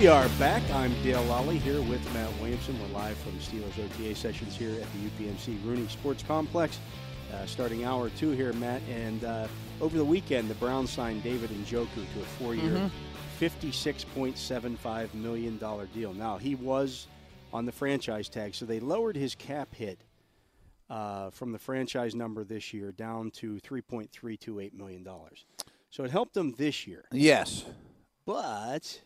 We 0.00 0.06
are 0.06 0.30
back. 0.38 0.62
I'm 0.70 0.94
Dale 1.02 1.22
Lally 1.24 1.58
here 1.58 1.82
with 1.82 2.02
Matt 2.14 2.32
Williamson. 2.40 2.74
We're 2.80 2.98
live 2.98 3.18
from 3.18 3.32
Steelers 3.32 3.78
OTA 3.78 4.14
sessions 4.14 4.56
here 4.56 4.70
at 4.70 4.86
the 4.94 5.26
UPMC 5.26 5.62
Rooney 5.62 5.86
Sports 5.88 6.22
Complex. 6.22 6.78
Uh, 7.34 7.44
starting 7.44 7.84
hour 7.84 8.08
two 8.08 8.30
here, 8.30 8.54
Matt. 8.54 8.80
And 8.90 9.22
uh, 9.24 9.46
over 9.78 9.98
the 9.98 10.04
weekend, 10.04 10.48
the 10.48 10.54
Browns 10.54 10.88
signed 10.88 11.22
David 11.22 11.50
Njoku 11.50 11.86
to 11.94 12.20
a 12.22 12.24
four-year, 12.38 12.90
$56.75 13.38 15.12
million 15.12 15.58
deal. 15.92 16.14
Now, 16.14 16.38
he 16.38 16.54
was 16.54 17.06
on 17.52 17.66
the 17.66 17.72
franchise 17.72 18.30
tag, 18.30 18.54
so 18.54 18.64
they 18.64 18.80
lowered 18.80 19.16
his 19.16 19.34
cap 19.34 19.74
hit 19.74 20.00
uh, 20.88 21.28
from 21.28 21.52
the 21.52 21.58
franchise 21.58 22.14
number 22.14 22.42
this 22.42 22.72
year 22.72 22.90
down 22.90 23.30
to 23.32 23.56
$3.328 23.56 24.72
million. 24.72 25.06
So 25.90 26.04
it 26.04 26.10
helped 26.10 26.32
them 26.32 26.54
this 26.56 26.86
year. 26.86 27.04
Yes. 27.12 27.66
But 28.24 29.02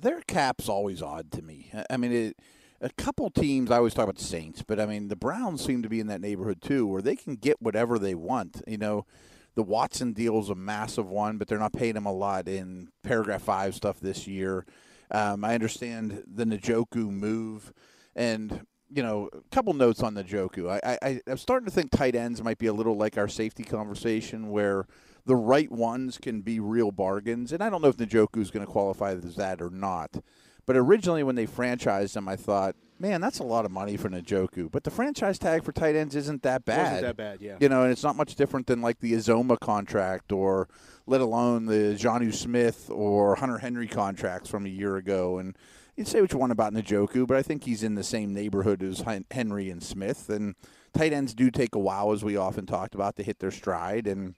their 0.00 0.20
cap's 0.22 0.68
always 0.68 1.02
odd 1.02 1.30
to 1.32 1.42
me. 1.42 1.70
I- 1.90 1.96
mean, 1.96 2.12
it, 2.12 2.36
a 2.80 2.90
couple 2.90 3.30
teams. 3.30 3.70
I 3.70 3.78
always 3.78 3.94
talk 3.94 4.04
about 4.04 4.16
the 4.16 4.24
Saints, 4.24 4.62
but 4.62 4.78
I 4.78 4.86
mean, 4.86 5.08
the 5.08 5.16
Browns 5.16 5.64
seem 5.64 5.82
to 5.82 5.88
be 5.88 6.00
in 6.00 6.06
that 6.08 6.20
neighborhood 6.20 6.60
too, 6.60 6.86
where 6.86 7.02
they 7.02 7.16
can 7.16 7.36
get 7.36 7.62
whatever 7.62 7.98
they 7.98 8.14
want. 8.14 8.62
You 8.66 8.78
know, 8.78 9.06
the 9.54 9.62
Watson 9.62 10.12
deal 10.12 10.38
is 10.40 10.50
a 10.50 10.54
massive 10.54 11.08
one, 11.08 11.38
but 11.38 11.48
they're 11.48 11.58
not 11.58 11.72
paying 11.72 11.96
him 11.96 12.06
a 12.06 12.12
lot 12.12 12.48
in 12.48 12.88
paragraph 13.02 13.42
five 13.42 13.74
stuff 13.74 14.00
this 14.00 14.26
year. 14.26 14.66
Um, 15.10 15.44
I 15.44 15.54
understand 15.54 16.24
the 16.26 16.44
Njoku 16.44 17.10
move, 17.10 17.72
and 18.14 18.66
you 18.90 19.02
know, 19.02 19.28
a 19.32 19.54
couple 19.54 19.72
notes 19.72 20.02
on 20.02 20.14
Njoku. 20.14 20.70
I, 20.70 20.98
I, 21.02 21.20
I'm 21.26 21.38
starting 21.38 21.66
to 21.66 21.72
think 21.72 21.90
tight 21.90 22.14
ends 22.14 22.42
might 22.42 22.58
be 22.58 22.66
a 22.66 22.72
little 22.72 22.96
like 22.96 23.16
our 23.16 23.28
safety 23.28 23.64
conversation, 23.64 24.50
where 24.50 24.86
the 25.26 25.36
right 25.36 25.70
ones 25.70 26.18
can 26.18 26.42
be 26.42 26.60
real 26.60 26.90
bargains. 26.90 27.52
And 27.52 27.62
I 27.62 27.70
don't 27.70 27.82
know 27.82 27.88
if 27.88 27.96
Njoku 27.96 28.40
is 28.40 28.50
going 28.50 28.64
to 28.64 28.70
qualify 28.70 29.12
as 29.12 29.36
that 29.36 29.62
or 29.62 29.70
not. 29.70 30.22
But 30.66 30.76
originally, 30.76 31.22
when 31.22 31.34
they 31.34 31.46
franchised 31.46 32.16
him, 32.16 32.28
I 32.28 32.36
thought, 32.36 32.74
man, 32.98 33.20
that's 33.20 33.38
a 33.38 33.44
lot 33.44 33.64
of 33.64 33.70
money 33.70 33.96
for 33.96 34.08
Njoku. 34.08 34.70
But 34.70 34.84
the 34.84 34.90
franchise 34.90 35.38
tag 35.38 35.62
for 35.62 35.72
tight 35.72 35.94
ends 35.94 36.16
isn't 36.16 36.42
that 36.42 36.64
bad. 36.64 36.84
wasn't 36.84 37.02
that 37.02 37.16
bad, 37.16 37.40
yeah. 37.40 37.56
You 37.60 37.68
know, 37.68 37.82
and 37.82 37.92
it's 37.92 38.02
not 38.02 38.16
much 38.16 38.34
different 38.34 38.66
than 38.66 38.80
like 38.80 39.00
the 39.00 39.12
Azoma 39.12 39.58
contract 39.60 40.32
or 40.32 40.68
let 41.06 41.20
alone 41.20 41.66
the 41.66 41.96
Jonnu 41.98 42.32
Smith 42.32 42.88
or 42.90 43.36
Hunter 43.36 43.58
Henry 43.58 43.88
contracts 43.88 44.48
from 44.48 44.64
a 44.64 44.70
year 44.70 44.96
ago. 44.96 45.38
And 45.38 45.56
you'd 45.96 46.08
say 46.08 46.20
what 46.20 46.32
you 46.32 46.38
want 46.38 46.52
about 46.52 46.72
Njoku, 46.72 47.26
but 47.26 47.36
I 47.36 47.42
think 47.42 47.64
he's 47.64 47.82
in 47.82 47.94
the 47.94 48.04
same 48.04 48.32
neighborhood 48.32 48.82
as 48.82 49.04
Henry 49.30 49.68
and 49.68 49.82
Smith. 49.82 50.30
And 50.30 50.54
tight 50.94 51.12
ends 51.12 51.34
do 51.34 51.50
take 51.50 51.74
a 51.74 51.78
while, 51.78 52.12
as 52.12 52.24
we 52.24 52.36
often 52.36 52.64
talked 52.64 52.94
about, 52.94 53.16
to 53.16 53.22
hit 53.22 53.38
their 53.40 53.50
stride. 53.50 54.06
And 54.06 54.34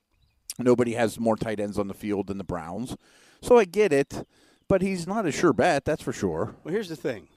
nobody 0.59 0.93
has 0.95 1.19
more 1.21 1.37
tight 1.37 1.61
ends 1.61 1.79
on 1.79 1.89
the 1.89 1.95
field 1.95 2.27
than 2.29 2.39
the 2.39 2.45
Browns. 2.45 2.97
So 3.43 3.59
I 3.59 3.65
get 3.65 3.93
it, 3.93 4.27
but 4.69 4.83
he's 4.83 5.07
not 5.07 5.27
a 5.27 5.33
sure 5.33 5.53
bet, 5.53 5.85
that's 5.85 6.03
for 6.03 6.13
sure. 6.13 6.55
Well, 6.65 6.73
here's 6.73 6.89
the 6.89 6.97
thing. 6.97 7.29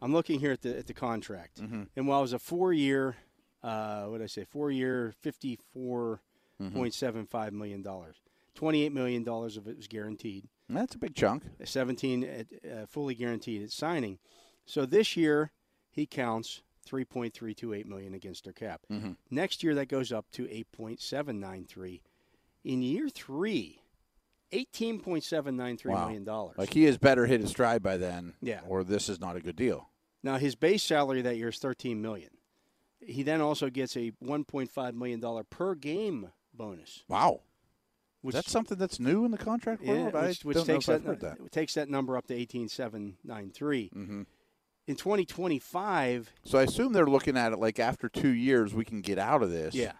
I'm 0.00 0.12
looking 0.12 0.40
here 0.40 0.52
at 0.52 0.62
the 0.62 0.76
at 0.78 0.86
the 0.86 0.94
contract, 0.94 1.60
Mm-hmm. 1.60 1.82
and 1.96 2.08
while 2.08 2.18
it 2.18 2.22
was 2.22 2.32
a 2.32 2.38
four 2.38 2.72
year, 2.72 3.16
uh, 3.62 4.04
what 4.06 4.18
did 4.18 4.24
I 4.24 4.26
say, 4.26 4.44
four 4.44 4.70
year, 4.70 5.14
fifty 5.20 5.58
point 5.74 6.94
seven 6.94 7.26
five 7.26 7.52
million 7.52 7.82
dollars. 7.82 8.16
Twenty 8.54 8.82
eight 8.84 8.92
million 8.92 9.22
dollars 9.22 9.56
of 9.56 9.66
it 9.68 9.76
was 9.76 9.86
guaranteed. 9.86 10.48
That's 10.68 10.94
a 10.94 10.98
big 10.98 11.14
chunk. 11.14 11.44
Seventeen 11.64 12.24
at, 12.24 12.46
uh, 12.64 12.86
fully 12.86 13.14
guaranteed 13.14 13.62
at 13.62 13.70
signing. 13.70 14.18
So 14.66 14.86
this 14.86 15.16
year 15.16 15.52
he 15.90 16.06
counts 16.06 16.62
three 16.84 17.04
point 17.04 17.34
three 17.34 17.54
two 17.54 17.72
eight 17.72 17.86
million 17.86 18.14
against 18.14 18.44
their 18.44 18.52
cap. 18.52 18.80
Mm-hmm. 18.90 19.12
Next 19.30 19.62
year 19.62 19.74
that 19.74 19.86
goes 19.88 20.12
up 20.12 20.26
to 20.32 20.50
eight 20.50 20.70
point 20.72 21.00
seven 21.00 21.40
nine 21.40 21.64
three. 21.64 22.02
In 22.64 22.82
year 22.82 23.08
three, 23.08 23.82
eighteen 24.52 25.00
point 25.00 25.24
seven 25.24 25.56
nine 25.56 25.76
three 25.76 25.92
Wow. 25.92 26.04
million 26.06 26.24
dollars. 26.24 26.56
Like 26.58 26.72
he 26.72 26.84
has 26.84 26.98
better 26.98 27.26
hit 27.26 27.40
his 27.40 27.50
stride 27.50 27.82
by 27.82 27.96
then. 27.96 28.34
Yeah. 28.40 28.60
Or 28.68 28.84
this 28.84 29.08
is 29.08 29.20
not 29.20 29.36
a 29.36 29.40
good 29.40 29.56
deal. 29.56 29.88
Now 30.22 30.36
his 30.38 30.54
base 30.54 30.82
salary 30.82 31.22
that 31.22 31.36
year 31.36 31.48
is 31.48 31.58
thirteen 31.58 32.00
million. 32.02 32.30
He 33.04 33.24
then 33.24 33.40
also 33.40 33.68
gets 33.70 33.96
a 33.96 34.12
one 34.20 34.44
point 34.44 34.70
five 34.70 34.94
million 34.94 35.18
dollar 35.20 35.42
per 35.42 35.74
game 35.74 36.28
bonus. 36.54 37.02
Wow. 37.08 37.40
Which, 38.20 38.36
that's 38.36 38.52
something 38.52 38.78
that's 38.78 39.00
new 39.00 39.24
in 39.24 39.32
the 39.32 39.38
contract 39.38 39.82
yeah, 39.82 39.94
world. 39.94 40.14
I 40.14 40.28
which, 40.28 40.44
which 40.44 40.56
don't 40.58 40.68
know 40.68 40.74
takes 40.74 40.86
that, 40.86 41.02
heard 41.02 41.20
that. 41.22 41.50
takes 41.50 41.74
that 41.74 41.88
number 41.88 42.16
up 42.16 42.28
to 42.28 42.34
eighteen 42.34 42.68
seven 42.68 43.16
nine 43.24 43.50
three. 43.50 43.90
Mhm. 43.92 44.26
In 44.88 44.96
twenty 44.96 45.24
twenty 45.24 45.58
five, 45.60 46.32
So 46.44 46.58
I 46.58 46.62
assume 46.64 46.92
they're 46.92 47.06
looking 47.06 47.36
at 47.36 47.52
it 47.52 47.58
like 47.58 47.78
after 47.78 48.08
two 48.08 48.30
years 48.32 48.74
we 48.74 48.84
can 48.84 49.00
get 49.00 49.16
out 49.18 49.42
of 49.42 49.50
this. 49.50 49.74
yeah, 49.74 49.92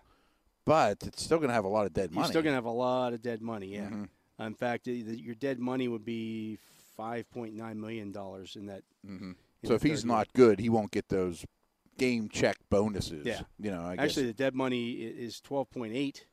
But 0.65 0.99
it's 1.05 1.23
still 1.23 1.39
going 1.39 1.49
to 1.51 1.55
have 1.55 1.65
a 1.65 1.69
lot 1.69 1.87
of 1.87 1.93
dead 1.93 2.11
you're 2.11 2.21
money. 2.21 2.29
still 2.33 2.43
gonna 2.43 2.57
have 2.57 2.65
a 2.65 2.71
lot 2.71 3.13
of 3.13 3.23
dead 3.23 3.41
money. 3.43 3.69
Yeah, 3.75 3.91
Mhm. 3.91 4.09
in 4.41 4.55
fact, 4.55 4.87
your 4.89 5.35
dead 5.37 5.61
money 5.61 5.87
would 5.87 6.05
be 6.05 6.59
five 6.97 7.31
point 7.31 7.55
nine 7.55 7.81
million 7.81 8.11
dollars 8.13 8.57
in 8.57 8.67
that. 8.67 8.83
Mhm. 9.07 9.37
in 9.63 9.69
So 9.69 9.75
if 9.75 9.83
he's 9.83 10.01
third 10.03 10.09
year. 10.09 10.17
not 10.17 10.33
good, 10.33 10.59
he 10.59 10.69
won't 10.69 10.91
get 10.91 11.09
those 11.09 11.47
game 11.97 12.29
check 12.29 12.57
bonuses. 12.69 13.25
Yeah. 13.25 13.43
You 13.61 13.71
know, 13.71 13.83
I 13.83 13.93
Actually, 13.93 14.25
guess. 14.25 14.31
the 14.31 14.35
dead 14.35 14.55
money 14.55 14.95
is 14.95 15.41
twelve 15.41 15.71
point 15.71 15.95
eight. 15.95 16.27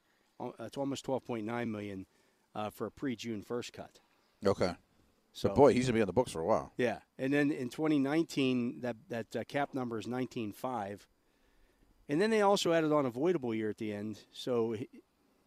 It's 0.60 0.78
almost 0.78 1.06
twelve 1.06 1.24
point 1.24 1.46
nine 1.46 1.70
million 1.72 2.08
uh, 2.56 2.72
for 2.72 2.88
a 2.88 2.92
pre 2.92 3.16
June 3.16 3.44
first 3.44 3.74
cut. 3.74 4.00
Okay. 4.44 4.74
So 5.40 5.48
But 5.48 5.56
boy, 5.56 5.74
he's 5.74 5.86
going 5.86 5.94
to 5.94 5.94
be 5.94 6.02
on 6.02 6.08
the 6.08 6.12
books 6.12 6.34
for 6.34 6.42
a 6.42 6.46
while. 6.46 6.74
Yeah, 6.76 6.98
and 7.18 7.32
then 7.32 7.50
in 7.50 7.70
2019, 7.70 8.82
that 8.82 8.98
that 9.08 9.34
uh, 9.34 9.44
cap 9.46 9.74
number 9.74 9.98
is 9.98 10.06
19.5, 10.06 11.00
and 12.10 12.20
then 12.20 12.30
they 12.30 12.42
also 12.42 12.74
added 12.74 12.92
on 12.92 13.06
avoidable 13.06 13.56
year 13.56 13.70
at 13.70 13.78
the 13.78 13.94
end. 13.94 14.20
So 14.34 14.76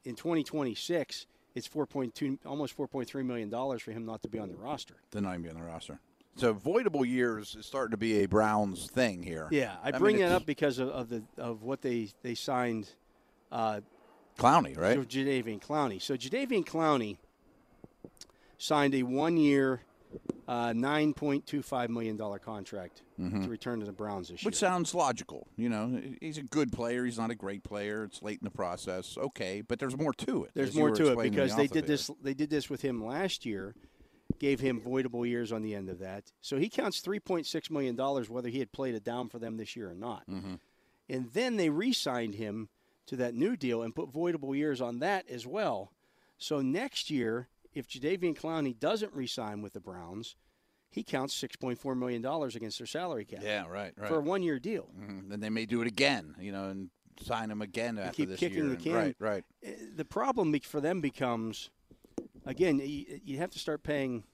in 0.05 0.15
2026, 0.15 1.27
it's 1.55 1.69
4.2, 1.69 2.39
almost 2.47 2.75
4.3 2.75 3.23
million 3.27 3.51
dollars 3.51 3.83
for 3.83 3.93
him 3.93 4.07
not 4.07 4.23
to 4.23 4.29
be 4.29 4.39
on 4.39 4.49
the 4.49 4.57
roster. 4.57 4.95
To 5.11 5.21
not 5.21 5.33
even 5.33 5.43
be 5.43 5.51
on 5.51 5.57
the 5.57 5.63
roster. 5.63 6.01
So 6.37 6.49
avoidable 6.49 7.05
years 7.05 7.55
is 7.55 7.67
starting 7.67 7.91
to 7.91 7.99
be 7.99 8.23
a 8.23 8.27
Browns 8.27 8.87
thing 8.87 9.23
here. 9.23 9.49
Yeah, 9.51 9.75
I 9.85 9.91
mean, 9.91 10.01
bring 10.01 10.19
that 10.21 10.33
up 10.33 10.47
because 10.47 10.79
of, 10.79 10.89
of 10.89 11.11
the 11.11 11.23
of 11.37 11.65
what 11.65 11.83
they 11.83 12.09
they 12.23 12.35
signed. 12.35 12.89
Uh, 13.51 13.83
Clowney, 14.39 14.75
right? 14.75 14.99
Jadeveon 14.99 15.61
Clowney. 15.61 16.01
So 16.01 16.17
Jadeveon 16.17 16.65
Clowney 16.65 17.19
signed 18.63 18.95
a 18.95 19.03
one-year, 19.03 19.81
uh, 20.47 20.69
$9.25 20.69 21.89
million 21.89 22.17
contract 22.39 23.03
to 23.19 23.49
return 23.49 23.81
to 23.81 23.87
the 23.87 23.93
Browns 23.93 24.29
this 24.29 24.41
Mm-hmm. 24.41 24.47
Which 24.47 24.57
sounds 24.57 24.95
logical. 24.95 25.47
You 25.57 25.69
know, 25.69 26.01
he's 26.21 26.39
a 26.39 26.43
good 26.43 26.73
player. 26.73 27.05
He's 27.05 27.19
not 27.19 27.31
a 27.31 27.35
great 27.35 27.65
player. 27.65 28.05
It's 28.05 28.23
late 28.23 28.39
in 28.41 28.45
the 28.45 28.51
process. 28.51 29.17
Okay, 29.19 29.63
but 29.63 29.79
there's 29.79 29.97
more 29.97 30.13
to 30.15 30.45
it. 30.45 30.51
There's 30.55 30.75
more 30.75 30.91
to 30.91 31.13
it 31.13 31.31
because 31.31 31.53
the 31.53 31.57
they 31.63 31.67
did 31.67 31.85
it. 31.85 31.87
this. 31.87 32.11
They 32.23 32.35
did 32.35 32.51
this 32.51 32.69
with 32.71 32.83
him 32.83 33.05
last 33.05 33.45
year, 33.47 33.75
gave 34.39 34.61
him 34.61 34.81
voidable 34.81 35.27
years 35.27 35.53
on 35.53 35.63
the 35.63 35.75
end 35.75 35.89
of 35.89 35.99
that. 36.01 36.33
So 36.41 36.59
he 36.59 36.69
counts 36.69 37.01
3.6 37.01 37.71
million 37.71 37.97
dollars 37.97 38.29
whether 38.29 38.49
he 38.49 38.59
had 38.59 38.73
played 38.73 38.95
it 38.95 39.05
down 39.05 39.29
for 39.29 39.39
them 39.39 39.57
this 39.57 39.77
year 39.77 39.91
or 39.91 39.95
not. 39.95 40.25
Mm-hmm. 40.29 40.55
And 41.09 41.31
then 41.33 41.57
they 41.57 41.69
re-signed 41.69 42.35
him 42.37 42.69
to 43.07 43.17
that 43.17 43.35
new 43.35 43.57
deal 43.57 43.83
and 43.83 43.95
put 43.95 44.13
voidable 44.13 44.57
years 44.57 44.81
on 44.81 45.01
that 45.01 45.29
as 45.29 45.47
well. 45.47 45.93
So 46.39 46.61
next 46.61 47.11
year, 47.11 47.49
if 47.75 47.89
Jadeveon 47.89 48.37
Clowney 48.39 48.79
doesn't 48.79 49.13
re-sign 49.15 49.63
with 49.63 49.73
the 49.73 49.81
Browns, 49.81 50.37
he 50.91 51.03
counts 51.03 51.35
6.4 51.41 51.97
million 51.97 52.21
dollars 52.23 52.55
against 52.55 52.79
their 52.79 52.87
salary 52.87 53.25
cap 53.25 53.41
Yeah, 53.43 53.67
right, 53.67 53.93
right. 53.97 54.09
for 54.09 54.17
a 54.17 54.21
one-year 54.21 54.59
deal. 54.59 54.91
Mhm. 54.99 55.29
Then 55.31 55.41
they 55.41 55.49
may 55.51 55.65
do 55.67 55.81
it 55.81 55.89
again, 55.89 56.35
you 56.39 56.53
know, 56.53 56.69
and 56.69 56.91
sign 57.23 57.51
him 57.51 57.63
again 57.63 57.99
after 57.99 58.13
keep 58.17 58.29
this 58.29 58.41
kicking 58.41 58.59
year. 58.59 58.69
the 58.69 58.77
can. 58.77 58.93
Right, 58.95 59.17
right. 59.19 59.45
Uh, 59.67 59.71
The 59.97 60.05
problem 60.05 60.59
for 60.61 60.81
them 60.81 61.01
becomes, 61.01 61.71
again, 62.45 62.79
you, 62.79 63.21
you 63.25 63.39
have 63.39 63.51
to 63.51 63.59
start 63.59 63.83
paying. 63.83 64.25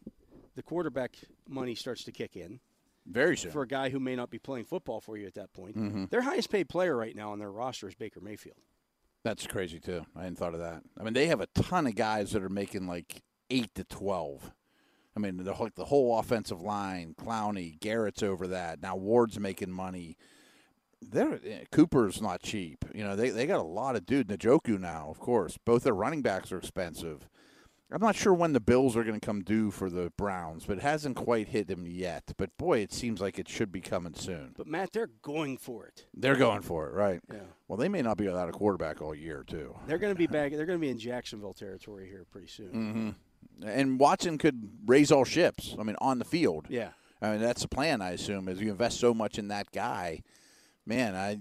The 0.56 0.62
quarterback 0.64 1.16
money 1.48 1.76
starts 1.76 2.02
to 2.04 2.10
kick 2.12 2.34
in 2.36 2.58
Very 3.06 3.36
soon. 3.36 3.52
for 3.52 3.62
a 3.62 3.66
guy 3.68 3.90
who 3.90 4.00
may 4.00 4.16
not 4.16 4.28
be 4.28 4.40
playing 4.40 4.64
football 4.64 5.00
for 5.00 5.16
you 5.16 5.24
at 5.28 5.34
that 5.34 5.52
point. 5.52 5.76
Mm-hmm. 5.76 6.06
Their 6.10 6.22
highest 6.22 6.50
paid 6.50 6.68
player 6.68 6.96
right 6.96 7.14
now 7.14 7.30
on 7.30 7.38
their 7.38 7.52
roster 7.52 7.86
is 7.86 7.94
Baker 7.94 8.20
Mayfield. 8.20 8.56
That's 9.22 9.46
crazy 9.46 9.78
too. 9.78 10.04
I 10.16 10.22
hadn't 10.22 10.36
thought 10.36 10.54
of 10.54 10.60
that. 10.60 10.82
I 10.98 11.04
mean, 11.04 11.12
they 11.14 11.28
have 11.28 11.40
a 11.40 11.46
ton 11.54 11.86
of 11.86 11.94
guys 11.94 12.32
that 12.32 12.42
are 12.42 12.48
making 12.48 12.88
like 12.88 13.22
eight 13.50 13.74
to 13.74 13.84
twelve. 13.84 14.52
I 15.16 15.20
mean, 15.20 15.36
the 15.42 15.54
whole, 15.54 15.68
the 15.74 15.86
whole 15.86 16.18
offensive 16.18 16.60
line, 16.60 17.14
Clowney, 17.20 17.80
Garrett's 17.80 18.22
over 18.22 18.46
that. 18.48 18.80
Now 18.80 18.94
Ward's 18.94 19.38
making 19.40 19.72
money. 19.72 20.16
they're 21.02 21.40
eh, 21.44 21.64
Cooper's 21.72 22.22
not 22.22 22.40
cheap. 22.42 22.84
You 22.94 23.02
know, 23.04 23.16
they 23.16 23.30
they 23.30 23.46
got 23.46 23.60
a 23.60 23.62
lot 23.62 23.96
of 23.96 24.06
dude. 24.06 24.28
Njoku 24.28 24.78
now, 24.78 25.08
of 25.10 25.18
course. 25.18 25.58
Both 25.64 25.82
their 25.84 25.94
running 25.94 26.22
backs 26.22 26.52
are 26.52 26.58
expensive. 26.58 27.28
I'm 27.90 28.02
not 28.02 28.16
sure 28.16 28.34
when 28.34 28.52
the 28.52 28.60
Bills 28.60 28.98
are 28.98 29.02
going 29.02 29.18
to 29.18 29.26
come 29.26 29.40
due 29.40 29.70
for 29.70 29.88
the 29.88 30.12
Browns, 30.18 30.66
but 30.66 30.76
it 30.76 30.82
hasn't 30.82 31.16
quite 31.16 31.48
hit 31.48 31.68
them 31.68 31.86
yet. 31.86 32.34
But 32.36 32.54
boy, 32.58 32.80
it 32.80 32.92
seems 32.92 33.18
like 33.18 33.38
it 33.38 33.48
should 33.48 33.72
be 33.72 33.80
coming 33.80 34.12
soon. 34.12 34.52
But 34.58 34.66
Matt, 34.66 34.92
they're 34.92 35.08
going 35.22 35.56
for 35.56 35.86
it. 35.86 36.04
They're 36.12 36.36
going 36.36 36.60
for 36.60 36.86
it, 36.86 36.92
right? 36.92 37.22
Yeah. 37.32 37.38
Well, 37.66 37.78
they 37.78 37.88
may 37.88 38.02
not 38.02 38.18
be 38.18 38.26
without 38.26 38.50
a 38.50 38.52
quarterback 38.52 39.00
all 39.00 39.14
year, 39.14 39.42
too. 39.42 39.74
They're 39.86 39.96
going 39.96 40.12
to 40.12 40.18
be 40.18 40.26
back. 40.26 40.52
They're 40.52 40.66
going 40.66 40.78
to 40.78 40.84
be 40.86 40.90
in 40.90 40.98
Jacksonville 40.98 41.54
territory 41.54 42.06
here 42.08 42.26
pretty 42.30 42.48
soon. 42.48 42.68
Mm-hmm. 42.68 43.08
And 43.64 43.98
Watson 43.98 44.38
could 44.38 44.70
raise 44.86 45.10
all 45.10 45.24
ships. 45.24 45.74
I 45.78 45.82
mean, 45.82 45.96
on 46.00 46.18
the 46.18 46.24
field. 46.24 46.66
Yeah. 46.68 46.90
I 47.20 47.32
mean, 47.32 47.40
that's 47.40 47.62
the 47.62 47.68
plan. 47.68 48.00
I 48.00 48.10
assume 48.10 48.48
is 48.48 48.60
you 48.60 48.70
invest 48.70 49.00
so 49.00 49.12
much 49.12 49.38
in 49.38 49.48
that 49.48 49.70
guy. 49.72 50.22
Man, 50.86 51.14
I 51.14 51.38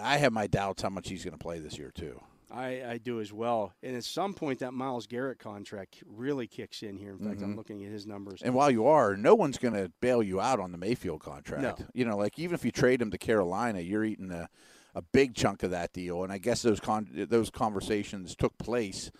I 0.00 0.16
have 0.16 0.32
my 0.32 0.46
doubts 0.46 0.82
how 0.82 0.88
much 0.88 1.08
he's 1.08 1.24
going 1.24 1.36
to 1.36 1.42
play 1.42 1.58
this 1.58 1.78
year 1.78 1.92
too. 1.94 2.20
I, 2.50 2.82
I 2.92 2.98
do 2.98 3.20
as 3.20 3.32
well. 3.32 3.72
And 3.82 3.96
at 3.96 4.04
some 4.04 4.32
point, 4.32 4.60
that 4.60 4.72
Myles 4.72 5.06
Garrett 5.06 5.38
contract 5.38 6.02
really 6.06 6.46
kicks 6.46 6.82
in 6.82 6.96
here. 6.96 7.10
In 7.10 7.18
fact, 7.18 7.42
I'm 7.42 7.48
mm-hmm. 7.48 7.58
looking 7.58 7.84
at 7.84 7.90
his 7.90 8.06
numbers. 8.06 8.40
And 8.42 8.54
while 8.54 8.70
you 8.70 8.86
are, 8.86 9.16
no 9.16 9.34
one's 9.34 9.58
going 9.58 9.74
to 9.74 9.90
bail 10.00 10.22
you 10.22 10.40
out 10.40 10.60
on 10.60 10.72
the 10.72 10.78
Mayfield 10.78 11.20
contract. 11.20 11.80
No. 11.80 11.86
You 11.92 12.04
know, 12.04 12.16
like 12.16 12.38
even 12.38 12.54
if 12.54 12.64
you 12.64 12.70
trade 12.70 13.02
him 13.02 13.10
to 13.10 13.18
Carolina, 13.18 13.80
you're 13.80 14.04
eating 14.04 14.30
a, 14.30 14.48
a 14.94 15.02
big 15.02 15.34
chunk 15.34 15.64
of 15.64 15.72
that 15.72 15.92
deal. 15.92 16.22
And 16.22 16.32
I 16.32 16.38
guess 16.38 16.62
those 16.62 16.80
con- 16.80 17.26
those 17.28 17.50
conversations 17.50 18.36
took 18.36 18.56
place. 18.58 19.10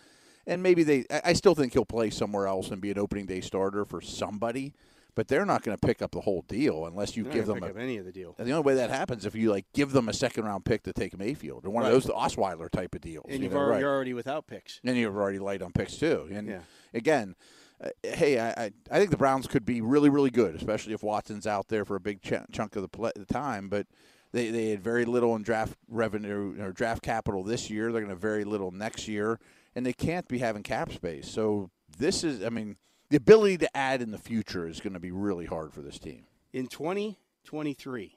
And 0.47 0.63
maybe 0.63 0.83
they, 0.85 1.05
I 1.25 1.33
still 1.33 1.55
think 1.55 1.73
he'll 1.73 1.85
play 1.85 2.11
somewhere 2.11 2.47
else 2.47 2.71
and 2.71 2.81
be 2.81 2.91
an 2.91 2.99
opening 2.99 3.27
day 3.27 3.41
starter 3.41 3.85
for 3.85 4.01
somebody. 4.01 4.75
But 5.17 5.29
they're 5.29 5.47
not 5.47 5.63
going 5.63 5.75
to 5.77 5.87
pick 5.87 6.03
up 6.03 6.11
the 6.11 6.21
whole 6.21 6.43
deal 6.47 6.85
unless 6.85 7.17
you 7.17 7.25
They're 7.25 7.33
give 7.33 7.47
them 7.47 7.63
a, 7.63 7.75
any 7.79 7.97
of 7.97 8.05
the 8.05 8.13
deal. 8.13 8.35
And 8.39 8.47
the 8.47 8.53
only 8.53 8.65
way 8.65 8.75
that 8.75 8.91
happens 8.91 9.25
if 9.25 9.35
you 9.35 9.51
like 9.51 9.65
give 9.73 9.93
them 9.93 10.11
a 10.11 10.13
second 10.13 10.45
round 10.45 10.67
pick 10.67 10.83
to 10.83 10.93
take 10.93 11.19
Mayfield 11.19 11.65
or 11.65 11.71
one 11.71 11.85
Right. 11.85 11.93
of 11.95 12.03
those 12.05 12.13
Osweiler 12.15 12.71
type 12.71 12.95
of 12.95 13.01
deals. 13.01 13.25
And 13.31 13.39
you 13.39 13.45
you've 13.45 13.53
know, 13.55 13.59
already, 13.61 13.73
right. 13.73 13.81
you're 13.81 13.95
already 13.95 14.13
without 14.13 14.47
picks. 14.47 14.79
and 14.85 14.95
you're 14.97 15.17
already 15.19 15.39
light 15.39 15.63
on 15.63 15.73
picks 15.73 15.97
too. 15.97 16.29
And 16.31 16.47
Yeah. 16.49 16.59
again, 16.93 17.35
uh, 17.83 17.89
hey, 18.03 18.39
I, 18.39 18.51
I 18.51 18.71
I 18.91 18.99
think 18.99 19.11
the 19.11 19.17
Browns 19.17 19.47
could 19.47 19.65
be 19.65 19.81
really 19.81 20.11
really 20.11 20.31
good, 20.31 20.55
especially 20.55 20.93
if 20.93 21.03
Watson's 21.03 21.47
out 21.47 21.69
there 21.69 21.87
for 21.87 21.97
a 21.97 22.01
big 22.01 22.21
ch- 22.21 22.35
chunk 22.53 22.77
of 22.77 22.83
the, 22.83 22.89
pl- 22.89 23.13
the 23.17 23.25
time. 23.25 23.71
But 23.71 23.87
they 24.33 24.51
they 24.51 24.69
had 24.69 24.83
very 24.83 25.07
little 25.07 25.35
in 25.35 25.43
draft 25.43 25.79
revenue 25.89 26.55
or 26.63 26.73
draft 26.73 27.03
capital 27.03 27.43
this 27.43 27.71
year. 27.71 27.85
They're 27.85 28.03
going 28.03 28.09
to 28.11 28.15
have 28.17 28.21
very 28.21 28.45
little 28.45 28.71
next 28.71 29.09
year, 29.09 29.41
and 29.77 29.87
they 29.87 29.93
can't 29.93 30.27
be 30.27 30.39
having 30.39 30.65
cap 30.65 30.91
space. 30.91 31.29
So 31.29 31.71
this 31.97 32.25
is, 32.25 32.43
I 32.43 32.49
mean. 32.49 32.77
The 33.09 33.19
ability 33.19 33.59
to 33.59 33.77
add 33.77 34.03
in 34.03 34.11
the 34.11 34.19
future 34.19 34.67
is 34.67 34.81
going 34.81 34.95
to 34.95 34.99
be 34.99 35.13
really 35.13 35.47
hard 35.47 35.73
for 35.73 35.81
this 35.81 35.97
team. 35.97 36.25
In 36.53 36.67
2023, 36.67 38.17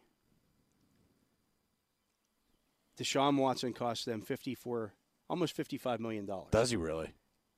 Deshaun 2.98 3.38
Watson 3.38 3.72
cost 3.72 4.06
them 4.06 4.22
54, 4.22 4.96
almost 5.30 5.56
55 5.56 6.00
million 6.00 6.26
dollars. 6.26 6.48
Does 6.50 6.72
he 6.72 6.76
really? 6.76 7.14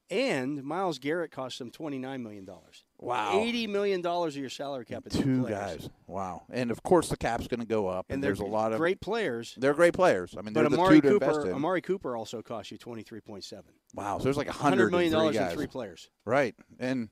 And 0.10 0.62
Myles 0.62 1.00
Garrett 1.00 1.32
cost 1.32 1.58
them 1.58 1.72
29 1.72 2.22
million 2.22 2.44
dollars. 2.44 2.84
Wow. 3.02 3.42
80 3.42 3.66
million 3.68 4.02
dollars 4.02 4.36
of 4.36 4.42
your 4.42 4.50
salary 4.52 4.86
cap. 4.86 5.04
Two 5.10 5.42
players. 5.42 5.50
guys. 5.50 5.90
Wow. 6.06 6.44
And 6.52 6.70
of 6.70 6.84
course 6.84 7.10
the 7.10 7.18
cap's 7.18 7.48
going 7.48 7.60
to 7.60 7.66
go 7.66 7.88
up. 7.88 8.06
And 8.10 8.16
And, 8.16 8.24
there's 8.24 8.40
a 8.40 8.46
lot 8.46 8.72
of 8.74 8.78
great 8.78 9.02
players. 9.02 9.56
They're 9.58 9.74
great 9.74 9.94
players. 9.94 10.36
I 10.38 10.42
mean, 10.42 10.54
But 10.54 10.62
they're 10.62 10.70
the 10.70 10.78
Amari 10.78 11.02
two 11.02 11.10
to 11.10 11.14
invest 11.16 11.32
Cooper, 11.38 11.50
in. 11.50 11.56
Amari 11.56 11.82
Cooper 11.82 12.16
also 12.16 12.42
cost 12.44 12.70
you 12.72 12.78
23.7. 12.78 13.62
wow. 13.96 14.20
So 14.20 14.26
there's 14.26 14.38
like 14.38 14.48
a 14.48 14.52
100 14.52 14.70
hundred 14.78 14.92
million 14.92 15.12
dollars 15.12 15.36
guys. 15.36 15.52
in 15.52 15.58
three 15.58 15.68
players. 15.68 16.10
Right. 16.26 16.54
And 16.80 17.10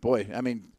boy, 0.00 0.28
I 0.34 0.40
mean, 0.40 0.72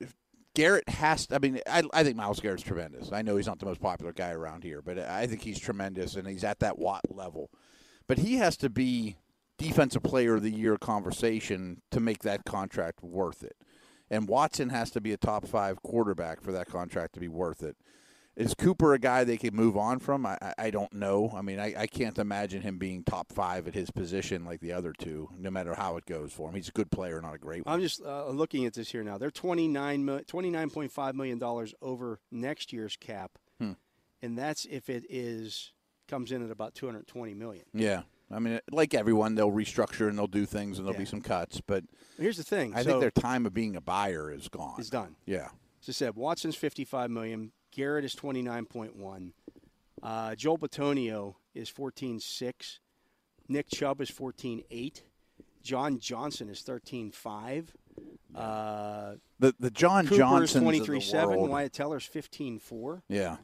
Garrett 0.56 0.90
has. 0.90 1.28
To, 1.28 1.36
I 1.36 1.40
mean, 1.40 1.60
I, 1.68 1.84
I 1.94 2.04
think 2.04 2.18
Myles 2.18 2.40
Garrett's 2.40 2.64
tremendous. 2.64 3.12
I 3.12 3.22
know 3.22 3.38
he's 3.38 3.48
not 3.48 3.60
the 3.60 3.66
most 3.68 3.82
popular 3.82 4.14
guy 4.14 4.32
around 4.32 4.64
here, 4.64 4.82
but 4.82 4.98
I 4.98 5.28
think 5.28 5.42
he's 5.42 5.60
tremendous, 5.60 6.16
and 6.16 6.28
he's 6.28 6.44
at 6.44 6.60
that 6.60 6.80
Watt 6.80 7.02
level. 7.10 7.52
But 8.08 8.18
he 8.20 8.36
has 8.38 8.58
to 8.58 8.70
be 8.70 9.18
defensive 9.58 10.04
player 10.04 10.36
of 10.36 10.44
the 10.44 10.52
year 10.52 10.78
conversation 10.78 11.82
to 11.92 12.00
make 12.00 12.24
that 12.24 12.46
contract 12.46 13.04
worth 13.04 13.44
it. 13.44 13.56
And 14.14 14.28
Watson 14.28 14.70
has 14.70 14.92
to 14.92 15.02
be 15.02 15.12
a 15.12 15.18
top 15.18 15.48
five 15.48 15.82
quarterback 15.82 16.40
for 16.40 16.52
that 16.52 16.68
contract 16.68 17.14
to 17.16 17.20
be 17.20 17.28
worth 17.28 17.64
it. 17.64 17.76
Is 18.36 18.54
Cooper 18.56 18.94
a 18.94 19.00
guy 19.00 19.24
they 19.24 19.38
could 19.38 19.54
move 19.56 19.76
on 19.78 19.98
from? 20.00 20.26
I, 20.26 20.38
I- 20.58 20.70
don't 20.72 20.94
know. 20.94 21.32
I 21.36 21.42
mean, 21.42 21.60
I, 21.60 21.74
I 21.78 21.88
can't 21.88 22.18
imagine 22.20 22.62
him 22.62 22.78
being 22.78 23.04
top 23.04 23.32
five 23.32 23.68
at 23.68 23.74
his 23.74 23.90
position 23.92 24.46
like 24.46 24.60
the 24.60 24.72
other 24.72 24.92
two, 24.92 25.30
no 25.38 25.50
matter 25.52 25.74
how 25.76 25.98
it 25.98 26.06
goes 26.06 26.32
for 26.32 26.50
him. 26.50 26.56
He's 26.56 26.70
a 26.70 26.72
good 26.74 26.92
player, 26.92 27.20
not 27.22 27.34
a 27.36 27.38
great 27.40 27.66
one. 27.66 27.74
I'm 27.74 27.82
just 27.82 28.02
uh, 28.04 28.28
looking 28.30 28.66
at 28.66 28.74
this 28.74 28.92
here 28.92 29.04
now. 29.04 29.18
They're 29.18 29.32
29 29.32 30.06
mil- 30.06 30.20
29.5 30.22 31.14
million 31.16 31.38
dollars 31.40 31.74
over 31.82 32.20
next 32.32 32.72
year's 32.74 32.96
cap, 32.96 33.32
Hmm. 33.60 33.74
and 34.22 34.38
that's 34.38 34.66
if 34.66 34.90
it 34.90 35.06
is 35.10 35.72
comes 36.08 36.32
in 36.32 36.44
at 36.44 36.52
about 36.52 36.76
220 36.76 37.34
million. 37.34 37.66
Yeah. 37.74 38.02
I 38.34 38.40
mean, 38.40 38.60
like 38.72 38.94
everyone, 38.94 39.36
they'll 39.36 39.52
restructure 39.52 40.10
and 40.10 40.18
they'll 40.18 40.28
do 40.28 40.46
things 40.46 40.78
and 40.78 40.88
there'll 40.88 40.96
Yeah. 40.96 41.04
be 41.06 41.10
some 41.10 41.22
cuts, 41.22 41.62
but 41.62 41.84
Here's 42.18 42.38
the 42.38 42.44
thing. 42.44 42.74
I 42.76 42.84
so 42.84 42.90
think 42.90 43.02
their 43.02 43.12
time 43.12 43.46
of 43.46 43.54
being 43.54 43.76
a 43.76 43.82
buyer 43.82 44.32
is 44.32 44.48
gone. 44.50 44.80
is 44.80 44.90
done. 44.90 45.16
Yeah. 45.26 45.50
As 45.82 45.90
I 45.90 45.92
said, 45.92 46.16
Watson's 46.16 46.56
55 46.56 47.12
million. 47.12 47.52
Garrett 47.72 48.06
is 48.06 48.16
29.1. 48.16 49.34
Uh, 50.02 50.36
Joel 50.36 50.58
Bitonio 50.58 51.36
is 51.54 51.70
14.6. 51.72 52.80
Nick 53.48 53.70
Chubb 53.70 54.02
is 54.02 54.10
14.8. 54.12 55.02
John 55.62 55.98
Johnson 56.00 56.50
is 56.50 56.62
13.5. 56.62 57.70
Uh, 58.36 59.16
The 59.40 59.54
the 59.60 59.70
John 59.72 60.06
Cooper 60.06 60.14
is 60.16 60.18
Johnsons 60.54 60.64
23.7. 60.66 61.12
the 61.22 61.28
world. 61.38 61.50
Wyatt 61.50 61.74
Teller's 61.74 62.08
15.4. 62.08 63.02
Yeah. 63.08 63.38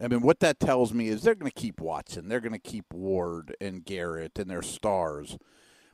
I 0.00 0.08
mean, 0.08 0.22
what 0.22 0.40
that 0.40 0.58
tells 0.58 0.92
me 0.92 1.08
is 1.08 1.22
they're 1.22 1.34
going 1.34 1.50
to 1.50 1.60
keep 1.60 1.80
Watson. 1.80 2.28
They're 2.28 2.40
going 2.40 2.52
to 2.52 2.58
keep 2.58 2.92
Ward 2.92 3.54
and 3.60 3.84
Garrett 3.84 4.38
and 4.38 4.50
their 4.50 4.62
stars. 4.62 5.38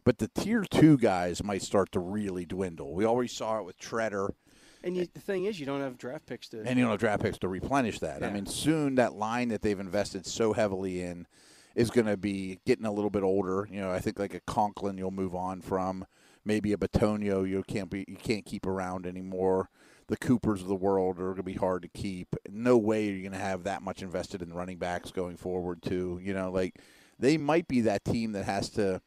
But 0.05 0.19
the 0.19 0.29
tier 0.29 0.65
two 0.65 0.97
guys 0.97 1.45
might 1.45 1.63
start 1.63 1.93
to 1.93 2.01
really 2.01 2.47
dwindle. 2.47 2.95
We 2.95 3.05
already 3.05 3.29
saw 3.29 3.59
it 3.59 3.65
with 3.67 3.79
Treader, 3.79 4.35
And 4.83 4.97
you, 4.97 5.07
the 5.13 5.21
thing 5.21 5.45
is, 5.45 5.61
you 5.61 5.67
don't 5.67 5.83
have 5.83 5.99
draft 5.99 6.25
picks 6.27 6.49
to. 6.49 6.63
and 6.65 6.79
you 6.79 6.87
know 6.87 6.97
draft 6.97 7.23
picks 7.23 7.39
to 7.41 7.49
replenish 7.49 7.99
that. 7.99 8.23
I 8.25 8.31
mean, 8.31 8.47
soon 8.47 8.95
that 8.95 9.13
line 9.13 9.49
that 9.49 9.61
they've 9.61 9.79
invested 9.79 10.25
so 10.25 10.55
heavily 10.55 11.03
in 11.03 11.27
is 11.75 11.91
going 11.91 12.07
to 12.07 12.17
be 12.17 12.59
getting 12.67 12.87
a 12.87 12.93
little 12.93 13.11
bit 13.11 13.23
older. 13.23 13.69
You 13.71 13.81
know, 13.81 13.91
I 13.91 13.99
think 13.99 14.19
like 14.19 14.33
a 14.35 14.41
Conklin 14.41 14.97
you'll 14.97 15.11
move 15.11 15.35
on 15.35 15.61
from, 15.61 16.07
maybe 16.47 16.73
a 16.73 16.79
Bitonio 16.79 17.47
you 17.47 17.63
can't 17.69 17.91
be 17.91 18.07
you 18.09 18.17
can't 18.17 18.47
keep 18.47 18.67
around 18.67 19.07
anymore. 19.07 19.69
The 20.11 20.17
Coopers 20.19 20.61
of 20.61 20.69
the 20.69 20.75
world 20.75 21.19
are 21.19 21.25
going 21.29 21.37
to 21.37 21.43
be 21.43 21.55
hard 21.55 21.83
to 21.83 21.89
keep. 21.89 22.35
No 22.51 22.77
way 22.77 23.07
you're 23.07 23.21
going 23.21 23.33
to 23.33 23.39
have 23.39 23.65
that 23.65 23.81
much 23.83 24.03
invested 24.03 24.43
in 24.43 24.53
running 24.53 24.77
backs 24.77 25.11
going 25.11 25.37
forward 25.37 25.83
too. 25.83 26.21
You 26.23 26.35
know, 26.35 26.51
like 26.51 26.79
they 27.19 27.39
might 27.39 27.67
be 27.69 27.81
that 27.83 28.05
team 28.05 28.33
that 28.33 28.45
has 28.45 28.69
to 28.71 29.01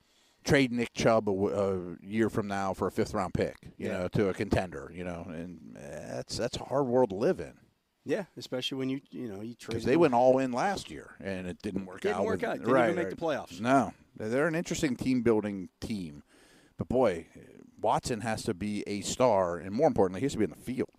trade 0.43 0.72
Nick 0.72 0.93
Chubb 0.93 1.29
a 1.29 1.95
year 2.01 2.29
from 2.29 2.48
now 2.48 2.74
for 2.74 2.88
a 2.88 2.91
fifth 2.91 3.13
round 3.13 3.33
pick. 3.33 3.55
You 3.77 3.88
Yeah. 3.88 3.98
know, 4.00 4.07
to 4.10 4.29
a 4.29 4.33
contender. 4.33 4.91
You 4.93 5.03
know, 5.03 5.25
and 5.29 5.75
uh, 5.77 6.15
that's 6.15 6.38
that's 6.38 6.57
a 6.57 6.63
hard 6.63 6.88
world 6.88 7.10
to 7.12 7.15
live 7.15 7.39
in 7.39 7.53
yeah, 8.05 8.25
especially 8.36 8.77
when 8.77 8.89
you 8.89 9.00
you 9.12 9.27
know 9.29 9.41
you 9.41 9.55
trade. 9.55 9.67
because 9.75 9.86
they 9.86 9.95
went 9.98 10.13
all 10.13 10.38
in 10.39 10.51
last 10.51 10.89
year 10.91 11.15
and 11.22 11.48
it 11.48 11.62
didn't 11.62 11.86
work 11.86 12.01
Didn't 12.01 12.17
out. 12.17 12.25
work 12.25 12.41
with- 12.41 12.50
out. 12.50 12.57
Didn't 12.60 12.74
right, 12.74 12.86
even 12.86 12.95
make 12.95 13.05
right. 13.07 13.17
the 13.17 13.22
playoffs. 13.25 13.60
No, 13.62 13.93
they're 14.17 14.48
an 14.48 14.55
interesting 14.55 14.95
team 14.98 15.22
building 15.22 15.69
team, 15.79 16.24
but 16.77 16.89
boy, 16.89 17.27
Watson 17.83 18.21
has 18.21 18.43
to 18.43 18.53
be 18.53 18.83
a 18.87 19.01
star, 19.01 19.57
and 19.57 19.71
more 19.71 19.87
importantly, 19.87 20.21
he 20.21 20.25
has 20.25 20.31
to 20.33 20.37
be 20.39 20.45
in 20.45 20.49
the 20.49 20.55
field. 20.55 20.89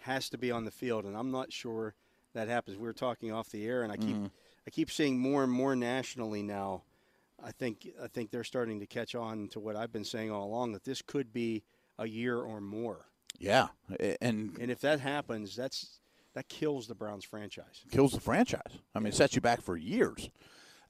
has 0.00 0.28
to 0.30 0.38
be 0.38 0.50
on 0.52 0.64
the 0.64 0.70
field, 0.70 1.04
and 1.04 1.16
I'm 1.16 1.30
not 1.32 1.52
sure 1.52 1.94
that 2.34 2.46
happens. 2.48 2.76
We 2.76 2.84
were 2.84 2.92
talking 2.92 3.32
off 3.32 3.50
the 3.50 3.66
air, 3.66 3.82
and 3.82 3.90
I 3.92 3.96
keep 3.96 4.16
Mm-hmm. 4.16 4.26
I 4.66 4.70
keep 4.70 4.90
seeing 4.90 5.16
more 5.18 5.44
and 5.44 5.52
more 5.52 5.76
nationally 5.76 6.42
now. 6.42 6.82
I 7.42 7.52
think 7.52 7.88
I 8.02 8.08
think 8.08 8.30
they're 8.30 8.42
starting 8.44 8.80
to 8.80 8.86
catch 8.86 9.14
on 9.14 9.48
to 9.48 9.60
what 9.60 9.76
I've 9.76 9.92
been 9.92 10.04
saying 10.04 10.30
all 10.32 10.44
along 10.44 10.72
that 10.72 10.84
this 10.84 11.02
could 11.02 11.32
be 11.32 11.62
a 11.98 12.06
year 12.08 12.38
or 12.40 12.60
more, 12.60 13.06
Yeah, 13.38 13.68
and 14.20 14.56
and 14.60 14.70
if 14.70 14.80
that 14.80 15.00
happens, 15.00 15.54
that's 15.56 16.00
that 16.34 16.48
kills 16.48 16.86
the 16.88 16.94
Browns 16.94 17.24
franchise. 17.24 17.84
kills 17.90 18.12
the 18.12 18.20
franchise. 18.20 18.80
I 18.94 18.98
mean, 18.98 19.08
it 19.08 19.14
sets 19.14 19.34
you 19.34 19.40
back 19.40 19.60
for 19.62 19.76
years. 19.76 20.28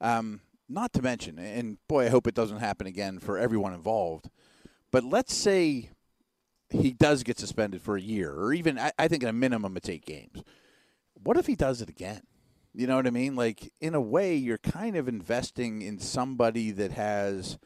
Um, 0.01 0.41
not 0.67 0.91
to 0.93 1.01
mention, 1.01 1.37
and 1.39 1.77
boy, 1.87 2.05
I 2.07 2.09
hope 2.09 2.27
it 2.27 2.33
doesn't 2.35 2.59
happen 2.59 2.87
again 2.87 3.19
for 3.19 3.37
everyone 3.37 3.73
involved. 3.73 4.29
But 4.91 5.03
let's 5.03 5.33
say 5.33 5.91
he 6.69 6.91
does 6.91 7.23
get 7.23 7.39
suspended 7.39 7.81
for 7.81 7.95
a 7.95 8.01
year, 8.01 8.33
or 8.33 8.53
even 8.53 8.77
I, 8.77 8.91
I 8.97 9.07
think 9.07 9.23
a 9.23 9.33
minimum 9.33 9.77
it's 9.77 9.89
eight 9.89 10.05
games. 10.05 10.43
What 11.21 11.37
if 11.37 11.47
he 11.47 11.55
does 11.55 11.81
it 11.81 11.89
again? 11.89 12.21
You 12.73 12.87
know 12.87 12.95
what 12.95 13.07
I 13.07 13.11
mean? 13.11 13.35
Like 13.35 13.73
in 13.81 13.95
a 13.95 14.01
way, 14.01 14.35
you're 14.35 14.57
kind 14.57 14.95
of 14.95 15.07
investing 15.07 15.81
in 15.81 15.99
somebody 15.99 16.71
that 16.71 16.91
has 16.91 17.57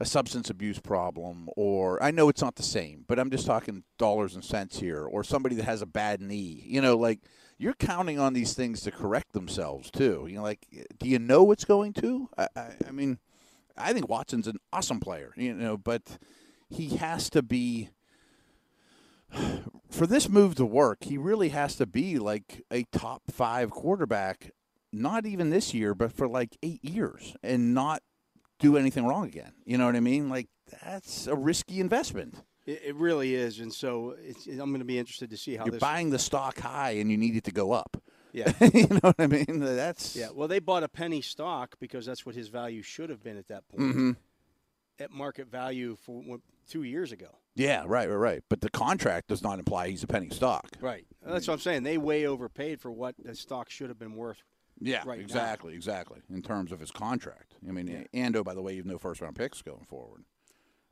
a 0.00 0.04
substance 0.04 0.48
abuse 0.48 0.78
problem, 0.78 1.48
or 1.56 2.02
I 2.02 2.12
know 2.12 2.28
it's 2.28 2.40
not 2.40 2.56
the 2.56 2.62
same, 2.62 3.04
but 3.08 3.18
I'm 3.18 3.30
just 3.30 3.46
talking 3.46 3.82
dollars 3.98 4.34
and 4.34 4.44
cents 4.44 4.78
here, 4.78 5.04
or 5.04 5.24
somebody 5.24 5.56
that 5.56 5.64
has 5.64 5.82
a 5.82 5.86
bad 5.86 6.20
knee. 6.20 6.62
You 6.66 6.80
know, 6.80 6.96
like 6.96 7.20
you're 7.58 7.74
counting 7.74 8.18
on 8.18 8.32
these 8.32 8.54
things 8.54 8.82
to 8.82 8.90
correct 8.90 9.32
themselves 9.32 9.90
too. 9.90 10.26
You 10.28 10.36
know, 10.36 10.42
like 10.42 10.66
do 10.98 11.08
you 11.08 11.18
know 11.18 11.50
it's 11.50 11.64
going 11.64 11.92
to? 11.94 12.28
I, 12.38 12.48
I, 12.56 12.70
I 12.88 12.90
mean, 12.92 13.18
I 13.76 13.92
think 13.92 14.08
Watson's 14.08 14.46
an 14.46 14.58
awesome 14.72 15.00
player. 15.00 15.32
You 15.36 15.52
know, 15.54 15.76
but 15.76 16.18
he 16.68 16.96
has 16.96 17.30
to 17.30 17.42
be 17.42 17.90
for 19.90 20.06
this 20.06 20.28
move 20.28 20.54
to 20.56 20.64
work, 20.64 20.98
he 21.02 21.18
really 21.18 21.50
has 21.50 21.76
to 21.76 21.86
be 21.86 22.18
like 22.18 22.64
a 22.70 22.84
top 22.92 23.22
five 23.30 23.70
quarterback 23.70 24.50
not 24.92 25.26
even 25.26 25.50
this 25.50 25.74
year, 25.74 25.94
but 25.94 26.12
for 26.12 26.26
like 26.26 26.56
eight 26.62 26.82
years 26.84 27.36
and 27.42 27.74
not 27.74 28.02
do 28.58 28.76
anything 28.76 29.06
wrong 29.06 29.26
again. 29.26 29.52
You 29.64 29.78
know 29.78 29.86
what 29.86 29.96
I 29.96 30.00
mean? 30.00 30.28
Like 30.28 30.48
that's 30.82 31.26
a 31.26 31.36
risky 31.36 31.80
investment. 31.80 32.34
It, 32.66 32.82
it 32.86 32.94
really 32.96 33.34
is, 33.34 33.60
and 33.60 33.72
so 33.72 34.14
I'm 34.48 34.56
going 34.56 34.78
to 34.80 34.84
be 34.84 34.98
interested 34.98 35.30
to 35.30 35.36
see 35.36 35.56
how 35.56 35.64
you're 35.64 35.78
buying 35.78 36.10
the 36.10 36.18
stock 36.18 36.58
high 36.58 36.92
and 36.92 37.10
you 37.10 37.16
need 37.16 37.36
it 37.36 37.44
to 37.44 37.52
go 37.52 37.72
up. 37.72 37.96
Yeah, 38.32 38.52
you 38.74 38.86
know 38.88 39.00
what 39.00 39.16
I 39.18 39.26
mean. 39.26 39.60
That's 39.60 40.14
yeah. 40.14 40.28
Well, 40.34 40.48
they 40.48 40.58
bought 40.58 40.82
a 40.82 40.88
penny 40.88 41.22
stock 41.22 41.76
because 41.80 42.04
that's 42.04 42.26
what 42.26 42.34
his 42.34 42.48
value 42.48 42.82
should 42.82 43.08
have 43.10 43.22
been 43.22 43.38
at 43.38 43.48
that 43.48 43.66
point. 43.68 43.82
Mm-hmm. 43.82 44.10
At 45.00 45.12
market 45.12 45.48
value 45.48 45.96
for 45.96 46.22
two 46.68 46.82
years 46.82 47.12
ago. 47.12 47.28
Yeah, 47.54 47.84
right, 47.86 48.08
right, 48.08 48.16
right. 48.16 48.42
But 48.48 48.60
the 48.60 48.70
contract 48.70 49.28
does 49.28 49.42
not 49.42 49.58
imply 49.58 49.88
he's 49.88 50.02
a 50.02 50.06
penny 50.06 50.30
stock. 50.30 50.68
Right. 50.80 51.06
That's 51.24 51.46
what 51.46 51.54
I'm 51.54 51.60
saying. 51.60 51.82
They 51.82 51.98
way 51.98 52.26
overpaid 52.26 52.80
for 52.80 52.90
what 52.90 53.14
the 53.22 53.34
stock 53.34 53.70
should 53.70 53.88
have 53.88 53.98
been 53.98 54.14
worth. 54.14 54.42
Yeah, 54.80 55.02
right 55.04 55.18
exactly, 55.18 55.72
now. 55.72 55.76
exactly. 55.76 56.20
In 56.30 56.40
terms 56.40 56.70
of 56.70 56.78
his 56.78 56.92
contract, 56.92 57.54
I 57.68 57.72
mean, 57.72 57.88
Yeah. 58.12 58.28
Ando, 58.28 58.36
oh, 58.36 58.44
by 58.44 58.54
the 58.54 58.62
way, 58.62 58.72
you 58.74 58.78
have 58.78 58.86
no 58.86 58.96
first 58.98 59.20
round 59.20 59.34
picks 59.34 59.60
going 59.60 59.84
forward. 59.86 60.24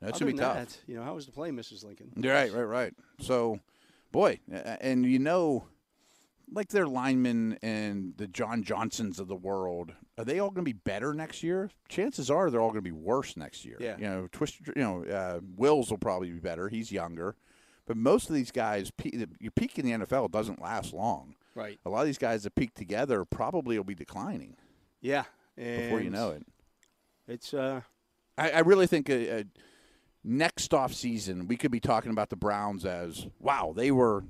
That's 0.01 0.17
Other 0.17 0.25
gonna 0.27 0.33
be 0.33 0.39
tough. 0.39 0.57
that, 0.57 0.79
you 0.89 0.97
know, 0.97 1.05
how 1.05 1.15
was 1.15 1.27
the 1.27 1.33
play, 1.33 1.51
Mrs. 1.51 1.85
Lincoln? 1.85 2.13
Right, 2.17 2.53
right, 2.53 2.65
right. 2.65 2.95
So, 3.21 3.61
boy, 4.11 4.41
and 4.81 5.05
you 5.07 5.21
know, 5.21 5.69
like 6.53 6.69
their 6.69 6.87
linemen 6.87 7.59
and 7.63 8.15
the 8.17 8.27
John 8.29 8.63
Johnsons 8.63 9.19
of 9.19 9.29
the 9.29 9.37
world, 9.37 9.93
are 10.17 10.25
they 10.25 10.39
all 10.39 10.51
going 10.51 10.65
to 10.65 10.73
be 10.73 10.79
better 10.79 11.13
next 11.13 11.43
year? 11.43 11.71
Chances 11.89 12.31
are 12.31 12.51
they're 12.51 12.61
all 12.61 12.69
going 12.71 12.85
to 12.85 12.91
be 12.91 12.93
worse 12.93 13.37
next 13.37 13.65
year. 13.65 13.77
Yeah. 13.81 13.97
You 13.99 14.05
know, 14.05 14.29
Twist, 14.33 14.57
you 14.75 14.83
know, 14.83 15.05
uh, 15.05 15.41
Wills 15.57 15.91
will 15.91 15.99
probably 15.99 16.31
be 16.31 16.39
better. 16.39 16.69
He's 16.69 16.93
younger, 16.93 17.35
but 17.87 17.97
most 17.97 18.29
of 18.29 18.35
these 18.37 18.51
guys, 18.53 18.93
your 19.03 19.51
peak 19.53 19.79
in 19.79 19.87
the 19.87 20.07
NFL 20.07 20.31
doesn't 20.31 20.61
last 20.63 20.93
long. 20.95 21.35
Right. 21.55 21.81
A 21.85 21.91
lot 21.91 22.01
of 22.01 22.07
these 22.07 22.19
guys 22.19 22.43
that 22.45 22.55
peak 22.55 22.75
together 22.75 23.25
probably 23.25 23.77
will 23.77 23.85
be 23.85 23.95
declining 23.95 24.57
Yeah. 25.01 25.25
before 25.57 26.01
you 26.01 26.11
know 26.11 26.31
it. 26.31 26.47
It's 27.27 27.53
uh 27.55 27.81
I, 28.39 28.51
I 28.51 28.59
really 28.61 28.87
think 28.87 29.11
uh 29.11 29.15
uh 29.15 29.43
next 30.23 30.75
off 30.75 30.93
season 30.93 31.47
we 31.49 31.57
could 31.57 31.71
be 31.71 31.81
talking 31.81 32.11
about 32.11 32.31
the 32.31 32.37
Browns 32.37 32.85
as 32.85 33.27
wow 33.41 33.73
they 33.77 33.91
were 33.91 34.25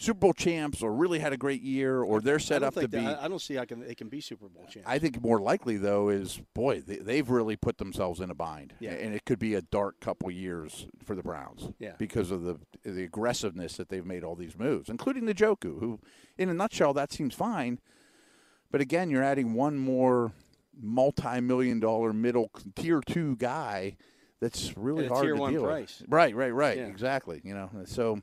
Super 0.00 0.18
Bowl 0.20 0.32
champs 0.32 0.82
or 0.82 0.92
really 0.94 1.18
had 1.18 1.32
a 1.32 1.36
great 1.36 1.60
year 1.62 2.02
or 2.02 2.20
they're 2.20 2.38
set 2.38 2.62
up 2.62 2.74
to 2.74 2.80
think 2.80 2.92
be. 2.92 2.98
I, 2.98 3.26
don't 3.26 3.40
see 3.40 3.54
how 3.54 3.64
can 3.64 3.80
they 3.80 3.94
can 3.94 4.08
be 4.08 4.20
Super 4.20 4.48
Bowl 4.48 4.64
champs. 4.70 4.88
I 4.88 4.98
think 4.98 5.20
more 5.20 5.40
likely 5.40 5.76
though 5.76 6.08
is 6.08 6.40
boy 6.54 6.80
they, 6.80 6.96
they've 6.96 7.28
really 7.28 7.56
put 7.56 7.78
themselves 7.78 8.20
in 8.20 8.30
a 8.30 8.34
bind 8.34 8.74
Yeah. 8.78 8.92
and 8.92 9.12
it 9.14 9.24
could 9.24 9.38
be 9.40 9.54
a 9.54 9.62
dark 9.62 9.98
couple 10.00 10.30
years 10.30 10.86
for 11.04 11.14
the 11.16 11.22
Browns 11.22 11.70
Yeah. 11.80 11.92
because 11.98 12.30
of 12.30 12.42
the 12.42 12.58
the 12.84 13.02
aggressiveness 13.02 13.76
that 13.76 13.88
they've 13.88 14.06
made 14.06 14.22
all 14.22 14.36
these 14.36 14.56
moves 14.56 14.88
including 14.88 15.26
the 15.26 15.34
Joku 15.34 15.80
who 15.80 15.98
in 16.36 16.48
a 16.48 16.54
nutshell 16.54 16.94
that 16.94 17.12
seems 17.12 17.34
fine 17.34 17.80
but 18.70 18.80
again 18.80 19.10
you're 19.10 19.24
adding 19.24 19.54
one 19.54 19.76
more 19.78 20.32
multi-million 20.80 21.80
dollar 21.80 22.12
middle 22.12 22.50
tier 22.76 23.00
2 23.04 23.36
guy 23.36 23.96
that's 24.40 24.76
really 24.76 25.08
hard 25.08 25.24
tier 25.24 25.34
to 25.34 25.40
one 25.40 25.52
deal 25.52 25.64
price. 25.64 25.98
with. 26.00 26.08
Right, 26.12 26.32
right, 26.36 26.54
right. 26.54 26.76
Yeah. 26.76 26.86
Exactly. 26.86 27.40
You 27.42 27.54
know, 27.54 27.70
so 27.86 28.20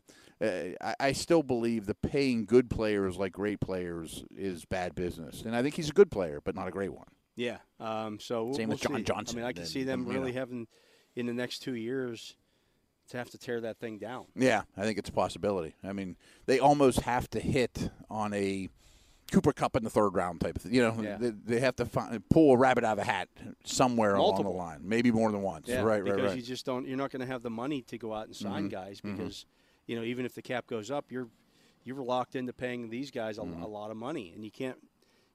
I, 0.81 0.95
I 0.99 1.11
still 1.11 1.43
believe 1.43 1.85
the 1.85 1.95
paying 1.95 2.45
good 2.45 2.69
players 2.69 3.17
like 3.17 3.31
great 3.33 3.59
players 3.59 4.23
is 4.35 4.65
bad 4.65 4.95
business, 4.95 5.41
and 5.43 5.55
I 5.55 5.61
think 5.61 5.75
he's 5.75 5.89
a 5.89 5.93
good 5.93 6.11
player, 6.11 6.41
but 6.43 6.55
not 6.55 6.67
a 6.67 6.71
great 6.71 6.93
one. 6.93 7.07
yeah. 7.35 7.57
Um. 7.79 8.19
So 8.19 8.51
Same 8.53 8.69
we'll 8.69 8.75
with 8.77 8.81
John 8.81 8.95
see. 8.97 9.03
Johnson, 9.03 9.37
I 9.37 9.41
mean, 9.41 9.47
I 9.47 9.53
can 9.53 9.63
then, 9.63 9.69
see 9.71 9.83
them 9.83 10.05
really 10.07 10.31
know. 10.31 10.39
having 10.39 10.67
in 11.15 11.25
the 11.25 11.33
next 11.33 11.59
two 11.59 11.75
years 11.75 12.35
to 13.09 13.17
have 13.17 13.29
to 13.31 13.37
tear 13.37 13.61
that 13.61 13.77
thing 13.79 13.97
down. 13.99 14.25
Yeah, 14.35 14.63
I 14.75 14.81
think 14.83 14.97
it's 14.97 15.09
a 15.09 15.13
possibility. 15.13 15.75
I 15.83 15.93
mean, 15.93 16.15
they 16.47 16.59
almost 16.59 17.01
have 17.01 17.29
to 17.31 17.39
hit 17.39 17.89
on 18.09 18.33
a 18.33 18.67
Cooper 19.31 19.53
Kupp 19.53 19.75
in 19.75 19.83
the 19.83 19.89
third 19.89 20.15
round 20.15 20.41
type 20.41 20.55
of 20.55 20.63
thing. 20.63 20.73
You 20.73 20.81
know, 20.81 20.95
Yeah. 21.01 21.17
they, 21.19 21.29
they 21.29 21.59
have 21.59 21.75
to 21.77 21.85
find, 21.85 22.27
pull 22.29 22.53
a 22.53 22.57
rabbit 22.57 22.83
out 22.83 22.93
of 22.99 23.03
a 23.07 23.09
hat 23.09 23.27
somewhere 23.63 24.15
Multiple. 24.15 24.51
along 24.53 24.53
the 24.53 24.57
line, 24.57 24.79
maybe 24.89 25.11
more 25.11 25.31
than 25.31 25.41
once. 25.41 25.67
Yeah. 25.67 25.81
right, 25.81 25.85
right, 25.85 26.03
because 26.03 26.17
right. 26.21 26.27
Mm-hmm. 26.29 26.37
you 26.37 26.43
just 26.43 26.65
don't. 26.65 26.87
You're 26.87 26.97
not 26.97 27.11
going 27.11 27.21
to 27.21 27.27
have 27.27 27.43
the 27.43 27.49
money 27.49 27.81
to 27.83 27.97
go 27.97 28.13
out 28.13 28.25
and 28.27 28.35
sign 28.35 28.69
guys 28.69 29.01
because 29.01 29.45
you 29.87 29.95
know 29.95 30.03
even 30.03 30.25
if 30.25 30.33
the 30.35 30.41
cap 30.41 30.67
goes 30.67 30.89
up, 30.91 31.05
you're 31.11 31.27
you're 31.83 32.01
locked 32.03 32.35
into 32.35 32.53
paying 32.53 32.89
these 32.89 33.11
guys 33.11 33.37
a, 33.37 33.41
a 33.41 33.67
lot 33.67 33.91
of 33.91 33.97
money, 33.97 34.31
and 34.35 34.43
you 34.43 34.51
can't. 34.51 34.77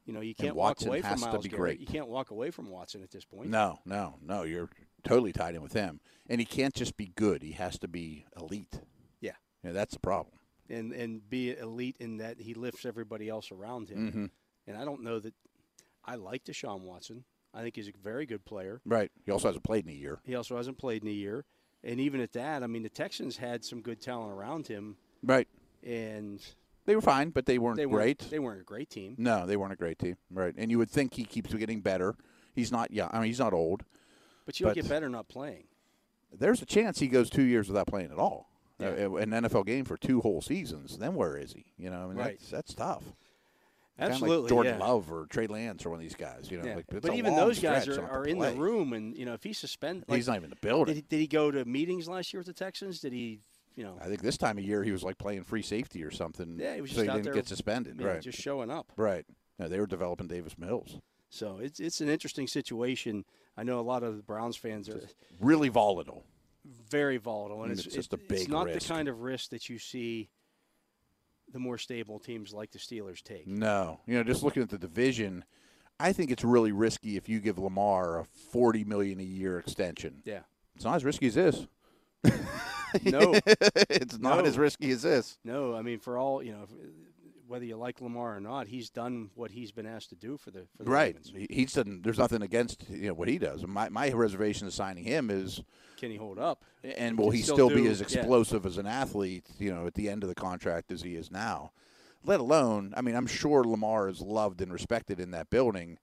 You 0.07 0.15
know, 0.15 0.23
you 0.23 0.35
can't 0.35 0.57
walk 0.57 0.79
Mm-hmm. 0.79 0.89
Away 0.89 1.03
from 1.03 1.21
Myles 1.21 1.47
Garrett. 1.47 1.57
great. 1.61 1.81
You 1.81 1.87
can't 1.87 2.09
walk 2.09 2.31
away 2.33 2.51
from 2.51 2.69
Watson 2.71 3.03
at 3.03 3.11
this 3.13 3.25
point. 3.25 3.49
No, 3.51 3.79
no, 3.85 4.17
no. 4.27 4.43
You're 4.43 4.69
totally 5.05 5.33
tied 5.33 5.55
in 5.55 5.63
with 5.63 5.75
him, 5.75 6.01
and 6.29 6.41
he 6.41 6.45
can't 6.47 6.75
just 6.75 6.97
be 6.97 7.13
good. 7.15 7.43
He 7.43 7.53
has 7.53 7.79
to 7.81 7.87
be 7.87 8.25
elite. 8.41 8.81
Yeah. 9.21 9.33
Yeah, 9.63 9.71
that's 9.73 9.95
the 9.95 10.01
problem. 10.01 10.35
and 10.69 10.93
and 10.93 11.29
be 11.29 11.57
elite 11.57 11.97
in 12.01 12.17
that 12.17 12.41
he 12.41 12.55
lifts 12.55 12.85
everybody 12.85 13.29
else 13.29 13.53
around 13.53 13.89
him. 13.91 14.09
Mm-hmm. 14.09 14.27
And 14.67 14.77
I 14.77 14.85
don't 14.85 15.03
know 15.03 15.21
that 15.21 15.35
I 16.05 16.17
like 16.17 16.45
Deshaun 16.45 16.81
Watson. 16.81 17.25
I 17.55 17.63
think 17.63 17.77
he's 17.77 17.89
a 17.89 17.93
very 18.03 18.27
good 18.27 18.45
player. 18.45 18.81
Right. 18.85 19.13
He 19.27 19.31
also 19.31 19.47
hasn't 19.49 19.65
played 19.65 19.85
in 19.85 19.91
a 19.91 19.95
year. 19.95 20.19
He 20.25 20.35
also 20.35 20.57
hasn't 20.57 20.79
played 20.79 21.03
in 21.03 21.09
a 21.09 21.13
year, 21.13 21.45
and 21.85 22.01
even 22.01 22.21
at 22.21 22.33
that, 22.33 22.63
I 22.63 22.67
mean, 22.67 22.83
the 22.83 22.89
Texans 22.89 23.37
had 23.39 23.65
some 23.65 23.81
good 23.81 24.01
talent 24.01 24.33
around 24.33 24.67
him, 24.67 24.97
Right. 25.23 25.49
and 25.83 26.41
They 26.87 26.95
were 26.95 27.03
fine, 27.03 27.31
but 27.31 27.47
they 27.47 27.59
weren't 27.59 27.77
they 27.77 27.85
great. 27.87 28.21
weren't 28.21 28.31
they 28.31 28.39
weren't 28.39 28.61
a 28.61 28.65
great 28.65 28.91
team. 28.91 29.15
no, 29.19 29.47
they 29.47 29.57
weren't 29.57 29.73
a 29.73 29.77
great 29.77 29.99
team. 29.99 30.17
Right. 30.31 30.55
And 30.57 30.71
you 30.71 30.79
would 30.79 30.91
think 30.91 31.15
he 31.15 31.25
keeps 31.25 31.53
getting 31.55 31.81
better. 31.81 32.15
He's 32.55 32.73
not 32.73 32.91
young. 32.91 33.11
I 33.13 33.19
mean, 33.19 33.27
he's 33.27 33.39
not 33.39 33.53
old. 33.53 33.85
But 34.47 34.59
you 34.59 34.65
don't 34.67 34.75
But- 34.75 34.83
get 34.83 34.89
better 34.89 35.09
not 35.09 35.29
playing. 35.29 35.65
There's 36.33 36.63
a 36.63 36.67
chance 36.67 36.99
he 37.01 37.09
goes 37.09 37.29
two 37.31 37.43
years 37.43 37.69
without 37.69 37.87
playing 37.87 38.11
at 38.13 38.19
all. 38.19 38.51
Yeah. 38.79 38.89
Uh, 39.07 39.15
an 39.17 39.31
NFL 39.31 39.67
game 39.67 39.85
for 39.85 39.97
two 39.97 40.21
whole 40.21 40.41
seasons. 40.41 40.97
Then 40.99 41.15
where 41.15 41.37
is 41.37 41.53
he? 41.53 41.67
You 41.77 41.91
know, 41.91 42.05
I 42.05 42.07
mean, 42.07 42.17
Right. 42.17 42.39
that's, 42.39 42.51
that's 42.51 42.75
tough. 42.75 43.05
Absolutely, 44.01 44.43
like 44.43 44.49
Jordan 44.49 44.79
yeah. 44.79 44.87
Love 44.87 45.13
or 45.13 45.27
Trey 45.27 45.47
Lance 45.47 45.85
or 45.85 45.91
one 45.91 45.99
of 45.99 46.03
these 46.03 46.15
guys. 46.15 46.51
You 46.51 46.59
know, 46.59 46.65
Yeah. 46.69 46.77
like, 46.77 46.87
but 46.89 47.15
even 47.15 47.37
those 47.37 47.59
guys 47.61 47.87
are, 47.89 48.03
are 48.09 48.25
in 48.25 48.39
the 48.39 48.53
room, 48.53 48.93
and 48.93 49.17
you 49.17 49.25
know 49.27 49.35
if 49.35 49.43
he's 49.43 49.59
suspended, 49.59 50.05
like, 50.09 50.17
He's 50.17 50.27
not 50.29 50.37
even 50.37 50.45
in 50.45 50.51
the 50.51 50.57
building. 50.57 50.95
did 50.95 50.97
he, 50.97 51.07
did 51.09 51.21
he 51.21 51.27
go 51.27 51.51
to 51.51 51.65
meetings 51.65 52.09
last 52.09 52.33
year 52.33 52.41
with 52.41 52.47
the 52.47 52.53
Texans? 52.53 53.01
Did 53.01 53.13
he, 53.13 53.41
you 53.77 53.85
know, 53.85 53.97
I 54.01 54.07
think 54.07 54.23
this 54.23 54.37
time 54.39 54.59
of 54.59 54.65
year 54.65 54.83
he 54.83 54.93
was 54.93 55.03
like 55.03 55.19
playing 55.19 55.45
free 55.45 55.63
safety 55.63 56.03
or 56.05 56.11
something. 56.11 56.57
Yeah, 56.59 56.75
he 56.75 56.81
was 56.81 56.91
so 56.93 57.03
he 57.03 57.07
didn't 57.09 57.25
there, 57.25 57.35
get 57.35 57.47
suspended. 57.49 57.99
you 57.99 58.05
know, 58.07 58.13
right. 58.13 58.23
just 58.23 58.39
showing 58.39 58.71
up? 58.71 58.93
right. 58.97 59.25
No, 59.59 59.69
they 59.69 59.79
were 59.79 59.87
developing 59.87 60.27
Davis 60.27 60.57
Mills. 60.57 60.97
So 61.29 61.59
it's 61.63 61.79
it's 61.81 62.01
an 62.01 62.09
interesting 62.09 62.47
situation. 62.47 63.25
I 63.57 63.63
know 63.63 63.79
a 63.79 63.83
lot 63.83 64.03
of 64.03 64.17
the 64.17 64.23
Browns 64.23 64.57
fans 64.57 64.89
are 64.89 65.01
Really 65.39 65.69
volatile. 65.69 66.25
very 66.89 67.19
volatile, 67.19 67.63
and 67.63 67.71
And 67.71 67.79
it's, 67.79 67.87
it's 67.87 67.95
just 67.97 68.13
it- 68.13 68.21
a 68.21 68.23
big 68.29 68.41
It's 68.41 68.49
not 68.49 68.67
risk. 68.67 68.87
the 68.89 68.95
kind 68.95 69.09
of 69.09 69.21
risk 69.21 69.51
that 69.51 69.69
you 69.69 69.79
see 69.79 70.29
the 71.53 71.59
more 71.59 71.79
stable 71.79 72.19
teams 72.19 72.53
like 72.53 72.71
the 72.71 72.79
Steelers 72.79 73.23
take. 73.23 73.47
No, 73.47 74.01
you 74.07 74.15
know, 74.17 74.23
just 74.25 74.43
looking 74.43 74.63
at 74.63 74.69
the 74.71 74.79
division, 74.79 75.45
I 75.99 76.13
think 76.13 76.31
it's 76.31 76.45
really 76.45 76.73
risky 76.73 77.17
if 77.17 77.29
you 77.29 77.41
give 77.41 77.59
Lamar 77.59 78.21
a 78.21 78.25
forty 78.25 78.85
million 78.85 79.21
a 79.21 79.25
year 79.25 79.59
extension. 79.59 80.23
Yeah. 80.25 80.41
It's 80.77 80.85
not 80.85 80.97
as 80.97 81.05
risky 81.05 81.27
as 81.27 81.35
this. 81.35 81.67
No, 83.05 83.35
it's 83.89 84.19
not 84.19 84.39
No. 84.39 84.45
as 84.45 84.59
risky 84.59 84.91
as 84.91 85.03
this. 85.03 85.39
no. 85.45 85.77
I 85.77 85.83
mean, 85.83 85.99
for 86.01 86.19
all 86.19 86.43
you 86.43 86.53
know, 86.53 86.63
if- 86.65 86.71
whether 87.51 87.65
you 87.65 87.77
like 87.77 88.01
Lamar 88.01 88.37
or 88.37 88.41
not, 88.41 88.69
he's 88.69 88.89
done 88.91 89.31
what 89.35 89.51
he's 89.51 89.73
been 89.73 89.85
asked 89.87 90.11
to 90.11 90.15
do 90.15 90.37
for 90.39 90.51
the 90.53 90.61
for 90.77 90.85
the 90.85 90.91
Right. 90.91 91.17
Ravens. 91.17 91.33
He's 91.51 91.73
done. 91.73 92.01
There's 92.03 92.19
nothing 92.19 92.43
against 92.43 92.89
you 92.89 93.09
know 93.09 93.15
what 93.15 93.27
he 93.29 93.39
does. 93.39 93.67
My 93.67 93.89
my 93.89 94.11
reservation 94.13 94.67
of 94.69 94.73
signing 94.73 95.03
him 95.05 95.31
is, 95.31 95.61
Can 95.99 96.11
he 96.13 96.17
hold 96.17 96.39
up? 96.39 96.65
and 96.85 97.19
will 97.19 97.31
he 97.31 97.43
still 97.43 97.57
still, 97.57 97.69
be 97.69 97.83
do- 97.83 97.91
as 97.91 97.99
yeah. 98.01 98.05
explosive 98.21 98.65
as 98.65 98.79
an 98.79 98.87
athlete? 98.87 99.47
You 99.59 99.75
know, 99.75 99.87
at 99.87 99.95
the 99.95 100.09
end 100.09 100.23
of 100.23 100.29
the 100.29 100.35
contract 100.35 100.93
as 100.93 101.03
he 101.03 101.17
is 101.17 101.31
now. 101.31 101.73
Let 102.23 102.39
alone, 102.41 102.93
I 102.97 103.01
mean, 103.01 103.15
I'm 103.17 103.27
sure 103.27 103.65
Lamar 103.65 104.09
is 104.09 104.21
loved 104.21 104.61
and 104.61 104.73
respected 104.73 105.19
in 105.19 105.31
that 105.33 105.51
building. 105.51 105.99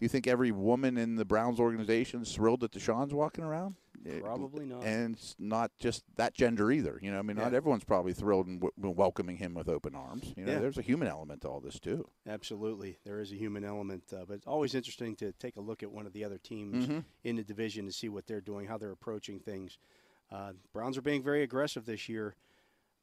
Do 0.00 0.04
you 0.06 0.08
think 0.08 0.26
every 0.26 0.50
woman 0.50 0.96
in 0.96 1.16
the 1.16 1.26
Browns 1.26 1.60
organization 1.60 2.22
is 2.22 2.32
thrilled 2.34 2.60
that 2.60 2.72
Deshaun's 2.72 3.12
walking 3.12 3.44
around? 3.44 3.74
Eh, 4.08 4.20
Probably 4.20 4.64
not. 4.64 4.82
And 4.82 5.14
it's 5.14 5.36
not 5.38 5.72
just 5.78 6.04
that 6.16 6.32
gender 6.32 6.72
either. 6.72 6.98
You 7.02 7.10
know, 7.12 7.18
I 7.18 7.22
mean, 7.22 7.36
not 7.36 7.52
everyone's 7.52 7.84
probably 7.84 8.14
thrilled 8.14 8.46
and 8.46 8.58
w- 8.62 8.94
welcoming 8.96 9.36
him 9.36 9.52
with 9.52 9.68
open 9.68 9.94
arms. 9.94 10.32
You 10.38 10.46
know, 10.46 10.52
Yeah. 10.52 10.58
there's 10.60 10.78
a 10.78 10.82
human 10.82 11.06
element 11.06 11.42
to 11.42 11.48
all 11.48 11.60
this 11.60 11.78
too. 11.78 12.08
Absolutely, 12.26 12.96
there 13.04 13.20
is 13.20 13.30
a 13.30 13.34
human 13.36 13.62
element, 13.62 14.04
uh, 14.14 14.24
but 14.26 14.36
it's 14.36 14.46
always 14.46 14.74
interesting 14.74 15.16
to 15.16 15.32
take 15.32 15.56
a 15.56 15.60
look 15.60 15.82
at 15.82 15.92
one 15.92 16.06
of 16.06 16.14
the 16.14 16.24
other 16.24 16.38
teams 16.38 16.86
Mm-hmm. 16.86 17.00
in 17.24 17.36
the 17.36 17.44
division 17.44 17.84
to 17.84 17.92
see 17.92 18.08
what 18.08 18.26
they're 18.26 18.40
doing, 18.40 18.66
how 18.68 18.78
they're 18.78 18.92
approaching 18.92 19.38
things. 19.38 19.76
Uh, 20.30 20.54
Browns 20.72 20.96
are 20.96 21.02
being 21.02 21.22
very 21.22 21.42
aggressive 21.42 21.84
this 21.84 22.08
year. 22.08 22.36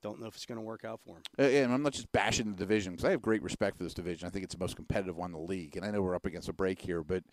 Don't 0.04 0.20
know 0.22 0.28
if 0.28 0.36
it's 0.36 0.46
going 0.46 0.58
to 0.60 0.64
work 0.64 0.86
out 0.86 1.00
for 1.06 1.16
them. 1.16 1.24
Uh, 1.40 1.44
And 1.44 1.74
I'm 1.74 1.82
not 1.82 1.94
just 1.94 2.12
bashing 2.12 2.52
the 2.52 2.56
division 2.58 2.94
because 2.94 3.06
I 3.06 3.12
have 3.12 3.22
great 3.22 3.42
respect 3.42 3.78
for 3.78 3.84
this 3.84 3.94
division. 3.94 4.28
I 4.28 4.32
think 4.32 4.44
it's 4.46 4.54
the 4.54 4.60
most 4.60 4.76
competitive 4.76 5.18
one 5.18 5.30
in 5.32 5.34
the 5.34 5.40
league. 5.48 5.76
And 5.76 5.86
I 5.86 5.92
know 5.92 6.02
we're 6.02 6.16
up 6.16 6.26
against 6.26 6.50
a 6.50 6.54
break 6.54 6.80
here, 6.82 7.04
but 7.04 7.24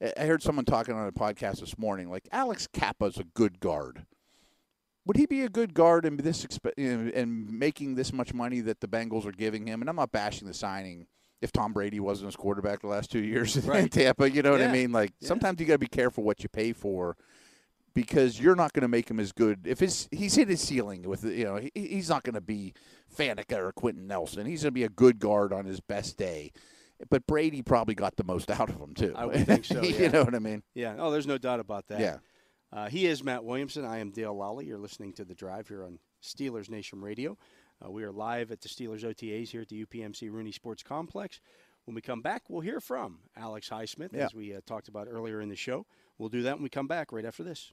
I- 0.00 0.12
I 0.16 0.26
heard 0.26 0.42
someone 0.42 0.64
talking 0.64 0.94
on 0.94 1.06
a 1.06 1.12
podcast 1.12 1.60
this 1.60 1.76
morning 1.78 2.10
like 2.10 2.28
Alex 2.32 2.66
Cappa's 2.66 3.18
a 3.18 3.24
good 3.24 3.60
guard. 3.60 4.06
Would 5.04 5.16
he 5.18 5.26
be 5.26 5.42
a 5.42 5.48
good 5.48 5.72
guard 5.72 6.04
and 6.04 6.18
this 6.18 6.44
exp- 6.44 6.72
and 6.76 7.48
making 7.50 7.94
this 7.94 8.12
much 8.12 8.34
money 8.34 8.60
that 8.60 8.80
the 8.80 8.88
Bengals 8.88 9.24
are 9.24 9.30
giving 9.32 9.66
him? 9.66 9.80
And 9.80 9.88
I'm 9.88 9.96
not 9.96 10.10
bashing 10.10 10.48
the 10.48 10.54
signing. 10.54 11.06
If 11.42 11.52
Tom 11.52 11.72
Brady 11.74 12.00
wasn't 12.00 12.26
his 12.26 12.36
quarterback 12.36 12.80
the 12.80 12.88
last 12.88 13.12
two 13.12 13.20
years 13.22 13.56
in 13.56 13.88
Tampa, 13.90 14.28
you 14.30 14.42
know 14.42 14.52
what 14.52 14.62
I 14.62 14.72
mean. 14.72 14.90
Like 14.90 15.12
Yeah. 15.20 15.28
sometimes 15.28 15.60
you 15.60 15.66
got 15.66 15.74
to 15.74 15.78
be 15.78 15.86
careful 15.86 16.24
what 16.24 16.42
you 16.42 16.48
pay 16.48 16.72
for 16.72 17.16
because 17.96 18.38
you're 18.38 18.54
not 18.54 18.72
going 18.74 18.82
to 18.82 18.88
make 18.88 19.10
him 19.10 19.18
as 19.18 19.32
good 19.32 19.66
if 19.66 19.80
his 19.80 20.06
he's 20.12 20.34
hit 20.36 20.48
his 20.48 20.60
ceiling 20.60 21.02
with 21.02 21.24
you 21.24 21.44
know 21.44 21.56
he, 21.56 21.70
he's 21.74 22.08
not 22.08 22.22
going 22.22 22.34
to 22.34 22.40
be 22.40 22.74
Faneca 23.16 23.56
or 23.56 23.72
Quenton 23.72 24.06
Nelson. 24.06 24.46
He's 24.46 24.62
going 24.62 24.68
to 24.70 24.74
be 24.74 24.84
a 24.84 24.88
good 24.88 25.18
guard 25.18 25.52
on 25.52 25.64
his 25.64 25.80
best 25.80 26.16
day. 26.16 26.52
but 27.10 27.26
Brady 27.26 27.62
probably 27.62 27.94
got 27.94 28.16
the 28.16 28.24
most 28.24 28.50
out 28.50 28.68
of 28.68 28.76
him 28.80 28.94
too. 28.94 29.12
I 29.16 29.24
would 29.26 29.46
think 29.46 29.64
so. 29.64 29.82
you 29.82 30.10
know 30.10 30.22
what 30.22 30.34
I 30.34 30.38
mean? 30.38 30.62
Yeah. 30.74 30.94
Oh, 30.98 31.10
there's 31.10 31.26
no 31.26 31.38
doubt 31.38 31.58
about 31.60 31.88
that. 31.88 32.00
Yeah. 32.00 32.18
Uh, 32.72 32.88
he 32.88 33.06
is 33.06 33.24
Matt 33.24 33.44
Williamson. 33.44 33.84
I 33.84 33.98
am 33.98 34.10
Dale 34.10 34.36
Lally. 34.36 34.66
You're 34.66 34.78
listening 34.78 35.12
to 35.14 35.24
The 35.24 35.34
Drive 35.34 35.68
here 35.68 35.84
on 35.84 35.98
Steelers 36.22 36.68
Nation 36.68 37.00
Radio. 37.00 37.38
Uh, 37.84 37.90
we 37.90 38.02
are 38.04 38.12
live 38.12 38.50
at 38.50 38.60
the 38.60 38.68
Steelers 38.68 39.04
OTAs 39.04 39.48
here 39.50 39.62
at 39.62 39.68
the 39.68 39.84
UPMC 39.86 40.30
Rooney 40.30 40.52
Sports 40.52 40.82
Complex. 40.82 41.40
When 41.84 41.94
we 41.94 42.00
come 42.00 42.20
back, 42.22 42.42
we'll 42.50 42.62
hear 42.62 42.80
from 42.80 43.18
Alex 43.36 43.68
Highsmith, 43.68 44.12
Yeah. 44.12 44.24
as 44.24 44.34
we 44.34 44.54
uh, 44.54 44.60
talked 44.66 44.88
about 44.88 45.06
earlier 45.08 45.40
in 45.40 45.48
the 45.48 45.56
show. 45.56 45.86
We'll 46.18 46.28
do 46.28 46.42
that 46.42 46.54
when 46.56 46.64
we 46.64 46.68
come 46.68 46.88
back 46.88 47.12
right 47.12 47.24
after 47.24 47.44
this. 47.44 47.72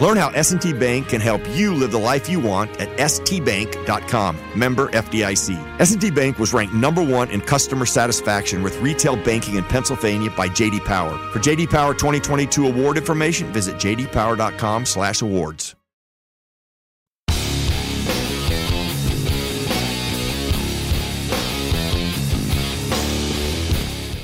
Learn 0.00 0.16
how 0.16 0.28
S&T 0.30 0.74
Bank 0.74 1.08
can 1.08 1.20
help 1.20 1.40
you 1.50 1.74
live 1.74 1.90
the 1.90 1.98
life 1.98 2.28
you 2.28 2.38
want 2.38 2.70
at 2.80 2.88
stbank.com. 2.98 4.38
Member 4.54 4.88
FDIC. 4.88 5.80
S&T 5.80 6.10
Bank 6.12 6.38
was 6.38 6.52
ranked 6.52 6.74
number 6.74 7.02
1 7.02 7.30
in 7.30 7.40
customer 7.40 7.84
satisfaction 7.84 8.62
with 8.62 8.80
retail 8.80 9.16
banking 9.16 9.56
in 9.56 9.64
Pennsylvania 9.64 10.30
by 10.30 10.48
JD 10.48 10.84
Power. 10.84 11.18
For 11.32 11.40
JD 11.40 11.68
Power 11.70 11.94
2022 11.94 12.66
award 12.66 12.96
information, 12.96 13.52
visit 13.52 13.74
jdpower.com/awards. 13.76 15.74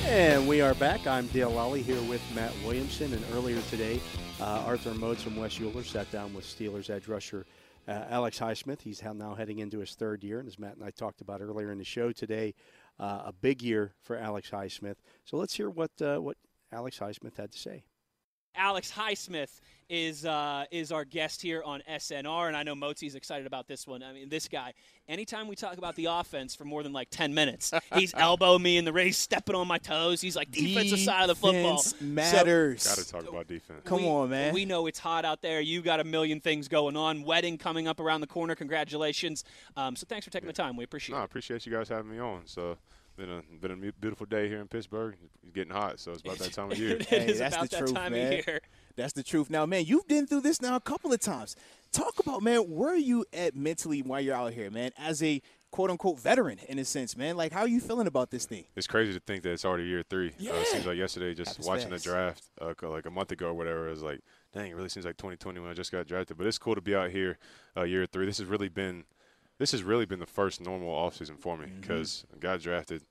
And 0.07 0.47
we 0.47 0.61
are 0.61 0.73
back. 0.75 1.05
I'm 1.05 1.27
Dale 1.27 1.51
Lally 1.51 1.81
here 1.81 2.01
with 2.03 2.21
Matt 2.33 2.53
Williamson. 2.63 3.13
And 3.13 3.23
earlier 3.33 3.61
today, 3.69 3.99
uh, 4.41 4.63
Arthur 4.65 4.93
Moats 4.93 5.23
from 5.23 5.35
Wes 5.35 5.57
Uhler 5.57 5.85
sat 5.85 6.11
down 6.11 6.33
with 6.33 6.45
Steelers 6.45 6.89
edge 6.89 7.07
rusher 7.07 7.45
uh, 7.87 8.03
Alex 8.09 8.39
Highsmith. 8.39 8.81
He's 8.81 9.01
now 9.01 9.35
heading 9.35 9.59
into 9.59 9.79
his 9.79 9.95
third 9.95 10.23
year. 10.23 10.39
And 10.39 10.47
as 10.47 10.59
Matt 10.59 10.75
and 10.75 10.83
I 10.83 10.91
talked 10.91 11.21
about 11.21 11.41
earlier 11.41 11.71
in 11.71 11.77
the 11.77 11.83
show 11.85 12.11
today, 12.11 12.53
uh, 12.99 13.23
a 13.25 13.33
big 13.33 13.61
year 13.61 13.93
for 14.01 14.17
Alex 14.17 14.49
Highsmith. 14.49 14.95
So 15.23 15.37
let's 15.37 15.53
hear 15.53 15.69
what, 15.69 15.91
uh, 16.01 16.17
what 16.17 16.37
Alex 16.71 16.99
Highsmith 16.99 17.37
had 17.37 17.51
to 17.51 17.57
say. 17.57 17.83
Alex 18.57 18.91
Highsmith 18.91 19.61
is 19.89 20.25
uh, 20.25 20.65
is 20.71 20.91
our 20.91 21.05
guest 21.05 21.41
here 21.41 21.61
on 21.63 21.81
SNR, 21.89 22.47
and 22.47 22.57
I 22.57 22.63
know 22.63 22.75
Mozi's 22.75 23.15
excited 23.15 23.45
about 23.45 23.67
this 23.67 23.85
one. 23.85 24.01
I 24.03 24.13
mean, 24.13 24.29
this 24.29 24.47
guy. 24.47 24.73
Anytime 25.07 25.47
we 25.47 25.55
talk 25.55 25.77
about 25.77 25.95
the 25.95 26.05
offense 26.05 26.55
for 26.55 26.65
more 26.65 26.81
than 26.81 26.91
like 26.91 27.09
ten 27.11 27.33
minutes, 27.33 27.71
he's 27.93 28.11
elbowing 28.17 28.63
me 28.63 28.77
in 28.77 28.85
the 28.85 28.93
race, 28.93 29.17
stepping 29.17 29.55
on 29.55 29.67
my 29.67 29.77
toes. 29.77 30.19
He's 30.19 30.35
like 30.35 30.49
defensive 30.49 30.99
side 30.99 31.21
of 31.21 31.27
the 31.27 31.35
football 31.35 31.77
Defense 31.77 32.01
matters. 32.01 32.87
Got 32.87 32.97
to 32.97 33.07
talk 33.07 33.29
about 33.29 33.47
defense. 33.47 33.81
Come 33.85 34.01
we, 34.01 34.07
on, 34.07 34.29
man. 34.31 34.53
We 34.53 34.65
know 34.65 34.87
it's 34.87 34.97
hot 34.97 35.23
out 35.23 35.43
there. 35.43 35.61
You 35.61 35.83
got 35.83 35.99
a 35.99 36.03
million 36.03 36.39
things 36.39 36.67
going 36.67 36.97
on. 36.97 37.23
Wedding 37.23 37.59
coming 37.59 37.87
up 37.87 37.99
around 37.99 38.21
the 38.21 38.27
corner. 38.27 38.55
Congratulations. 38.55 39.43
Um, 39.77 39.95
so 39.95 40.05
thanks 40.09 40.25
for 40.25 40.31
taking 40.31 40.47
the 40.47 40.53
time. 40.53 40.75
We 40.75 40.83
appreciate 40.83 41.15
No, 41.15 41.21
I 41.21 41.25
appreciate 41.25 41.67
you 41.67 41.71
guys 41.71 41.89
having 41.89 42.09
me 42.09 42.19
on. 42.19 42.41
So, 42.45 42.77
been 43.15 43.29
a 43.29 43.41
been 43.59 43.71
a 43.71 43.91
beautiful 43.93 44.25
day 44.25 44.47
here 44.47 44.59
in 44.61 44.67
Pittsburgh. 44.67 45.15
It's 45.43 45.51
getting 45.53 45.73
hot, 45.73 45.99
so 45.99 46.11
it's 46.11 46.21
about 46.21 46.37
that 46.39 46.53
time 46.53 46.71
of 46.71 46.77
year. 46.77 46.97
Hey, 47.07 47.27
is 47.27 47.39
that's 47.39 47.55
about 47.55 47.69
the 47.69 47.75
that 47.77 47.79
truth, 47.85 47.93
time 47.93 48.11
man. 48.13 48.33
of 48.39 48.47
year. 48.47 48.61
That's 48.95 49.13
the 49.13 49.23
truth. 49.23 49.49
Now, 49.49 49.65
man, 49.65 49.85
you've 49.85 50.07
been 50.07 50.25
through 50.27 50.41
this 50.41 50.61
now 50.61 50.75
a 50.75 50.79
couple 50.81 51.11
of 51.13 51.19
times. 51.19 51.55
Talk 51.91 52.19
about, 52.19 52.41
man, 52.43 52.61
where 52.69 52.91
are 52.93 52.97
you 52.97 53.25
at 53.33 53.55
mentally 53.55 54.01
while 54.01 54.19
you're 54.21 54.35
out 54.35 54.53
here, 54.53 54.69
man, 54.69 54.91
as 54.97 55.21
a 55.23 55.41
quote 55.71 55.89
unquote 55.91 56.19
veteran 56.19 56.59
in 56.69 56.79
a 56.79 56.85
sense, 56.85 57.15
man? 57.17 57.35
Like, 57.37 57.51
how 57.51 57.61
are 57.61 57.67
you 57.67 57.79
feeling 57.81 58.07
about 58.07 58.31
this 58.31 58.45
thing? 58.45 58.65
It's 58.75 58.87
crazy 58.87 59.13
to 59.13 59.19
think 59.19 59.43
that 59.43 59.51
it's 59.51 59.65
already 59.65 59.85
year 59.85 60.03
three. 60.09 60.29
Uh, 60.29 60.31
it 60.37 60.39
Yeah. 60.39 60.63
seems 60.65 60.85
like 60.85 60.97
yesterday, 60.97 61.33
just 61.33 61.51
Happens 61.51 61.67
watching 61.67 61.89
fast. 61.89 62.03
the 62.03 62.09
draft, 62.09 62.43
uh, 62.61 62.73
like 62.89 63.05
a 63.05 63.11
month 63.11 63.31
ago 63.31 63.47
or 63.47 63.53
whatever, 63.53 63.87
it 63.87 63.91
was 63.91 64.03
like, 64.03 64.21
dang, 64.53 64.71
it 64.71 64.75
really 64.75 64.89
seems 64.89 65.05
like 65.05 65.17
2020 65.17 65.59
when 65.59 65.69
I 65.69 65.73
just 65.73 65.91
got 65.91 66.07
drafted. 66.07 66.37
But 66.37 66.47
it's 66.47 66.57
cool 66.57 66.75
to 66.75 66.81
be 66.81 66.95
out 66.95 67.11
here, 67.11 67.37
uh, 67.77 67.83
year 67.83 68.05
three. 68.05 68.25
This 68.25 68.37
has 68.39 68.47
really 68.47 68.69
been, 68.69 69.03
this 69.57 69.71
has 69.71 69.83
really 69.83 70.05
been 70.05 70.19
the 70.19 70.25
first 70.25 70.59
normal 70.61 70.89
offseason 70.93 71.37
for 71.39 71.57
me 71.57 71.67
because 71.79 72.25
I 72.33 72.39
got 72.39 72.61
drafted. 72.61 73.03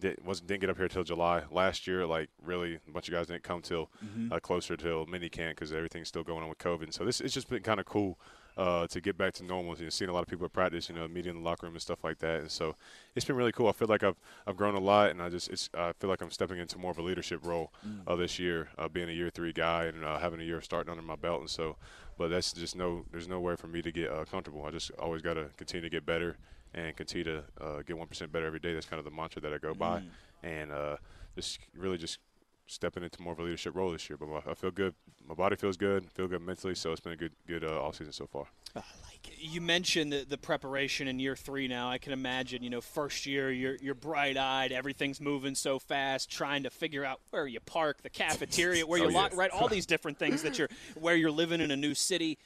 Did, 0.00 0.24
wasn't 0.24 0.48
didn't 0.48 0.62
get 0.62 0.70
up 0.70 0.76
here 0.76 0.88
till 0.88 1.04
July 1.04 1.42
last 1.50 1.86
year. 1.86 2.06
Like 2.06 2.28
really, 2.42 2.78
a 2.86 2.90
bunch 2.90 3.08
of 3.08 3.14
guys 3.14 3.26
didn't 3.26 3.42
come 3.42 3.62
till 3.62 3.90
uh, 4.32 4.40
closer 4.40 4.76
till 4.76 5.06
mini 5.06 5.28
camp 5.28 5.56
because 5.56 5.72
everything's 5.72 6.08
still 6.08 6.24
going 6.24 6.42
on 6.42 6.48
with 6.48 6.58
COVID. 6.58 6.92
So 6.92 7.04
this 7.04 7.20
it's 7.20 7.34
just 7.34 7.48
been 7.48 7.62
kind 7.62 7.80
of 7.80 7.86
cool 7.86 8.18
uh, 8.56 8.86
to 8.88 9.00
get 9.00 9.16
back 9.16 9.32
to 9.34 9.44
normal. 9.44 9.76
You 9.76 9.84
know, 9.84 9.90
seeing 9.90 10.10
a 10.10 10.12
lot 10.12 10.22
of 10.22 10.28
people 10.28 10.44
at 10.44 10.52
practice, 10.52 10.88
you 10.88 10.94
know, 10.94 11.06
meeting 11.08 11.36
in 11.36 11.42
the 11.42 11.48
locker 11.48 11.66
room 11.66 11.74
and 11.74 11.82
stuff 11.82 12.04
like 12.04 12.18
that. 12.18 12.40
And 12.40 12.50
so 12.50 12.76
it's 13.14 13.24
been 13.24 13.36
really 13.36 13.52
cool. 13.52 13.68
I 13.68 13.72
feel 13.72 13.88
like 13.88 14.02
I've 14.02 14.16
I've 14.46 14.56
grown 14.56 14.74
a 14.74 14.80
lot, 14.80 15.10
and 15.10 15.22
I 15.22 15.28
just 15.28 15.48
it's 15.48 15.70
I 15.74 15.92
feel 15.92 16.10
like 16.10 16.20
I'm 16.20 16.30
stepping 16.30 16.58
into 16.58 16.78
more 16.78 16.90
of 16.90 16.98
a 16.98 17.02
leadership 17.02 17.44
role 17.44 17.72
uh, 18.06 18.16
this 18.16 18.38
year, 18.38 18.68
uh, 18.78 18.88
being 18.88 19.08
a 19.08 19.12
year 19.12 19.30
three 19.30 19.52
guy 19.52 19.84
and 19.84 20.04
uh, 20.04 20.18
having 20.18 20.40
a 20.40 20.44
year 20.44 20.58
of 20.58 20.64
starting 20.64 20.90
under 20.90 21.02
my 21.02 21.16
belt. 21.16 21.40
And 21.40 21.50
so, 21.50 21.76
but 22.18 22.28
that's 22.28 22.52
just 22.52 22.76
no 22.76 23.04
there's 23.10 23.28
no 23.28 23.40
way 23.40 23.56
for 23.56 23.66
me 23.66 23.82
to 23.82 23.92
get 23.92 24.10
uh, 24.10 24.24
comfortable. 24.24 24.64
I 24.64 24.70
just 24.70 24.90
always 24.92 25.22
got 25.22 25.34
to 25.34 25.46
continue 25.56 25.88
to 25.88 25.90
get 25.90 26.04
better 26.04 26.36
and 26.74 26.96
continue 26.96 27.24
to 27.24 27.44
uh, 27.60 27.82
get 27.82 27.96
one 27.96 28.06
percent 28.06 28.32
better 28.32 28.46
every 28.46 28.60
day. 28.60 28.74
That's 28.74 28.86
kind 28.86 28.98
of 28.98 29.04
the 29.04 29.10
mantra 29.10 29.42
that 29.42 29.52
I 29.52 29.58
go 29.58 29.74
by, 29.74 30.02
and 30.42 30.72
uh, 30.72 30.96
just 31.34 31.58
really 31.76 31.98
just 31.98 32.18
stepping 32.66 33.02
into 33.02 33.20
more 33.20 33.32
of 33.32 33.38
a 33.40 33.42
leadership 33.42 33.74
role 33.74 33.90
this 33.90 34.08
year. 34.08 34.16
But 34.16 34.28
I 34.48 34.54
feel 34.54 34.70
good. 34.70 34.94
My 35.26 35.34
body 35.34 35.56
feels 35.56 35.76
good. 35.76 36.10
Feel 36.12 36.28
good 36.28 36.42
mentally. 36.42 36.74
So 36.74 36.92
it's 36.92 37.00
been 37.00 37.12
a 37.12 37.16
good 37.16 37.32
good 37.46 37.64
uh, 37.64 37.82
off 37.82 37.96
season 37.96 38.12
so 38.12 38.26
far. 38.26 38.46
I 38.76 38.82
like 39.02 39.26
it. 39.28 39.34
You 39.40 39.60
mentioned 39.60 40.12
the, 40.12 40.24
the 40.28 40.38
preparation 40.38 41.08
in 41.08 41.18
year 41.18 41.34
three 41.34 41.66
now. 41.66 41.90
I 41.90 41.98
can 41.98 42.12
imagine, 42.12 42.62
you 42.62 42.70
know, 42.70 42.80
first 42.80 43.26
year, 43.26 43.50
you're, 43.50 43.74
you're 43.82 43.96
bright 43.96 44.36
eyed, 44.36 44.70
everything's 44.70 45.20
moving 45.20 45.56
so 45.56 45.80
fast, 45.80 46.30
trying 46.30 46.62
to 46.62 46.70
figure 46.70 47.04
out 47.04 47.20
where 47.30 47.48
you 47.48 47.58
park, 47.58 48.02
the 48.02 48.10
cafeteria, 48.10 48.86
where 48.86 49.00
Oh, 49.02 49.06
you 49.06 49.10
yeah. 49.10 49.18
lock, 49.18 49.36
right? 49.36 49.50
All 49.50 49.66
these 49.76 49.86
different 49.86 50.18
things 50.20 50.42
that 50.42 50.56
you're, 50.56 50.68
where 50.94 51.16
you're 51.16 51.32
living 51.32 51.60
in 51.60 51.72
a 51.72 51.76
new 51.76 51.94
city. 51.94 52.38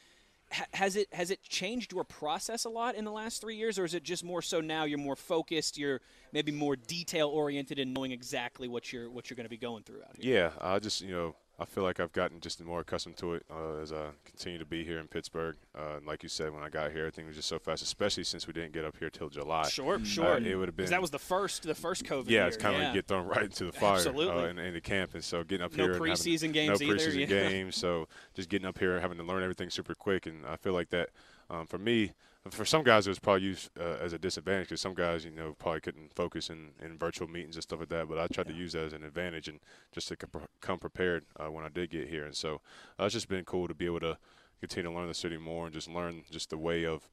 Ha- 0.54 0.66
Has 0.74 0.96
it 0.96 1.12
has 1.12 1.30
it 1.30 1.42
changed 1.42 1.92
your 1.92 2.04
process 2.04 2.64
a 2.64 2.68
lot 2.68 2.94
in 2.94 3.04
the 3.04 3.10
last 3.12 3.40
three 3.40 3.56
years, 3.56 3.78
or 3.78 3.84
is 3.84 3.94
it 3.94 4.02
just 4.04 4.22
more 4.24 4.42
so 4.42 4.60
now 4.60 4.84
you're 4.84 4.98
more 4.98 5.16
focused, 5.16 5.76
you're 5.78 6.00
maybe 6.32 6.52
more 6.52 6.76
detail 6.76 7.28
oriented 7.28 7.78
in 7.78 7.92
knowing 7.92 8.12
exactly 8.12 8.68
what 8.68 8.92
you're 8.92 9.10
what 9.10 9.28
you're 9.30 9.36
going 9.36 9.46
to 9.46 9.50
be 9.50 9.56
going 9.56 9.82
through 9.82 10.02
out 10.02 10.16
here? 10.18 10.34
Yeah, 10.34 10.50
I 10.60 10.78
just 10.78 11.00
you 11.00 11.10
know 11.10 11.34
I 11.56 11.64
feel 11.64 11.84
like 11.84 12.00
I've 12.00 12.12
gotten 12.12 12.40
just 12.40 12.60
more 12.64 12.80
accustomed 12.80 13.16
to 13.18 13.34
it 13.34 13.44
uh, 13.48 13.76
as 13.76 13.92
I 13.92 14.08
continue 14.24 14.58
to 14.58 14.64
be 14.64 14.82
here 14.82 14.98
in 14.98 15.06
Pittsburgh. 15.06 15.54
Uh, 15.78 15.98
and 15.98 16.06
like 16.06 16.24
you 16.24 16.28
said, 16.28 16.52
when 16.52 16.64
I 16.64 16.68
got 16.68 16.90
here, 16.90 17.02
everything 17.02 17.26
was 17.28 17.36
just 17.36 17.48
so 17.48 17.60
fast, 17.60 17.80
especially 17.80 18.24
since 18.24 18.48
we 18.48 18.52
didn't 18.52 18.72
get 18.72 18.84
up 18.84 18.96
here 18.98 19.08
till 19.08 19.28
July. 19.28 19.68
Sure, 19.68 19.94
Uh, 19.94 20.04
sure. 20.04 20.36
it 20.38 20.56
would 20.56 20.66
have 20.66 20.76
been 20.76 20.90
that 20.90 21.00
was 21.00 21.12
the 21.12 21.18
first 21.20 21.62
the 21.62 21.74
first 21.74 22.04
COVID. 22.04 22.24
yeah, 22.26 22.40
year. 22.40 22.46
it's 22.48 22.56
kind 22.56 22.74
of 22.74 22.80
yeah. 22.80 22.86
like 22.88 22.94
get 22.94 23.06
thrown 23.06 23.26
right 23.28 23.44
into 23.44 23.66
the 23.66 23.72
fire 23.72 23.94
Absolutely. 23.94 24.42
uh, 24.42 24.46
in, 24.48 24.58
in 24.58 24.74
the 24.74 24.80
camp, 24.80 25.14
and 25.14 25.22
so 25.22 25.44
getting 25.44 25.64
up 25.64 25.70
No 25.76 25.84
here 25.84 25.92
and 25.92 26.04
having- 26.04 26.12
preseason 26.14 26.52
games 26.52 26.80
no 26.80 26.86
either, 26.86 26.96
preseason 26.96 27.18
yeah. 27.20 27.26
games, 27.48 27.76
so 27.76 28.08
just 28.34 28.48
getting 28.48 28.66
up 28.66 28.78
here, 28.78 28.98
having 29.00 29.18
to 29.18 29.24
learn 29.24 29.42
everything 29.44 29.70
super 29.70 29.94
quick, 29.94 30.26
and 30.26 30.44
I 30.46 30.56
feel 30.56 30.72
like 30.72 30.90
that 30.90 31.10
um, 31.50 31.66
for 31.66 31.78
me. 31.78 32.12
For 32.50 32.66
some 32.66 32.82
guys, 32.82 33.06
it 33.06 33.10
was 33.10 33.18
probably 33.18 33.42
used 33.42 33.70
uh, 33.80 33.96
as 34.02 34.12
a 34.12 34.18
disadvantage 34.18 34.68
because 34.68 34.80
some 34.80 34.94
guys, 34.94 35.24
you 35.24 35.30
know, 35.30 35.54
probably 35.58 35.80
couldn't 35.80 36.14
focus 36.14 36.50
in, 36.50 36.72
in 36.82 36.98
virtual 36.98 37.26
meetings 37.26 37.56
and 37.56 37.62
stuff 37.62 37.80
like 37.80 37.88
that. 37.88 38.06
But 38.06 38.18
I 38.18 38.26
tried 38.26 38.48
to 38.48 38.52
use 38.52 38.72
that 38.72 38.84
as 38.84 38.92
an 38.92 39.02
advantage 39.02 39.48
and 39.48 39.60
just 39.92 40.08
to 40.08 40.16
com- 40.16 40.46
come 40.60 40.78
prepared 40.78 41.24
uh, 41.40 41.50
when 41.50 41.64
I 41.64 41.68
did 41.68 41.90
get 41.90 42.08
here. 42.08 42.26
And 42.26 42.34
so 42.34 42.60
uh, 43.00 43.04
it's 43.04 43.14
just 43.14 43.28
been 43.28 43.44
cool 43.44 43.66
to 43.66 43.74
be 43.74 43.86
able 43.86 44.00
to 44.00 44.18
continue 44.60 44.90
to 44.90 44.96
learn 44.96 45.08
the 45.08 45.14
city 45.14 45.38
more 45.38 45.64
and 45.64 45.74
just 45.74 45.88
learn 45.88 46.22
just 46.30 46.50
the 46.50 46.58
way 46.58 46.84
of 46.84 47.08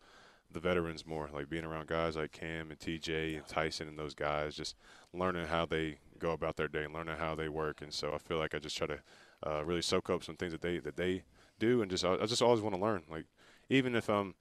the 0.52 0.60
veterans 0.60 1.06
more, 1.06 1.30
like 1.34 1.50
being 1.50 1.63
around 1.63 1.88
guys 1.88 2.15
like 2.17 2.32
Cam 2.32 2.70
and 2.72 2.80
TJ 2.80 3.38
and 3.38 3.48
Tyson 3.48 3.88
and 3.88 3.98
those 3.98 4.13
guys, 4.13 4.56
just 4.56 4.76
learning 5.13 5.48
how 5.48 5.65
they 5.65 5.98
go 6.20 6.32
about 6.32 6.58
their 6.58 6.67
day 6.67 6.84
and 6.84 6.94
learning 6.94 7.15
how 7.17 7.36
they 7.36 7.50
work. 7.50 7.82
And 7.82 7.94
so 7.94 8.13
I 8.13 8.17
feel 8.17 8.38
like 8.38 8.54
I 8.54 8.60
just 8.60 8.78
try 8.78 8.88
to 8.88 9.00
uh, 9.46 9.63
really 9.63 9.82
soak 9.82 10.10
up 10.10 10.24
some 10.24 10.36
things 10.36 10.52
that 10.52 10.62
they 10.62 10.80
that 10.80 10.98
they 10.98 11.24
do, 11.60 11.82
and 11.82 11.89
just 11.89 12.06
I, 12.06 12.15
I 12.15 12.26
just 12.26 12.41
always 12.41 12.62
want 12.62 12.76
to 12.76 12.82
learn. 12.82 13.04
Like 13.10 13.26
even 13.70 13.96
if 13.96 14.10
I'm, 14.10 14.36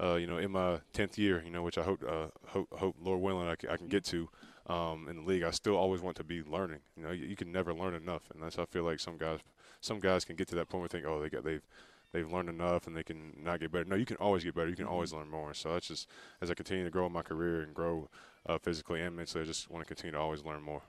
uh, 0.00 0.14
you 0.14 0.26
know, 0.26 0.38
in 0.38 0.50
my 0.50 0.80
tenth 0.92 1.18
year, 1.18 1.42
you 1.44 1.50
know, 1.50 1.62
which 1.62 1.78
I 1.78 1.82
hope 1.82 2.02
uh, 2.06 2.28
hope, 2.46 2.68
hope 2.72 2.96
Lord 3.00 3.20
willing 3.20 3.48
I 3.48 3.56
can, 3.56 3.76
can 3.76 3.88
get 3.88 4.04
to. 4.06 4.28
Um, 4.68 5.08
in 5.08 5.16
the 5.16 5.22
league, 5.22 5.42
I 5.42 5.50
still 5.50 5.76
always 5.76 6.00
want 6.00 6.16
to 6.18 6.24
be 6.24 6.42
learning. 6.42 6.78
You 6.96 7.02
know, 7.02 7.10
you, 7.10 7.26
you 7.26 7.36
can 7.36 7.50
never 7.50 7.74
learn 7.74 7.94
enough, 7.94 8.22
and 8.32 8.40
that's 8.40 8.58
I 8.58 8.64
feel 8.66 8.84
like 8.84 9.00
some 9.00 9.18
guys, 9.18 9.40
some 9.80 9.98
guys 9.98 10.24
can 10.24 10.36
get 10.36 10.46
to 10.48 10.54
that 10.54 10.68
point 10.68 10.82
where 10.82 10.88
they 10.88 10.98
think, 10.98 11.06
oh, 11.06 11.20
they 11.20 11.28
got 11.28 11.44
they've 11.44 11.66
they've 12.12 12.30
learned 12.30 12.48
enough 12.48 12.86
and 12.86 12.96
they 12.96 13.02
can 13.02 13.32
not 13.42 13.60
get 13.60 13.72
better. 13.72 13.84
No, 13.84 13.96
you 13.96 14.06
can 14.06 14.16
always 14.16 14.44
get 14.44 14.54
better. 14.54 14.68
You 14.68 14.76
can 14.76 14.86
always 14.86 15.12
learn 15.12 15.28
more. 15.28 15.54
So 15.54 15.72
that's 15.72 15.88
just 15.88 16.08
as 16.40 16.50
I 16.50 16.54
continue 16.54 16.84
to 16.84 16.90
grow 16.90 17.06
in 17.06 17.12
my 17.12 17.22
career 17.22 17.62
and 17.62 17.74
grow 17.74 18.08
uh, 18.46 18.58
physically 18.58 19.00
and 19.00 19.16
mentally, 19.16 19.42
I 19.42 19.46
just 19.46 19.70
want 19.70 19.82
to 19.82 19.86
continue 19.86 20.12
to 20.12 20.18
always 20.18 20.44
learn 20.44 20.62
more. 20.62 20.82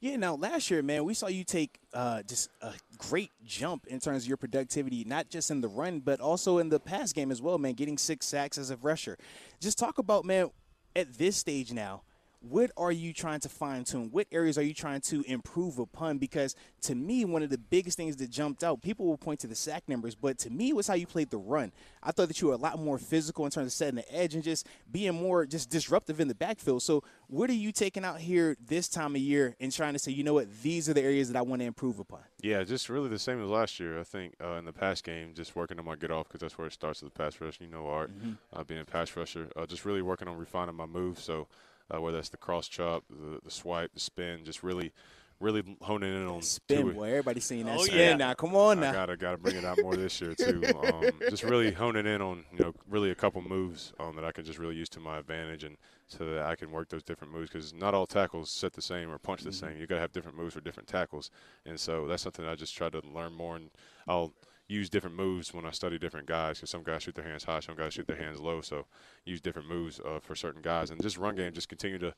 Yeah, 0.00 0.14
now 0.14 0.36
last 0.36 0.70
year, 0.70 0.80
man, 0.80 1.04
we 1.04 1.12
saw 1.12 1.26
you 1.26 1.42
take 1.42 1.80
uh, 1.92 2.22
just 2.22 2.50
a 2.62 2.72
great 2.98 3.32
jump 3.44 3.88
in 3.88 3.98
terms 3.98 4.22
of 4.22 4.28
your 4.28 4.36
productivity, 4.36 5.02
not 5.04 5.28
just 5.28 5.50
in 5.50 5.60
the 5.60 5.66
run, 5.66 5.98
but 5.98 6.20
also 6.20 6.58
in 6.58 6.68
the 6.68 6.78
pass 6.78 7.12
game 7.12 7.32
as 7.32 7.42
well, 7.42 7.58
man, 7.58 7.72
getting 7.72 7.98
six 7.98 8.24
sacks 8.24 8.58
as 8.58 8.70
a 8.70 8.76
rusher. 8.76 9.18
Just 9.60 9.76
talk 9.76 9.98
about, 9.98 10.24
man, 10.24 10.50
at 10.94 11.14
this 11.14 11.36
stage 11.36 11.72
now, 11.72 12.02
what 12.40 12.70
are 12.76 12.92
you 12.92 13.12
trying 13.12 13.40
to 13.40 13.48
fine 13.48 13.84
tune? 13.84 14.10
What 14.12 14.26
areas 14.30 14.56
are 14.58 14.62
you 14.62 14.74
trying 14.74 15.00
to 15.02 15.22
improve 15.22 15.78
upon? 15.78 16.18
Because 16.18 16.54
to 16.82 16.94
me, 16.94 17.24
one 17.24 17.42
of 17.42 17.50
the 17.50 17.58
biggest 17.58 17.96
things 17.96 18.16
that 18.16 18.30
jumped 18.30 18.62
out, 18.62 18.80
people 18.80 19.06
will 19.06 19.18
point 19.18 19.40
to 19.40 19.46
the 19.46 19.54
sack 19.54 19.88
numbers, 19.88 20.14
but 20.14 20.38
to 20.38 20.50
me, 20.50 20.70
it 20.70 20.76
was 20.76 20.86
how 20.86 20.94
you 20.94 21.06
played 21.06 21.30
the 21.30 21.38
run. 21.38 21.72
I 22.02 22.12
thought 22.12 22.28
that 22.28 22.40
you 22.40 22.48
were 22.48 22.54
a 22.54 22.58
lot 22.58 22.78
more 22.78 22.98
physical 22.98 23.44
in 23.44 23.50
terms 23.50 23.66
of 23.66 23.72
setting 23.72 23.96
the 23.96 24.14
edge 24.14 24.34
and 24.34 24.44
just 24.44 24.66
being 24.90 25.14
more 25.14 25.46
just 25.46 25.68
disruptive 25.68 26.20
in 26.20 26.28
the 26.28 26.34
backfield. 26.34 26.82
So, 26.82 27.02
what 27.26 27.50
are 27.50 27.54
you 27.54 27.72
taking 27.72 28.04
out 28.04 28.20
here 28.20 28.56
this 28.64 28.88
time 28.88 29.14
of 29.14 29.20
year 29.20 29.56
and 29.60 29.72
trying 29.72 29.92
to 29.92 29.98
say, 29.98 30.12
you 30.12 30.22
know 30.22 30.34
what, 30.34 30.62
these 30.62 30.88
are 30.88 30.94
the 30.94 31.02
areas 31.02 31.30
that 31.30 31.38
I 31.38 31.42
want 31.42 31.60
to 31.60 31.66
improve 31.66 31.98
upon? 31.98 32.20
Yeah, 32.40 32.62
just 32.62 32.88
really 32.88 33.08
the 33.08 33.18
same 33.18 33.42
as 33.42 33.48
last 33.48 33.80
year. 33.80 33.98
I 33.98 34.04
think 34.04 34.34
uh, 34.42 34.52
in 34.52 34.64
the 34.64 34.72
pass 34.72 35.02
game, 35.02 35.34
just 35.34 35.56
working 35.56 35.78
on 35.78 35.84
my 35.84 35.96
get 35.96 36.10
off 36.10 36.28
because 36.28 36.40
that's 36.40 36.56
where 36.56 36.68
it 36.68 36.72
starts 36.72 37.02
with 37.02 37.12
the 37.12 37.18
pass 37.18 37.40
rush. 37.40 37.60
You 37.60 37.66
know, 37.66 37.86
Art, 37.88 38.16
mm-hmm. 38.16 38.32
uh, 38.52 38.62
being 38.62 38.80
a 38.80 38.84
pass 38.84 39.14
rusher, 39.16 39.48
uh, 39.56 39.66
just 39.66 39.84
really 39.84 40.02
working 40.02 40.28
on 40.28 40.36
refining 40.36 40.76
my 40.76 40.86
moves. 40.86 41.22
So 41.22 41.48
uh, 41.92 42.00
whether 42.00 42.16
that's 42.16 42.28
the 42.28 42.36
cross 42.36 42.68
chop, 42.68 43.04
the, 43.08 43.40
the 43.44 43.50
swipe, 43.50 43.92
the 43.94 44.00
spin, 44.00 44.44
just 44.44 44.62
really 44.62 44.92
really 45.40 45.62
honing 45.82 46.14
in 46.14 46.26
on 46.26 46.42
spin. 46.42 46.86
Two. 46.86 46.92
Boy, 46.94 47.10
everybody's 47.10 47.44
seeing 47.44 47.66
that 47.66 47.78
oh, 47.78 47.84
spin 47.84 47.98
yeah. 47.98 48.16
now. 48.16 48.34
Come 48.34 48.56
on 48.56 48.80
now. 48.80 48.90
I 48.90 48.92
gotta 48.92 49.16
gotta 49.16 49.36
bring 49.36 49.56
it 49.56 49.64
out 49.64 49.78
more 49.82 49.96
this 49.96 50.20
year 50.20 50.34
too. 50.34 50.62
Um, 50.78 51.10
just 51.28 51.42
really 51.42 51.72
honing 51.72 52.06
in 52.06 52.22
on 52.22 52.44
you 52.52 52.64
know 52.64 52.74
really 52.88 53.10
a 53.10 53.14
couple 53.14 53.42
moves 53.42 53.92
um, 53.98 54.14
that 54.16 54.24
I 54.24 54.32
can 54.32 54.44
just 54.44 54.58
really 54.58 54.76
use 54.76 54.88
to 54.90 55.00
my 55.00 55.18
advantage 55.18 55.64
and 55.64 55.76
so 56.06 56.24
that 56.24 56.44
I 56.44 56.54
can 56.56 56.70
work 56.70 56.88
those 56.88 57.02
different 57.02 57.32
moves 57.32 57.50
because 57.50 57.74
not 57.74 57.94
all 57.94 58.06
tackles 58.06 58.50
set 58.50 58.72
the 58.72 58.82
same 58.82 59.10
or 59.10 59.18
punch 59.18 59.42
the 59.42 59.50
mm-hmm. 59.50 59.66
same. 59.66 59.80
You 59.80 59.86
gotta 59.86 60.00
have 60.00 60.12
different 60.12 60.36
moves 60.36 60.54
for 60.54 60.60
different 60.60 60.88
tackles, 60.88 61.30
and 61.66 61.78
so 61.78 62.06
that's 62.06 62.22
something 62.22 62.46
I 62.46 62.54
just 62.54 62.76
try 62.76 62.88
to 62.90 63.00
learn 63.12 63.32
more 63.32 63.56
and 63.56 63.70
I'll 64.06 64.32
use 64.68 64.90
different 64.90 65.16
moves 65.16 65.52
when 65.54 65.64
I 65.64 65.70
study 65.70 65.98
different 65.98 66.26
guys 66.26 66.58
because 66.58 66.70
some 66.70 66.82
guys 66.82 67.02
shoot 67.02 67.14
their 67.14 67.24
hands 67.24 67.44
high, 67.44 67.60
some 67.60 67.74
guys 67.74 67.94
shoot 67.94 68.06
their 68.06 68.16
hands 68.16 68.38
low. 68.38 68.60
So 68.60 68.84
use 69.24 69.40
different 69.40 69.68
moves 69.68 69.98
uh, 70.00 70.20
for 70.20 70.34
certain 70.34 70.62
guys 70.62 70.90
and 70.90 71.02
just 71.02 71.16
run 71.16 71.36
game, 71.36 71.52
just 71.52 71.68
continue 71.70 71.98
to 71.98 72.14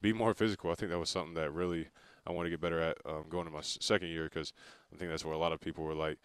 be 0.00 0.12
more 0.12 0.34
physical. 0.34 0.70
I 0.70 0.74
think 0.74 0.90
that 0.90 0.98
was 0.98 1.10
something 1.10 1.34
that 1.34 1.52
really 1.52 1.88
I 2.26 2.32
want 2.32 2.46
to 2.46 2.50
get 2.50 2.60
better 2.60 2.80
at 2.80 2.98
um, 3.06 3.24
going 3.28 3.46
to 3.46 3.52
my 3.52 3.60
second 3.62 4.08
year 4.08 4.24
because 4.24 4.52
I 4.92 4.98
think 4.98 5.10
that's 5.10 5.24
where 5.24 5.34
a 5.34 5.38
lot 5.38 5.52
of 5.52 5.60
people 5.60 5.84
were 5.84 5.94
like, 5.94 6.18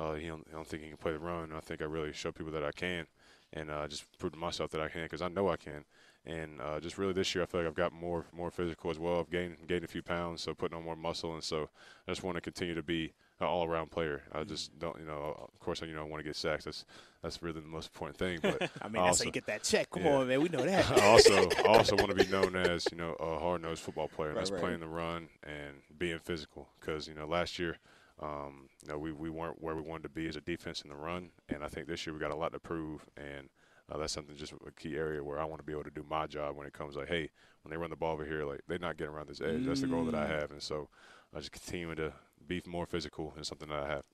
uh, 0.00 0.12
you 0.12 0.28
know, 0.28 0.40
I 0.50 0.54
don't 0.54 0.66
think 0.66 0.82
he 0.82 0.88
can 0.88 0.96
play 0.96 1.12
the 1.12 1.18
run. 1.18 1.52
I 1.52 1.60
think 1.60 1.82
I 1.82 1.84
really 1.84 2.12
showed 2.12 2.34
people 2.34 2.52
that 2.52 2.64
I 2.64 2.72
can, 2.72 3.06
and 3.52 3.70
uh, 3.70 3.86
just 3.86 4.04
proved 4.18 4.34
to 4.34 4.40
myself 4.40 4.70
that 4.70 4.80
I 4.80 4.88
can 4.88 5.02
because 5.02 5.22
I 5.22 5.28
know 5.28 5.48
I 5.48 5.56
can. 5.56 5.84
And 6.26 6.60
uh, 6.60 6.80
just 6.80 6.96
really 6.96 7.12
this 7.12 7.34
year, 7.34 7.42
I 7.44 7.46
feel 7.46 7.60
like 7.60 7.68
I've 7.68 7.74
got 7.74 7.92
more 7.92 8.26
more 8.32 8.50
physical 8.50 8.90
as 8.90 8.98
well. 8.98 9.20
I've 9.20 9.30
gained 9.30 9.56
gained 9.68 9.84
a 9.84 9.88
few 9.88 10.02
pounds, 10.02 10.42
so 10.42 10.54
putting 10.54 10.76
on 10.76 10.84
more 10.84 10.96
muscle, 10.96 11.34
and 11.34 11.44
so 11.44 11.68
I 12.08 12.10
just 12.10 12.22
want 12.22 12.36
to 12.36 12.40
continue 12.40 12.74
to 12.74 12.82
be 12.82 13.12
an 13.44 13.50
all 13.50 13.64
around 13.64 13.90
player. 13.90 14.22
I 14.32 14.38
mm-hmm. 14.40 14.48
just 14.48 14.78
don't, 14.78 14.98
you 14.98 15.06
know, 15.06 15.48
of 15.52 15.60
course, 15.60 15.80
you 15.82 15.94
know, 15.94 16.00
I 16.00 16.04
want 16.04 16.20
to 16.20 16.24
get 16.24 16.36
sacks. 16.36 16.64
That's 16.64 16.84
that's 17.22 17.42
really 17.42 17.60
the 17.60 17.66
most 17.66 17.90
important 17.94 18.18
thing. 18.18 18.38
But 18.42 18.70
I 18.82 18.88
mean, 18.88 19.02
I 19.02 19.06
that's 19.06 19.20
also, 19.20 19.24
how 19.24 19.28
you 19.28 19.32
get 19.32 19.46
that 19.46 19.62
check. 19.62 19.90
Come 19.90 20.04
yeah. 20.04 20.16
on, 20.16 20.28
man, 20.28 20.42
we 20.42 20.48
know 20.48 20.64
that. 20.64 20.90
I 20.90 21.06
also 21.10 21.48
I 21.50 21.62
also 21.68 21.96
want 21.96 22.10
to 22.10 22.14
be 22.14 22.30
known 22.30 22.56
as 22.56 22.86
you 22.90 22.98
know 22.98 23.12
a 23.14 23.38
hard 23.38 23.62
nosed 23.62 23.82
football 23.82 24.08
player. 24.08 24.30
Right, 24.30 24.36
that's 24.36 24.50
right. 24.50 24.60
playing 24.60 24.80
the 24.80 24.88
run 24.88 25.28
and 25.42 25.76
being 25.96 26.18
physical. 26.18 26.68
Because 26.80 27.06
you 27.08 27.14
know 27.14 27.26
last 27.26 27.58
year. 27.58 27.78
Um, 28.22 28.68
you 28.80 28.92
know, 28.92 28.98
we, 28.98 29.10
we 29.10 29.28
weren't 29.28 29.60
where 29.60 29.74
we 29.74 29.82
wanted 29.82 30.04
to 30.04 30.08
be 30.08 30.28
as 30.28 30.36
a 30.36 30.40
defense 30.40 30.82
in 30.82 30.88
the 30.88 30.94
run, 30.94 31.30
and 31.48 31.64
I 31.64 31.66
think 31.66 31.88
this 31.88 32.06
year 32.06 32.14
we 32.14 32.20
got 32.20 32.30
a 32.30 32.36
lot 32.36 32.52
to 32.52 32.60
prove, 32.60 33.04
and 33.16 33.48
uh, 33.90 33.98
that's 33.98 34.12
something 34.12 34.36
just 34.36 34.52
a 34.52 34.70
key 34.70 34.96
area 34.96 35.22
where 35.22 35.40
I 35.40 35.44
want 35.44 35.58
to 35.58 35.64
be 35.64 35.72
able 35.72 35.82
to 35.82 35.90
do 35.90 36.04
my 36.08 36.28
job 36.28 36.56
when 36.56 36.64
it 36.64 36.72
comes 36.72 36.94
like, 36.94 37.08
hey, 37.08 37.30
when 37.62 37.70
they 37.70 37.76
run 37.76 37.90
the 37.90 37.96
ball 37.96 38.12
over 38.12 38.24
here, 38.24 38.44
like 38.44 38.60
they're 38.68 38.78
not 38.78 38.96
getting 38.96 39.12
around 39.12 39.28
this 39.28 39.40
edge. 39.40 39.62
Mm. 39.62 39.66
That's 39.66 39.80
the 39.80 39.88
goal 39.88 40.04
that 40.04 40.14
I 40.14 40.26
mm. 40.26 40.40
have, 40.40 40.52
and 40.52 40.62
so 40.62 40.88
I 41.34 41.38
just 41.38 41.52
continue 41.52 41.94
to 41.96 42.12
be 42.46 42.62
more 42.66 42.86
physical 42.86 43.32
and 43.36 43.44
something 43.44 43.68
that 43.68 43.82
I 43.82 43.88
have. 43.88 44.04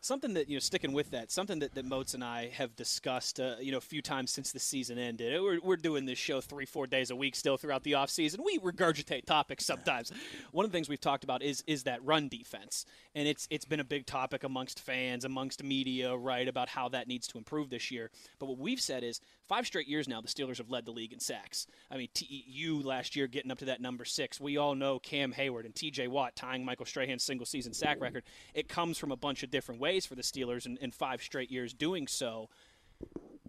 Something 0.00 0.34
that 0.34 0.48
you 0.48 0.54
know, 0.54 0.60
sticking 0.60 0.92
with 0.92 1.10
that, 1.10 1.32
something 1.32 1.58
that, 1.58 1.74
that 1.74 1.84
Moats 1.84 2.14
and 2.14 2.22
I 2.22 2.50
have 2.54 2.76
discussed, 2.76 3.40
uh, 3.40 3.56
you 3.60 3.72
know, 3.72 3.78
a 3.78 3.80
few 3.80 4.00
times 4.00 4.30
since 4.30 4.52
the 4.52 4.60
season 4.60 4.96
ended. 4.96 5.42
We're, 5.42 5.58
we're 5.60 5.76
doing 5.76 6.04
this 6.04 6.20
show 6.20 6.40
three, 6.40 6.66
four 6.66 6.86
days 6.86 7.10
a 7.10 7.16
week 7.16 7.34
still 7.34 7.56
throughout 7.56 7.82
the 7.82 7.94
off 7.94 8.08
season. 8.08 8.42
We 8.44 8.60
regurgitate 8.60 9.24
topics 9.24 9.66
sometimes. 9.66 10.12
One 10.52 10.64
of 10.64 10.70
the 10.70 10.76
things 10.76 10.88
we've 10.88 11.00
talked 11.00 11.24
about 11.24 11.42
is 11.42 11.64
is 11.66 11.82
that 11.82 12.04
run 12.04 12.28
defense, 12.28 12.86
and 13.16 13.26
it's 13.26 13.48
it's 13.50 13.64
been 13.64 13.80
a 13.80 13.84
big 13.84 14.06
topic 14.06 14.44
amongst 14.44 14.78
fans, 14.78 15.24
amongst 15.24 15.64
media, 15.64 16.14
right, 16.14 16.46
about 16.46 16.68
how 16.68 16.88
that 16.90 17.08
needs 17.08 17.26
to 17.28 17.38
improve 17.38 17.68
this 17.68 17.90
year. 17.90 18.12
But 18.38 18.46
what 18.46 18.58
we've 18.58 18.80
said 18.80 19.02
is 19.02 19.20
five 19.48 19.66
straight 19.66 19.88
years 19.88 20.08
now, 20.08 20.20
the 20.20 20.28
Steelers 20.28 20.58
have 20.58 20.70
led 20.70 20.84
the 20.84 20.90
league 20.92 21.12
in 21.12 21.20
sacks. 21.20 21.66
I 21.90 21.96
mean, 21.96 22.08
TEU 22.14 22.82
last 22.82 23.16
year 23.16 23.26
getting 23.26 23.50
up 23.50 23.58
to 23.58 23.64
that 23.66 23.80
number 23.80 24.04
six. 24.04 24.40
We 24.40 24.56
all 24.56 24.74
know 24.74 24.98
Cam 24.98 25.32
Heyward 25.32 25.64
and 25.64 25.74
TJ 25.74 26.08
Watt 26.08 26.36
tying 26.36 26.64
Michael 26.64 26.86
Strahan's 26.86 27.22
single 27.24 27.46
season 27.46 27.72
sack 27.72 28.00
record. 28.00 28.24
It 28.54 28.68
comes 28.68 28.98
from 28.98 29.12
a 29.12 29.16
bunch 29.16 29.42
of 29.42 29.50
different 29.50 29.80
ways 29.80 30.06
for 30.06 30.14
the 30.14 30.22
Steelers 30.22 30.66
in, 30.66 30.76
in 30.78 30.90
five 30.90 31.22
straight 31.22 31.50
years 31.50 31.72
doing 31.72 32.06
so. 32.06 32.48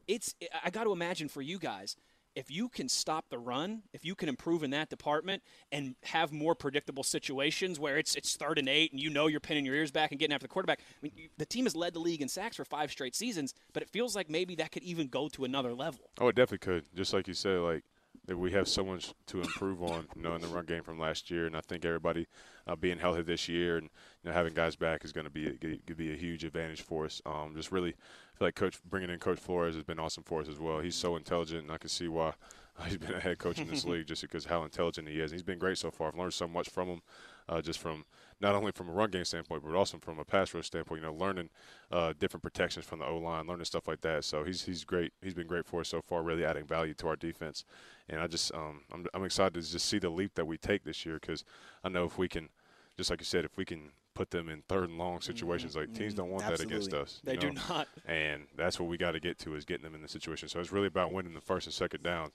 It's 0.08 0.34
I 0.64 0.70
got 0.70 0.86
to 0.86 0.92
imagine 0.92 1.28
for 1.30 1.42
you 1.42 1.60
guys 1.60 1.96
if 2.36 2.52
you 2.52 2.70
can 2.70 2.88
stop 2.88 3.30
the 3.30 3.38
run, 3.38 3.84
if 3.94 4.06
you 4.06 4.16
can 4.16 4.30
improve 4.30 4.64
in 4.64 4.72
that 4.72 4.90
department 4.90 5.44
and 5.72 5.96
have 6.04 6.32
more 6.32 6.56
predictable 6.56 7.04
situations 7.04 7.80
where 7.80 7.98
it's 7.98 8.16
it's 8.16 8.36
third 8.36 8.58
and 8.58 8.70
eight 8.70 8.92
and 8.92 9.02
you 9.02 9.10
know 9.10 9.28
you're 9.28 9.40
pinning 9.40 9.66
your 9.66 9.76
ears 9.76 9.92
back 9.92 10.12
and 10.12 10.20
getting 10.20 10.34
after 10.34 10.46
the 10.46 10.54
quarterback. 10.54 10.80
I 10.80 11.04
mean, 11.04 11.30
the 11.38 11.46
team 11.46 11.66
has 11.66 11.76
led 11.76 11.94
the 11.94 12.00
league 12.00 12.22
in 12.22 12.28
sacks 12.28 12.56
for 12.56 12.66
five 12.66 12.92
straight 12.92 13.16
seasons, 13.16 13.54
but 13.74 13.84
it 13.84 13.90
feels 13.90 14.16
like 14.16 14.30
maybe 14.30 14.56
that 14.56 14.72
could 14.72 14.84
even 14.84 15.08
go 15.08 15.28
to 15.30 15.44
another 15.44 15.74
level. 15.74 16.10
Oh, 16.20 16.28
it 16.28 16.36
definitely 16.36 16.60
could. 16.60 16.86
Just 16.96 17.14
like 17.14 17.28
you 17.28 17.34
said, 17.34 17.60
like 17.60 17.84
that 18.30 18.38
we 18.38 18.52
have 18.52 18.68
so 18.68 18.86
much 18.86 19.12
to 19.26 19.42
improve 19.42 19.82
on, 19.82 20.08
you 20.16 20.22
know, 20.22 20.36
in 20.36 20.42
the 20.42 20.48
run 20.48 20.64
game 20.66 20.84
from 20.84 21.00
last 21.00 21.32
year, 21.32 21.48
and 21.48 21.58
I 21.58 21.62
think 21.62 21.84
everybody 21.84 22.28
uh, 22.68 22.76
being 22.76 23.00
healthy 23.00 23.24
this 23.24 23.50
year 23.50 23.78
and 23.78 23.90
you 24.24 24.30
know 24.30 24.34
having 24.34 24.54
guys 24.54 24.76
back 24.76 25.04
is 25.04 25.12
going 25.12 25.24
to 25.24 25.32
be 25.32 25.48
a, 25.48 25.94
be 25.96 26.14
a 26.14 26.16
huge 26.16 26.46
advantage 26.46 26.84
for 26.84 27.06
us. 27.06 27.24
Um, 27.26 27.54
just 27.56 27.72
really 27.72 27.90
I 27.90 28.38
feel 28.38 28.48
like 28.48 28.56
coach 28.56 28.80
bringing 28.88 29.10
in 29.10 29.18
Coach 29.18 29.40
Flores 29.40 29.74
has 29.74 29.84
been 29.84 29.98
awesome 29.98 30.24
for 30.24 30.42
us 30.42 30.48
as 30.48 30.60
well. 30.60 30.80
He's 30.80 30.96
so 30.96 31.16
intelligent, 31.16 31.64
and 31.64 31.72
I 31.72 31.80
can 31.80 31.90
see 31.90 32.08
why 32.08 32.34
he's 32.86 32.98
been 32.98 33.16
a 33.16 33.20
head 33.20 33.40
coach 33.40 33.58
in 33.58 33.68
this 33.68 33.84
league 33.86 34.06
just 34.06 34.22
because 34.22 34.46
how 34.46 34.64
intelligent 34.64 35.08
he 35.08 35.20
is. 35.20 35.32
And 35.32 35.40
he's 35.40 35.44
been 35.44 35.58
great 35.58 35.80
so 35.80 35.90
far. 35.90 36.10
I've 36.10 36.16
learned 36.16 36.34
so 36.36 36.48
much 36.48 36.70
from 36.70 36.88
him, 36.88 37.02
uh, 37.48 37.62
just 37.64 37.80
from 37.80 38.06
not 38.42 38.56
only 38.56 38.72
from 38.72 38.90
a 38.90 38.92
run 38.92 39.10
game 39.10 39.26
standpoint, 39.26 39.64
but 39.64 39.76
also 39.76 39.98
from 39.98 40.20
a 40.20 40.26
pass 40.26 40.54
rush 40.54 40.68
standpoint. 40.68 41.02
You 41.02 41.08
know, 41.08 41.14
learning 41.14 41.50
uh, 41.92 42.14
different 42.20 42.44
protections 42.44 42.86
from 42.86 43.00
the 43.00 43.06
O 43.06 43.18
line, 43.18 43.48
learning 43.48 43.66
stuff 43.66 43.88
like 43.88 44.02
that. 44.02 44.24
So 44.24 44.44
he's 44.44 44.64
he's 44.64 44.84
great. 44.84 45.14
He's 45.22 45.34
been 45.34 45.48
great 45.48 45.66
for 45.66 45.82
us 45.82 45.90
so 45.90 46.02
far, 46.02 46.24
really 46.24 46.46
adding 46.46 46.66
value 46.66 46.94
to 46.96 47.08
our 47.08 47.16
defense. 47.16 47.66
And 48.08 48.20
I 48.20 48.28
just 48.28 48.54
um, 48.54 48.82
I'm 48.92 49.06
I'm 49.14 49.24
excited 49.24 49.54
to 49.56 49.72
just 49.72 49.86
see 49.86 50.00
the 50.00 50.10
leap 50.10 50.36
that 50.36 50.46
we 50.46 50.58
take 50.58 50.84
this 50.84 51.06
year 51.06 51.20
because 51.20 51.44
I 51.84 51.90
know 51.90 52.06
if 52.06 52.18
we 52.18 52.28
can, 52.28 52.50
just 52.98 53.10
like 53.10 53.20
you 53.20 53.26
said, 53.26 53.46
if 53.46 53.58
we 53.58 53.66
can 53.66 53.92
put 54.20 54.32
them 54.32 54.50
in 54.50 54.62
third 54.68 54.90
and 54.90 54.98
long 54.98 55.22
situations. 55.22 55.78
Like 55.78 55.94
teams 55.94 56.14
don't 56.14 56.30
want 56.30 56.44
Absolutely. 56.44 56.66
that 56.66 56.86
against 56.88 56.94
us. 56.94 57.22
They 57.24 57.36
know? 57.36 57.40
do 57.40 57.52
not. 57.52 57.88
And 58.06 58.48
that's 58.58 58.78
what 58.78 58.90
we 58.90 58.98
got 58.98 59.12
to 59.12 59.20
get 59.22 59.40
to 59.40 59.56
is 59.56 59.64
getting 59.64 59.84
them 59.84 59.96
in 59.96 60.02
the 60.02 60.10
situation. 60.10 60.50
So 60.50 60.60
it's 60.60 60.74
really 60.74 60.88
about 60.88 61.14
winning 61.14 61.34
the 61.34 61.40
first 61.40 61.68
and 61.68 61.74
second 61.74 62.04
down 62.04 62.32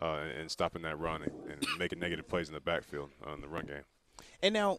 uh, 0.00 0.14
and, 0.14 0.30
and, 0.30 0.50
stopping 0.50 0.80
that 0.82 0.98
run 0.98 1.22
and, 1.22 1.32
and, 1.50 1.66
making 1.78 1.98
negative 1.98 2.26
plays 2.26 2.48
in 2.48 2.54
the 2.54 2.60
backfield 2.60 3.10
on 3.26 3.42
the 3.42 3.48
run 3.48 3.66
game. 3.66 3.82
And 4.42 4.54
now, 4.54 4.78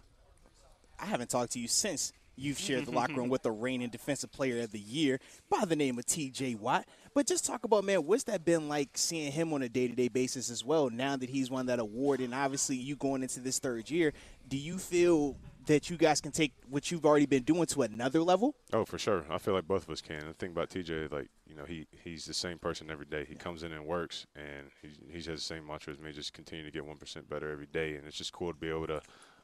I 0.99 1.05
haven't 1.05 1.29
talked 1.29 1.53
to 1.53 1.59
you 1.59 1.67
since 1.67 2.13
you've 2.37 2.59
shared 2.59 2.85
the 2.85 2.91
locker 2.91 3.13
room 3.13 3.23
mm-hmm. 3.23 3.31
with 3.31 3.43
the 3.43 3.51
reigning 3.51 3.89
defensive 3.89 4.31
player 4.31 4.61
of 4.61 4.71
the 4.71 4.79
year 4.79 5.19
by 5.49 5.65
the 5.65 5.75
name 5.75 5.97
of 5.97 6.05
T.J. 6.05 6.55
Watt. 6.55 6.85
But 7.13 7.25
just 7.25 7.45
talk 7.45 7.63
about, 7.63 7.83
man, 7.83 8.05
what's 8.05 8.23
that 8.25 8.45
been 8.45 8.69
like 8.69 8.89
seeing 8.93 9.31
him 9.31 9.51
on 9.53 9.63
a 9.63 9.69
day-to-day 9.69 10.09
basis 10.09 10.49
as 10.49 10.63
well? 10.63 10.89
Now 10.89 11.17
that 11.17 11.29
he's 11.29 11.49
won 11.49 11.65
that 11.65 11.79
award, 11.79 12.21
and 12.21 12.33
obviously 12.33 12.75
you 12.75 12.95
going 12.95 13.23
into 13.23 13.39
this 13.39 13.59
third 13.59 13.89
year, 13.89 14.13
do 14.47 14.57
you 14.57 14.77
feel 14.77 15.35
that 15.65 15.89
you 15.89 15.97
guys 15.97 16.21
can 16.21 16.31
take 16.31 16.53
what 16.69 16.91
you've 16.91 17.05
already 17.05 17.25
been 17.25 17.43
doing 17.43 17.65
to 17.65 17.81
another 17.81 18.21
level? 18.21 18.55
Oh, 18.71 18.85
for 18.85 18.97
sure. 18.97 19.25
I 19.29 19.37
feel 19.37 19.53
like 19.53 19.67
both 19.67 19.83
of 19.83 19.89
us 19.89 20.01
can. 20.01 20.25
The 20.25 20.33
thing 20.33 20.51
about 20.51 20.69
TJ, 20.69 21.11
like 21.11 21.27
you 21.45 21.55
know, 21.55 21.65
he 21.65 21.87
he's 22.03 22.25
the 22.25 22.33
same 22.33 22.57
person 22.57 22.89
every 22.89 23.05
day. 23.05 23.25
He 23.27 23.35
comes 23.35 23.63
in 23.63 23.71
and 23.71 23.85
works, 23.85 24.27
and 24.35 24.69
he 24.81 24.89
he 25.09 25.15
has 25.17 25.25
the 25.25 25.37
same 25.37 25.67
mantra 25.67 25.93
as 25.93 25.99
me, 25.99 26.11
just 26.11 26.33
continue 26.33 26.63
to 26.63 26.71
get 26.71 26.85
one 26.85 26.97
percent 26.97 27.29
better 27.29 27.51
every 27.51 27.65
day. 27.65 27.95
And 27.95 28.05
it's 28.07 28.17
just 28.17 28.31
cool 28.31 28.53
to 28.53 28.59
be 28.59 28.69
able 28.69 28.87
to 28.87 29.01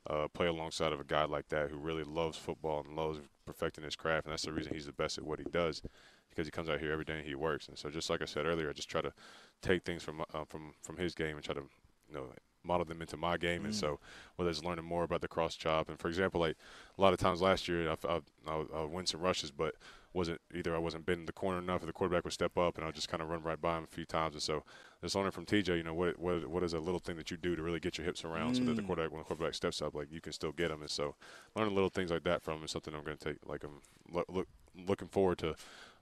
uh, 0.10 0.28
play 0.28 0.48
alongside 0.48 0.94
of 0.94 1.00
a 1.00 1.06
guy 1.06 1.26
like 1.26 1.50
that 1.50 1.70
who 1.70 1.78
really 1.78 2.04
loves 2.04 2.38
football 2.38 2.84
and 2.86 2.96
loves 2.96 3.20
perfecting 3.46 3.84
his 3.84 3.96
craft, 3.96 4.26
and 4.26 4.32
that's 4.32 4.44
the 4.44 4.52
reason 4.52 4.74
he's 4.74 4.86
the 4.86 4.94
best 4.94 5.18
at 5.18 5.24
what 5.24 5.40
he 5.40 5.46
does 5.46 5.82
because 6.30 6.48
he 6.48 6.52
comes 6.52 6.70
out 6.70 6.80
here 6.80 6.92
every 6.92 7.06
day 7.06 7.18
and 7.18 7.28
he 7.28 7.36
works. 7.36 7.68
And 7.68 7.78
so, 7.78 7.90
just 7.90 8.10
like 8.10 8.22
I 8.22 8.26
said 8.26 8.46
earlier, 8.46 8.70
I 8.70 8.74
just 8.74 8.90
try 8.90 9.02
to 9.02 9.14
take 9.62 9.84
things 9.84 10.04
from 10.04 10.22
uh, 10.22 10.46
from 10.48 10.74
from 10.82 10.98
his 10.98 11.14
game 11.14 11.36
and 11.36 11.44
try 11.44 11.56
to 11.56 11.64
you 12.10 12.16
know 12.16 12.26
model 12.64 12.86
them 12.86 13.02
into 13.02 13.18
my 13.18 13.38
game. 13.38 13.62
Mm. 13.62 13.66
And 13.66 13.76
so, 13.76 14.00
whether 14.36 14.50
it's 14.50 14.64
learning 14.64 14.86
more 14.86 15.04
about 15.04 15.22
the 15.22 15.28
cross 15.28 15.56
chop, 15.56 15.90
and 15.90 16.00
for 16.00 16.08
example, 16.08 16.42
like 16.42 16.58
a 16.98 17.02
lot 17.02 17.14
of 17.14 17.20
times 17.20 17.42
last 17.42 17.68
year, 17.68 17.90
I, 17.90 17.96
I, 18.08 18.20
I, 18.48 18.64
I 18.76 18.84
win 18.86 19.06
some 19.06 19.22
rushes, 19.22 19.52
but 19.52 19.76
wasn't 20.14 20.42
either 20.54 20.76
I 20.76 20.80
wasn't 20.80 21.06
bending 21.06 21.26
the 21.26 21.34
corner 21.34 21.60
enough, 21.60 21.84
or 21.84 21.86
the 21.86 21.94
quarterback 21.94 22.24
would 22.24 22.34
step 22.34 22.58
up, 22.58 22.78
and 22.78 22.86
I'll 22.86 22.92
just 22.92 23.10
kind 23.10 23.22
of 23.22 23.30
run 23.30 23.44
right 23.44 23.60
by 23.60 23.78
him 23.78 23.84
a 23.84 23.88
few 23.88 24.06
times. 24.06 24.36
And 24.36 24.44
so, 24.44 24.64
just 25.02 25.16
learning 25.16 25.32
from 25.32 25.46
TJ, 25.46 25.78
you 25.78 25.84
know, 25.84 25.94
what 25.94 26.20
what 26.20 26.48
what 26.48 26.64
is 26.64 26.74
a 26.74 26.80
little 26.80 27.00
thing 27.00 27.16
that 27.18 27.32
you 27.32 27.38
do 27.38 27.56
to 27.56 27.64
really 27.64 27.80
get 27.80 27.98
your 27.98 28.06
hips 28.06 28.24
around, 28.24 28.54
mm. 28.54 28.58
so 28.58 28.64
that 28.66 28.76
the 28.76 28.82
mm. 28.82 28.88
quarterback 28.88 29.12
when 29.12 29.20
the 29.20 29.26
quarterback 29.26 29.56
steps 29.56 29.82
up, 29.82 29.96
like 29.96 30.12
you 30.12 30.22
can 30.22 30.34
still 30.34 30.52
get 30.52 30.72
him. 30.72 30.82
And 30.82 30.90
so, 30.90 31.16
learning 31.56 31.76
little 31.76 31.90
things 31.90 32.12
like 32.12 32.24
that 32.24 32.42
from 32.42 32.60
him 32.60 32.64
is 32.66 32.72
something 32.72 32.94
I'm 32.94 33.04
going 33.04 33.18
to 33.18 33.24
take. 33.24 33.38
Like 33.46 33.64
I'm 33.64 33.82
look, 34.12 34.26
look 34.30 34.48
looking 34.88 35.08
forward 35.08 35.40
to 35.40 35.56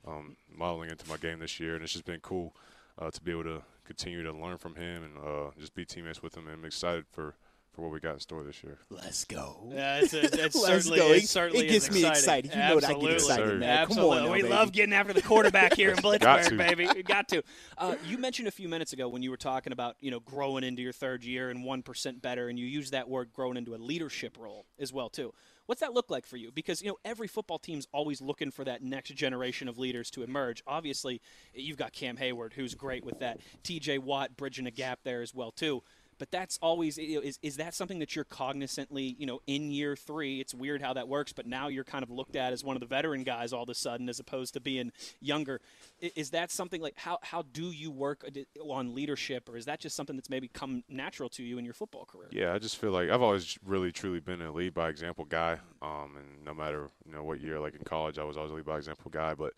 um, 0.07 0.35
modeling 0.53 0.89
into 0.89 1.07
my 1.07 1.17
game 1.17 1.39
this 1.39 1.59
year, 1.59 1.75
and 1.75 1.83
it's 1.83 1.93
just 1.93 2.05
been 2.05 2.19
cool 2.19 2.53
uh, 2.99 3.11
to 3.11 3.21
be 3.21 3.31
able 3.31 3.43
to 3.43 3.61
continue 3.85 4.23
to 4.23 4.31
learn 4.31 4.57
from 4.57 4.75
him 4.75 5.03
and 5.03 5.17
uh, 5.17 5.51
just 5.59 5.73
be 5.73 5.85
teammates 5.85 6.21
with 6.21 6.35
him. 6.35 6.47
And 6.47 6.57
I'm 6.57 6.65
excited 6.65 7.05
for 7.11 7.35
for 7.73 7.83
what 7.83 7.91
we 7.91 7.99
got 7.99 8.15
in 8.15 8.19
store 8.19 8.43
this 8.43 8.63
year. 8.63 8.77
Let's 8.89 9.23
go. 9.23 9.57
Yeah, 9.71 9.99
it's, 9.99 10.13
a, 10.13 10.25
it's 10.25 10.33
Let's 10.55 10.85
certainly, 10.85 10.97
go. 10.99 11.07
it, 11.11 11.23
It- 11.23 11.29
certainly 11.29 11.67
it 11.67 11.71
gets 11.71 11.89
me 11.89 12.05
exciting. 12.05 12.51
excited. 12.51 12.51
You 12.51 12.57
know 12.59 12.79
that 12.81 12.89
I 12.89 12.93
get 12.93 12.95
Absolutely. 12.95 13.13
excited, 13.13 13.47
Sir. 13.47 13.57
man. 13.57 13.87
Come 13.87 13.99
on, 13.99 14.23
now, 14.25 14.31
we 14.31 14.41
baby. 14.41 14.49
love 14.53 14.71
getting 14.73 14.93
after 14.93 15.13
the 15.13 15.21
quarterback 15.21 15.73
here 15.75 15.89
in 15.91 15.95
Got 16.01 16.03
Blitzburg, 16.21 16.57
baby. 16.57 16.87
We 16.93 17.03
got 17.03 17.29
to. 17.29 17.43
Uh, 17.77 17.95
you 18.05 18.17
mentioned 18.17 18.47
a 18.47 18.51
few 18.51 18.67
minutes 18.67 18.91
ago 18.93 19.07
when 19.07 19.23
you 19.23 19.29
were 19.31 19.37
talking 19.37 19.71
about 19.71 19.95
you 20.01 20.11
know 20.11 20.19
growing 20.19 20.63
into 20.65 20.81
your 20.81 20.91
third 20.93 21.23
year 21.23 21.49
and 21.49 21.63
one 21.63 21.81
percent 21.81 22.21
better, 22.21 22.49
and 22.49 22.59
you 22.59 22.65
used 22.65 22.91
that 22.91 23.07
word 23.07 23.31
growing 23.31 23.55
into 23.57 23.73
a 23.73 23.77
leadership 23.77 24.37
role 24.39 24.65
as 24.77 24.91
well 24.91 25.09
too. 25.09 25.33
What's 25.67 25.79
that 25.79 25.93
look 25.93 26.09
like 26.09 26.25
for 26.25 26.35
you? 26.35 26.51
Because 26.51 26.81
you 26.81 26.89
know 26.89 26.97
every 27.05 27.27
football 27.29 27.57
team's 27.59 27.87
always 27.93 28.19
looking 28.19 28.51
for 28.51 28.65
that 28.65 28.83
next 28.83 29.11
generation 29.15 29.69
of 29.69 29.77
leaders 29.77 30.11
to 30.11 30.23
emerge. 30.23 30.61
Obviously, 30.67 31.21
you've 31.53 31.77
got 31.77 31.93
Cam 31.93 32.17
Heyward, 32.17 32.53
who's 32.53 32.75
great 32.75 33.05
with 33.05 33.19
that. 33.19 33.39
T.J. 33.63 33.99
Watt 33.99 34.35
bridging 34.35 34.67
a 34.67 34.71
gap 34.71 34.99
there 35.05 35.21
as 35.21 35.33
well 35.33 35.51
too. 35.51 35.81
But 36.21 36.29
that's 36.29 36.59
always 36.61 36.99
you 36.99 37.15
know, 37.15 37.21
is 37.21 37.39
is 37.41 37.57
that 37.57 37.73
something 37.73 37.97
that 37.97 38.15
you're 38.15 38.25
cognizantly 38.25 39.15
you 39.17 39.25
know 39.25 39.41
in 39.47 39.71
year 39.71 39.95
three? 39.95 40.39
It's 40.39 40.53
weird 40.53 40.79
how 40.79 40.93
that 40.93 41.07
works, 41.07 41.33
but 41.33 41.47
now 41.47 41.67
you're 41.67 41.83
kind 41.83 42.03
of 42.03 42.11
looked 42.11 42.35
at 42.35 42.53
as 42.53 42.63
one 42.63 42.75
of 42.75 42.79
the 42.79 42.85
veteran 42.85 43.23
guys 43.23 43.53
all 43.53 43.63
of 43.63 43.69
a 43.69 43.73
sudden, 43.73 44.07
as 44.07 44.19
opposed 44.19 44.53
to 44.53 44.59
being 44.59 44.91
younger. 45.19 45.61
Is 45.99 46.29
that 46.29 46.51
something 46.51 46.79
like 46.79 46.95
how 46.95 47.17
how 47.23 47.41
do 47.41 47.71
you 47.71 47.89
work 47.89 48.23
on 48.63 48.93
leadership, 48.93 49.49
or 49.49 49.57
is 49.57 49.65
that 49.65 49.79
just 49.79 49.95
something 49.95 50.15
that's 50.15 50.29
maybe 50.29 50.47
come 50.47 50.83
natural 50.87 51.27
to 51.29 51.43
you 51.43 51.57
in 51.57 51.65
your 51.65 51.73
football 51.73 52.05
career? 52.05 52.27
Yeah, 52.29 52.53
I 52.53 52.59
just 52.59 52.77
feel 52.77 52.91
like 52.91 53.09
I've 53.09 53.23
always 53.23 53.57
really 53.65 53.91
truly 53.91 54.19
been 54.19 54.43
a 54.43 54.51
lead 54.51 54.75
by 54.75 54.89
example 54.89 55.25
guy. 55.25 55.57
Um, 55.81 56.17
and 56.17 56.45
no 56.45 56.53
matter 56.53 56.91
you 57.03 57.13
know 57.13 57.23
what 57.23 57.41
year, 57.41 57.59
like 57.59 57.73
in 57.73 57.83
college, 57.83 58.19
I 58.19 58.23
was 58.25 58.37
always 58.37 58.51
a 58.51 58.53
lead 58.53 58.65
by 58.65 58.77
example 58.77 59.09
guy. 59.09 59.33
But 59.33 59.53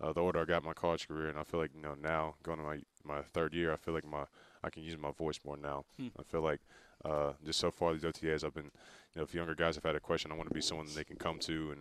uh, 0.00 0.12
the 0.12 0.20
older 0.20 0.40
I 0.40 0.46
got 0.46 0.64
my 0.64 0.72
college 0.72 1.06
career, 1.06 1.28
and 1.28 1.38
I 1.38 1.44
feel 1.44 1.60
like 1.60 1.70
you 1.76 1.80
know 1.80 1.94
now 1.94 2.34
going 2.42 2.58
to 2.58 2.64
my 2.64 2.80
my 3.04 3.22
third 3.22 3.54
year, 3.54 3.72
I 3.72 3.76
feel 3.76 3.94
like 3.94 4.04
my 4.04 4.24
I 4.62 4.70
can 4.70 4.82
use 4.82 4.96
my 4.98 5.12
voice 5.12 5.40
more 5.44 5.56
now. 5.56 5.84
I 6.18 6.22
feel 6.22 6.42
like 6.42 6.60
uh, 7.04 7.32
just 7.44 7.60
so 7.60 7.70
far 7.70 7.92
these 7.92 8.02
OTAs, 8.02 8.44
I've 8.44 8.54
been 8.54 8.70
you 9.14 9.16
know 9.16 9.22
if 9.22 9.34
younger 9.34 9.54
guys 9.54 9.74
have 9.76 9.84
had 9.84 9.96
a 9.96 10.00
question, 10.00 10.32
I 10.32 10.34
want 10.34 10.48
to 10.48 10.54
be 10.54 10.60
someone 10.60 10.86
they 10.94 11.04
can 11.04 11.16
come 11.16 11.38
to 11.40 11.70
and 11.72 11.80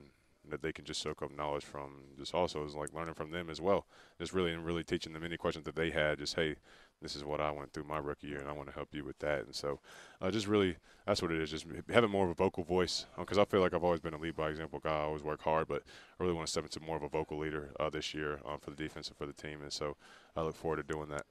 that 0.50 0.62
they 0.62 0.72
can 0.72 0.86
just 0.86 1.02
soak 1.02 1.22
up 1.22 1.36
knowledge 1.36 1.66
from. 1.66 1.92
Just 2.18 2.34
also 2.34 2.66
is 2.66 2.76
like 2.76 2.94
learning 2.94 3.16
from 3.16 3.32
them 3.32 3.50
as 3.50 3.62
well. 3.62 3.86
Just 4.20 4.34
really 4.34 4.54
and 4.54 4.66
really 4.66 4.84
teaching 4.84 5.14
them 5.14 5.24
any 5.24 5.38
questions 5.38 5.66
that 5.66 5.76
they 5.76 5.92
had. 5.92 6.20
Just 6.20 6.36
hey, 6.36 6.56
this 7.02 7.16
is 7.16 7.24
what 7.24 7.40
I 7.40 7.52
went 7.52 7.74
through 7.74 7.84
my 7.84 7.98
rookie 7.98 8.28
year, 8.28 8.40
and 8.40 8.50
I 8.50 8.54
want 8.54 8.70
to 8.70 8.74
help 8.74 8.90
you 8.94 9.04
with 9.04 9.20
that. 9.20 9.46
And 9.46 9.56
so, 9.56 9.80
uh, 10.22 10.32
just 10.32 10.48
really, 10.48 10.78
that's 11.06 11.22
what 11.22 11.32
it 11.32 11.42
is. 11.42 11.52
Just 11.52 11.66
having 11.92 12.10
more 12.10 12.26
of 12.26 12.32
a 12.32 12.36
vocal 12.36 12.64
voice, 12.64 13.06
because 13.18 13.38
I 13.38 13.46
feel 13.46 13.62
like 13.62 13.74
I've 13.74 13.84
always 13.84 14.00
been 14.00 14.14
a 14.14 14.20
lead 14.20 14.36
by 14.36 14.50
example 14.50 14.80
guy. 14.80 14.92
I 14.92 15.04
always 15.04 15.24
work 15.24 15.42
hard, 15.42 15.68
but 15.68 15.84
I 16.20 16.24
really 16.24 16.34
want 16.34 16.48
to 16.48 16.52
step 16.52 16.64
into 16.64 16.80
more 16.80 16.98
of 16.98 17.04
a 17.04 17.10
vocal 17.10 17.38
leader 17.38 17.72
uh, 17.80 17.90
this 17.90 18.14
year 18.14 18.40
um, 18.46 18.60
for 18.60 18.72
the 18.72 18.76
defense 18.76 19.08
and 19.10 19.18
for 19.18 19.26
the 19.26 19.34
team. 19.34 19.62
And 19.62 19.72
so, 19.72 19.96
I 20.36 20.42
look 20.42 20.56
forward 20.56 20.78
to 20.78 20.94
doing 20.94 21.10
that. 21.10 21.26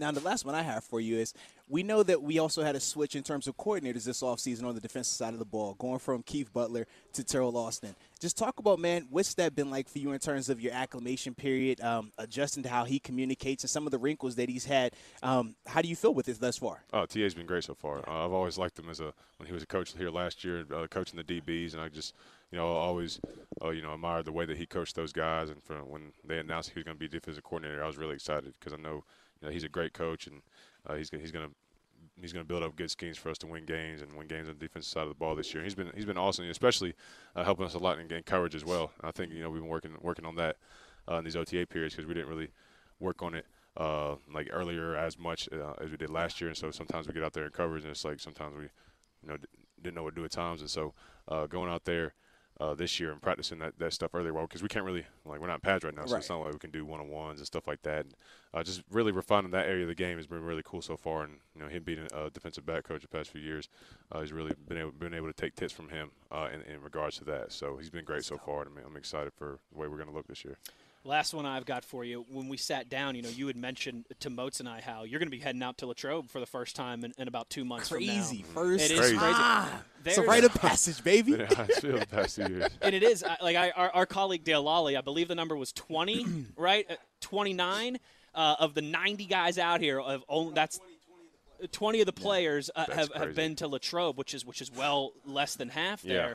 Now, 0.00 0.10
the 0.10 0.20
last 0.20 0.46
one 0.46 0.54
I 0.54 0.62
have 0.62 0.82
for 0.82 0.98
you 0.98 1.18
is 1.18 1.34
we 1.68 1.82
know 1.82 2.02
that 2.02 2.22
we 2.22 2.38
also 2.38 2.62
had 2.62 2.74
a 2.74 2.80
switch 2.80 3.14
in 3.14 3.22
terms 3.22 3.46
of 3.46 3.56
coordinators 3.58 4.04
this 4.04 4.22
offseason 4.22 4.64
on 4.64 4.74
the 4.74 4.80
defensive 4.80 5.14
side 5.14 5.34
of 5.34 5.38
the 5.38 5.44
ball, 5.44 5.74
going 5.74 5.98
from 5.98 6.22
Keith 6.22 6.50
Butler 6.52 6.86
to 7.12 7.22
Teryl 7.22 7.54
Austin. 7.54 7.94
Just 8.18 8.38
talk 8.38 8.58
about, 8.58 8.78
man, 8.78 9.06
what's 9.10 9.34
that 9.34 9.54
been 9.54 9.70
like 9.70 9.90
for 9.90 9.98
you 9.98 10.12
in 10.12 10.18
terms 10.18 10.48
of 10.48 10.58
your 10.58 10.72
acclimation 10.72 11.34
period, 11.34 11.82
um, 11.82 12.12
adjusting 12.16 12.62
to 12.62 12.70
how 12.70 12.84
he 12.84 12.98
communicates 12.98 13.62
and 13.62 13.70
some 13.70 13.86
of 13.86 13.90
the 13.90 13.98
wrinkles 13.98 14.36
that 14.36 14.48
he's 14.48 14.64
had. 14.64 14.94
Um, 15.22 15.54
how 15.66 15.82
do 15.82 15.88
you 15.88 15.96
feel 15.96 16.14
with 16.14 16.24
this 16.24 16.38
thus 16.38 16.56
far? 16.56 16.82
Oh, 16.94 17.04
TA's 17.04 17.34
been 17.34 17.46
great 17.46 17.64
so 17.64 17.74
far. 17.74 17.98
Uh, 18.08 18.24
I've 18.24 18.32
always 18.32 18.56
liked 18.56 18.78
him 18.78 18.88
as 18.88 19.00
a 19.00 19.12
when 19.36 19.46
he 19.46 19.52
was 19.52 19.62
a 19.62 19.66
coach 19.66 19.94
here 19.96 20.10
last 20.10 20.44
year, 20.44 20.64
uh, 20.74 20.86
coaching 20.86 21.18
the 21.18 21.24
DBs, 21.24 21.74
and 21.74 21.82
I 21.82 21.88
just 21.90 22.14
you 22.50 22.56
know 22.56 22.66
always 22.68 23.20
uh, 23.62 23.68
you 23.68 23.82
know 23.82 23.92
admired 23.92 24.24
the 24.24 24.32
way 24.32 24.46
that 24.46 24.56
he 24.56 24.64
coached 24.64 24.96
those 24.96 25.12
guys. 25.12 25.50
And 25.50 25.62
from 25.62 25.88
when 25.90 26.12
they 26.24 26.38
announced 26.38 26.70
he 26.70 26.78
was 26.78 26.84
going 26.84 26.96
to 26.96 26.98
be 26.98 27.08
defensive 27.08 27.44
coordinator, 27.44 27.84
I 27.84 27.86
was 27.86 27.98
really 27.98 28.14
excited 28.14 28.54
because 28.58 28.72
I 28.72 28.82
know 28.82 29.04
you 29.40 29.48
know 29.48 29.52
he's 29.52 29.64
a 29.64 29.68
great 29.68 29.92
coach 29.92 30.26
and 30.26 30.42
uh, 30.86 30.94
he's 30.94 31.10
gonna, 31.10 31.20
he's 31.20 31.32
going 31.32 31.46
to 31.46 31.54
he's 32.20 32.32
going 32.32 32.44
to 32.44 32.48
build 32.48 32.62
up 32.62 32.76
good 32.76 32.90
schemes 32.90 33.16
for 33.16 33.30
us 33.30 33.38
to 33.38 33.46
win 33.46 33.64
games 33.64 34.02
and 34.02 34.12
win 34.14 34.26
games 34.26 34.48
on 34.48 34.54
the 34.58 34.60
defensive 34.60 34.90
side 34.90 35.02
of 35.02 35.08
the 35.08 35.14
ball 35.14 35.34
this 35.34 35.52
year. 35.54 35.62
He's 35.62 35.74
been 35.74 35.90
he's 35.94 36.04
been 36.04 36.18
awesome, 36.18 36.48
especially 36.48 36.94
uh, 37.36 37.44
helping 37.44 37.66
us 37.66 37.74
a 37.74 37.78
lot 37.78 37.98
in 37.98 38.08
getting 38.08 38.24
coverage 38.24 38.54
as 38.54 38.64
well. 38.64 38.92
I 39.02 39.10
think 39.10 39.32
you 39.32 39.40
know 39.40 39.50
we've 39.50 39.62
been 39.62 39.70
working 39.70 39.96
working 40.00 40.24
on 40.24 40.36
that 40.36 40.56
uh, 41.10 41.16
in 41.16 41.24
these 41.24 41.36
OTA 41.36 41.66
periods 41.66 41.94
because 41.94 42.06
we 42.06 42.14
didn't 42.14 42.28
really 42.28 42.48
work 42.98 43.22
on 43.22 43.34
it 43.34 43.46
uh, 43.76 44.16
like 44.32 44.48
earlier 44.50 44.96
as 44.96 45.18
much 45.18 45.48
uh, 45.52 45.72
as 45.82 45.90
we 45.90 45.96
did 45.96 46.10
last 46.10 46.40
year. 46.40 46.48
And 46.48 46.56
so 46.56 46.70
sometimes 46.70 47.06
we 47.06 47.14
get 47.14 47.22
out 47.22 47.32
there 47.32 47.44
in 47.44 47.50
coverage, 47.50 47.84
and 47.84 47.90
it's 47.90 48.04
like 48.04 48.20
sometimes 48.20 48.56
we 48.56 48.64
you 48.64 49.28
know 49.28 49.36
didn't 49.82 49.94
know 49.94 50.02
what 50.02 50.14
to 50.14 50.20
do 50.20 50.24
at 50.24 50.30
times. 50.30 50.60
And 50.60 50.70
so 50.70 50.94
uh, 51.28 51.46
going 51.46 51.70
out 51.70 51.84
there. 51.84 52.14
Uh, 52.60 52.74
this 52.74 53.00
year 53.00 53.10
and 53.10 53.22
practicing 53.22 53.58
that, 53.58 53.72
that 53.78 53.90
stuff 53.90 54.14
earlier, 54.14 54.34
well, 54.34 54.46
because 54.46 54.62
we 54.62 54.68
can't 54.68 54.84
really 54.84 55.06
like 55.24 55.40
we're 55.40 55.46
not 55.46 55.54
in 55.54 55.60
pads 55.60 55.82
right 55.82 55.94
now, 55.96 56.04
so 56.04 56.12
Right. 56.12 56.18
it's 56.18 56.28
not 56.28 56.40
like 56.44 56.52
we 56.52 56.58
can 56.58 56.70
do 56.70 56.84
one 56.84 57.00
on 57.00 57.08
ones 57.08 57.40
and 57.40 57.46
stuff 57.46 57.66
like 57.66 57.80
that. 57.84 58.04
And, 58.04 58.14
uh, 58.52 58.62
just 58.62 58.82
really 58.90 59.12
refining 59.12 59.50
that 59.52 59.66
area 59.66 59.84
of 59.84 59.88
the 59.88 59.94
game 59.94 60.18
has 60.18 60.26
been 60.26 60.44
really 60.44 60.60
cool 60.62 60.82
so 60.82 60.94
far. 60.98 61.22
And 61.22 61.38
you 61.54 61.62
know, 61.62 61.68
him 61.68 61.84
being 61.84 62.06
a 62.12 62.28
defensive 62.28 62.66
back 62.66 62.84
coach 62.84 63.00
the 63.00 63.08
past 63.08 63.30
few 63.30 63.40
years, 63.40 63.70
uh, 64.12 64.20
he's 64.20 64.34
really 64.34 64.52
been 64.68 64.76
able 64.76 64.90
been 64.92 65.14
able 65.14 65.28
to 65.28 65.32
take 65.32 65.54
tips 65.54 65.72
from 65.72 65.88
him 65.88 66.10
uh, 66.30 66.48
in, 66.52 66.60
in 66.70 66.82
regards 66.82 67.16
to 67.16 67.24
that. 67.24 67.50
So 67.50 67.78
he's 67.78 67.88
been 67.88 68.04
great 68.04 68.24
so 68.26 68.36
far, 68.36 68.60
and 68.60 68.76
I'm, 68.76 68.84
I'm 68.84 68.96
excited 68.96 69.32
for 69.32 69.58
the 69.72 69.78
way 69.78 69.88
we're 69.88 69.96
going 69.96 70.10
to 70.10 70.14
look 70.14 70.26
this 70.28 70.44
year. 70.44 70.58
Last 71.02 71.32
one 71.32 71.46
I've 71.46 71.64
got 71.64 71.82
for 71.82 72.04
you. 72.04 72.26
When 72.30 72.48
we 72.48 72.58
sat 72.58 72.90
down, 72.90 73.14
you 73.14 73.22
know, 73.22 73.30
you 73.30 73.46
had 73.46 73.56
mentioned 73.56 74.04
to 74.20 74.28
Moats 74.28 74.60
and 74.60 74.68
I 74.68 74.82
how 74.82 75.04
you're 75.04 75.18
going 75.18 75.30
to 75.30 75.34
be 75.36 75.42
heading 75.42 75.62
out 75.62 75.78
to 75.78 75.86
Latrobe 75.86 76.28
for 76.28 76.40
the 76.40 76.46
first 76.46 76.76
time 76.76 77.04
in, 77.04 77.14
in 77.16 77.26
about 77.26 77.48
two 77.48 77.64
months 77.64 77.88
Crazy. 77.88 78.42
from 78.42 78.54
now. 78.54 78.60
First 78.70 78.84
It 78.84 78.90
is 78.92 78.98
Crazy. 79.00 79.16
crazy. 79.16 79.32
time. 79.34 79.80
It's 80.04 80.18
a 80.18 80.22
rite 80.22 80.44
of 80.44 80.52
passage, 80.56 81.02
baby. 81.02 81.32
Been 81.32 81.40
at 81.42 81.54
Heinz 81.54 81.78
Field 81.78 82.02
the 82.02 82.06
past 82.06 82.36
two 82.36 82.52
years. 82.52 82.70
and 82.82 82.94
it 82.94 83.02
is 83.02 83.24
I- 83.24 83.38
like 83.40 83.56
I, 83.56 83.70
our, 83.70 83.90
our 83.92 84.06
colleague 84.06 84.44
Dale 84.44 84.62
Lally, 84.62 84.94
I 84.94 85.00
believe 85.00 85.28
the 85.28 85.34
number 85.34 85.56
was 85.56 85.72
20, 85.72 86.26
right? 86.56 86.84
Uh, 86.90 86.96
29 87.22 87.98
uh, 88.34 88.56
of 88.58 88.74
the 88.74 88.82
90 88.82 89.24
guys 89.24 89.56
out 89.56 89.80
here. 89.80 89.98
Of 90.00 90.22
only, 90.28 90.52
that's 90.52 90.80
20 91.72 92.00
of 92.00 92.06
the 92.06 92.12
players 92.12 92.70
uh, 92.76 92.84
That's 92.88 92.98
have, 93.12 93.12
have 93.14 93.34
been 93.34 93.56
to 93.56 93.68
Latrobe, 93.68 94.18
which 94.18 94.34
is 94.34 94.44
which 94.46 94.60
is 94.62 94.70
well 94.70 95.12
less 95.26 95.54
than 95.56 95.68
half 95.70 96.04
Yeah. 96.04 96.34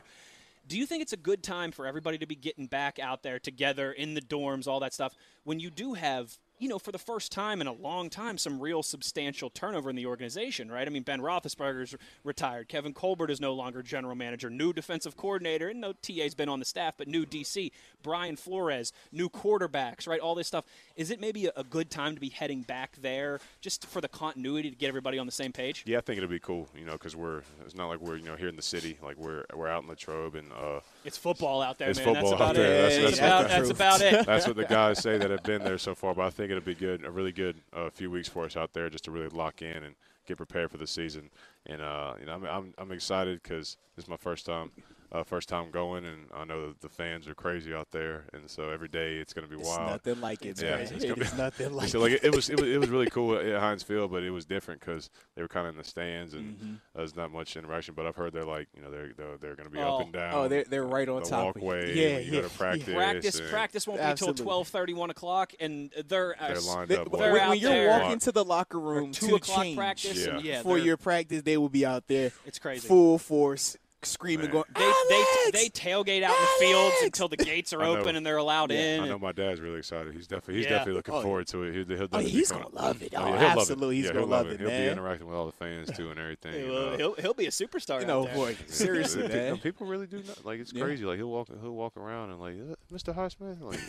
Do 0.68 0.76
you 0.76 0.86
think 0.86 1.02
it's 1.02 1.12
a 1.12 1.16
good 1.16 1.42
time 1.44 1.70
for 1.70 1.86
everybody 1.86 2.18
to 2.18 2.26
be 2.26 2.34
getting 2.34 2.66
back 2.66 2.98
out 2.98 3.22
there 3.22 3.38
together 3.38 3.92
in 3.92 4.14
the 4.14 4.20
dorms, 4.20 4.66
all 4.66 4.80
that 4.80 4.92
stuff, 4.92 5.14
when 5.44 5.60
you 5.60 5.70
do 5.70 5.94
have, 5.94 6.38
you 6.58 6.68
know, 6.68 6.80
for 6.80 6.90
the 6.90 6.98
first 6.98 7.30
time 7.30 7.60
in 7.60 7.68
a 7.68 7.72
long 7.72 8.10
time, 8.10 8.36
some 8.36 8.58
real 8.58 8.82
substantial 8.82 9.48
turnover 9.48 9.90
in 9.90 9.96
the 9.96 10.06
organization, 10.06 10.68
right? 10.68 10.86
I 10.86 10.90
mean, 10.90 11.04
Ben 11.04 11.20
Roethlisberger's 11.20 11.94
retired. 12.24 12.66
Kevin 12.68 12.94
Colbert 12.94 13.30
is 13.30 13.40
no 13.40 13.54
longer 13.54 13.80
general 13.80 14.16
manager. 14.16 14.50
New 14.50 14.72
defensive 14.72 15.16
coordinator, 15.16 15.68
and 15.68 15.80
no 15.80 15.92
TA's 15.92 16.34
been 16.34 16.48
on 16.48 16.58
the 16.58 16.64
staff, 16.64 16.96
but 16.98 17.06
new 17.06 17.24
DC. 17.24 17.70
Brian 18.02 18.34
Flores, 18.34 18.92
new 19.12 19.28
quarterbacks, 19.28 20.08
right? 20.08 20.20
All 20.20 20.34
this 20.34 20.48
stuff. 20.48 20.64
Is 20.96 21.10
it 21.10 21.20
maybe 21.20 21.46
a, 21.54 21.62
good 21.62 21.90
time 21.90 22.14
to 22.14 22.20
be 22.20 22.30
heading 22.30 22.62
back 22.62 22.96
there 23.02 23.38
just 23.60 23.84
for 23.86 24.00
the 24.00 24.08
continuity 24.08 24.70
to 24.70 24.76
get 24.76 24.88
everybody 24.88 25.18
on 25.18 25.26
the 25.26 25.32
same 25.32 25.52
page? 25.52 25.82
Yeah, 25.86 25.98
I 25.98 26.00
think 26.00 26.16
it'll 26.16 26.30
be 26.30 26.38
cool, 26.38 26.68
you 26.74 26.86
know, 26.86 26.92
because 26.92 27.14
we're 27.14 27.42
it's 27.66 27.74
not 27.74 27.88
like 27.88 28.00
we're 28.00 28.16
you 28.16 28.24
know 28.24 28.36
here 28.36 28.48
in 28.48 28.56
the 28.56 28.62
city, 28.62 28.96
like 29.02 29.18
we're 29.18 29.44
we're 29.54 29.68
out 29.68 29.82
in 29.82 29.88
Latrobe, 29.90 30.36
and 30.36 30.50
uh, 30.52 30.80
It's 31.04 31.18
football 31.18 31.60
out 31.60 31.76
there, 31.78 31.90
It's 31.90 31.98
man. 31.98 32.14
football 32.14 32.30
that's 32.30 32.34
about 32.40 32.48
out 32.50 32.56
there. 32.56 32.88
it. 32.88 33.02
That's- 33.02 33.18
That's, 33.18 33.18
that's 33.18 33.18
about, 33.18 33.48
that's 33.48 33.70
about 33.70 34.00
it. 34.00 34.26
that's 34.26 34.46
what 34.46 34.56
the 34.56 34.64
guys 34.68 35.02
say 35.02 35.18
that 35.18 35.30
have 35.30 35.42
been 35.42 35.62
there 35.62 35.76
so 35.78 35.94
far. 35.94 36.14
But 36.14 36.24
I 36.26 36.30
think 36.30 36.50
it'll 36.50 36.62
be 36.62 36.74
good, 36.74 37.04
a 37.04 37.10
really 37.10 37.32
good 37.32 37.56
uh, 37.74 37.90
few 37.90 38.10
weeks 38.10 38.28
for 38.28 38.44
us 38.46 38.56
out 38.56 38.72
there, 38.72 38.88
just 38.88 39.04
to 39.04 39.10
really 39.10 39.28
lock 39.28 39.60
in 39.60 39.84
and 39.84 39.94
get 40.26 40.38
prepared 40.38 40.70
for 40.70 40.78
the 40.78 40.86
season. 40.86 41.28
And 41.66 41.82
uh, 41.82 42.14
you 42.18 42.24
know, 42.26 42.32
I'm 42.32 42.44
I'm, 42.46 42.74
I'm 42.78 42.92
excited 42.92 43.42
because 43.42 43.76
this 43.96 44.04
is 44.06 44.08
my 44.08 44.16
first 44.16 44.46
time. 44.46 44.70
Uh, 45.12 45.22
first 45.22 45.48
time 45.48 45.70
going, 45.70 46.04
and 46.04 46.26
I 46.34 46.44
know 46.44 46.74
the 46.80 46.88
fans 46.88 47.28
are 47.28 47.34
crazy 47.34 47.72
out 47.72 47.92
there, 47.92 48.24
and 48.32 48.50
so 48.50 48.70
every 48.70 48.88
day 48.88 49.18
it's 49.18 49.32
going 49.32 49.48
to 49.48 49.54
be 49.54 49.58
It's 49.60 49.68
wild. 49.68 49.88
nothing 49.90 50.20
like 50.20 50.44
it, 50.44 50.60
Yeah, 50.60 50.70
man. 50.72 50.80
it's 50.80 51.04
It 51.04 51.14
be- 51.14 51.36
nothing 51.38 51.72
like 51.74 51.88
so 51.88 52.00
like 52.00 52.12
it, 52.12 52.24
it 52.24 52.34
was, 52.34 52.50
it 52.50 52.60
was 52.60 52.68
it 52.68 52.78
was 52.78 52.88
really 52.88 53.08
cool 53.08 53.36
at 53.38 53.60
Heinz 53.60 53.84
Field, 53.84 54.10
but 54.10 54.24
it 54.24 54.30
was 54.32 54.44
different 54.46 54.80
because 54.80 55.08
they 55.36 55.42
were 55.42 55.48
kind 55.48 55.66
of 55.68 55.74
in 55.74 55.78
the 55.78 55.84
stands 55.84 56.34
and 56.34 56.56
Mm-hmm. 56.56 56.74
there's 56.96 57.14
not 57.14 57.30
much 57.30 57.56
interaction. 57.56 57.94
But 57.94 58.06
I've 58.06 58.16
heard 58.16 58.32
they're 58.32 58.44
like 58.44 58.66
you 58.74 58.82
know 58.82 58.90
they're 58.90 59.12
they're, 59.16 59.36
they're 59.38 59.54
going 59.54 59.68
to 59.68 59.70
be 59.70 59.78
Oh. 59.78 59.96
up 59.98 60.00
and 60.02 60.12
down. 60.12 60.34
Oh, 60.34 60.48
they're- 60.48 60.64
they're 60.68 60.84
right 60.84 61.08
on 61.08 61.22
the 61.22 61.28
top 61.28 61.54
of 61.54 61.62
you. 61.62 61.66
walkway. 61.68 61.94
Yeah, 61.94 62.18
you 62.18 62.32
yeah, 62.32 62.40
go 62.42 62.48
to 62.48 62.54
practice. 62.54 62.94
Practice 62.94 63.40
practice 63.48 63.86
won't 63.86 64.00
Absolutely. 64.00 64.44
be 64.44 64.50
till 64.50 64.64
12:30, 64.64 64.94
1 64.96 65.10
o'clock, 65.10 65.52
and 65.60 65.92
they're, 66.08 66.34
uh, 66.42 66.48
They're 66.48 66.60
lined 66.60 66.88
They- 66.88 66.96
up. 66.96 67.08
when, 67.08 67.20
They're 67.22 67.32
like- 67.32 67.42
out 67.42 67.48
when 67.50 67.58
you're 67.60 67.70
there. 67.70 67.88
walking 68.00 68.18
to 68.18 68.32
the 68.32 68.44
locker 68.44 68.80
room 68.80 69.12
two 69.12 69.28
to 69.28 69.34
o'clock 69.36 69.62
change 69.62 69.76
practice. 69.78 70.26
And, 70.26 70.44
Yeah. 70.44 70.54
yeah, 70.54 70.62
for 70.62 70.78
your 70.78 70.96
practice, 70.96 71.42
they 71.42 71.56
will 71.56 71.68
be 71.68 71.86
out 71.86 72.08
there 72.08 72.32
it's 72.44 72.58
crazy. 72.58 72.86
full 72.88 73.18
force, 73.18 73.76
screaming, 74.06 74.50
going, 74.50 74.64
They, 74.74 74.80
they, 75.08 75.14
"Alex!" 75.14 75.50
they 75.52 75.68
tailgate 75.68 76.22
out 76.22 76.34
in 76.36 76.42
the 76.42 76.66
fields 76.66 76.94
until 77.02 77.28
the 77.28 77.36
gates 77.52 77.72
are 77.72 77.82
open 77.82 78.16
and 78.16 78.24
they're 78.24 78.36
allowed 78.36 78.70
Yeah, 78.72 78.78
in. 78.96 79.00
I 79.04 79.08
know 79.08 79.18
my 79.18 79.32
dad's 79.32 79.60
really 79.60 79.78
excited. 79.78 80.14
He's 80.14 80.26
definitely 80.26 80.56
he's 80.56 80.64
Yeah. 80.64 80.70
definitely 80.70 80.94
looking 80.94 81.14
Oh, 81.14 81.22
forward 81.22 81.46
to 81.48 81.62
it. 81.64 81.74
He'll, 81.74 81.96
he'll 81.96 82.08
Oh, 82.12 82.18
he's 82.18 82.50
gonna 82.50 82.68
love 82.70 83.02
it. 83.02 83.12
Oh, 83.16 83.22
Oh, 83.22 83.26
yeah, 83.28 83.32
he'll 83.38 83.48
love 83.48 83.58
absolutely, 83.58 83.96
it. 83.96 83.98
he's 83.98 84.06
yeah, 84.06 84.12
gonna 84.14 84.26
love 84.26 84.46
it. 84.46 84.52
it, 84.54 84.60
He'll 84.60 84.68
be 84.70 84.88
interacting 84.88 85.26
with 85.26 85.36
all 85.36 85.46
the 85.46 85.52
fans 85.52 85.90
too 85.96 86.10
and 86.10 86.18
everything. 86.18 86.52
Hey, 86.52 86.62
and, 86.64 86.72
well, 86.72 86.94
uh, 86.94 86.96
he'll, 86.96 87.14
he'll 87.14 87.34
be 87.34 87.46
a 87.46 87.50
superstar. 87.50 88.00
You 88.00 88.06
know, 88.06 88.26
boy, 88.26 88.56
seriously, 88.68 89.22
Pe- 89.28 89.50
man. 89.50 89.58
People 89.58 89.86
really 89.86 90.06
do 90.06 90.22
not, 90.26 90.44
like 90.44 90.60
it's 90.60 90.72
Yeah. 90.72 90.84
crazy. 90.84 91.04
Like 91.04 91.16
he'll 91.18 91.30
walk, 91.30 91.48
he'll 91.48 91.72
walk 91.72 91.96
around 91.96 92.30
and 92.30 92.40
like, 92.40 92.54
"Uh, 92.54 92.74
Mr. 92.94 93.14
Highsmith, 93.14 93.60
like, 93.60 93.80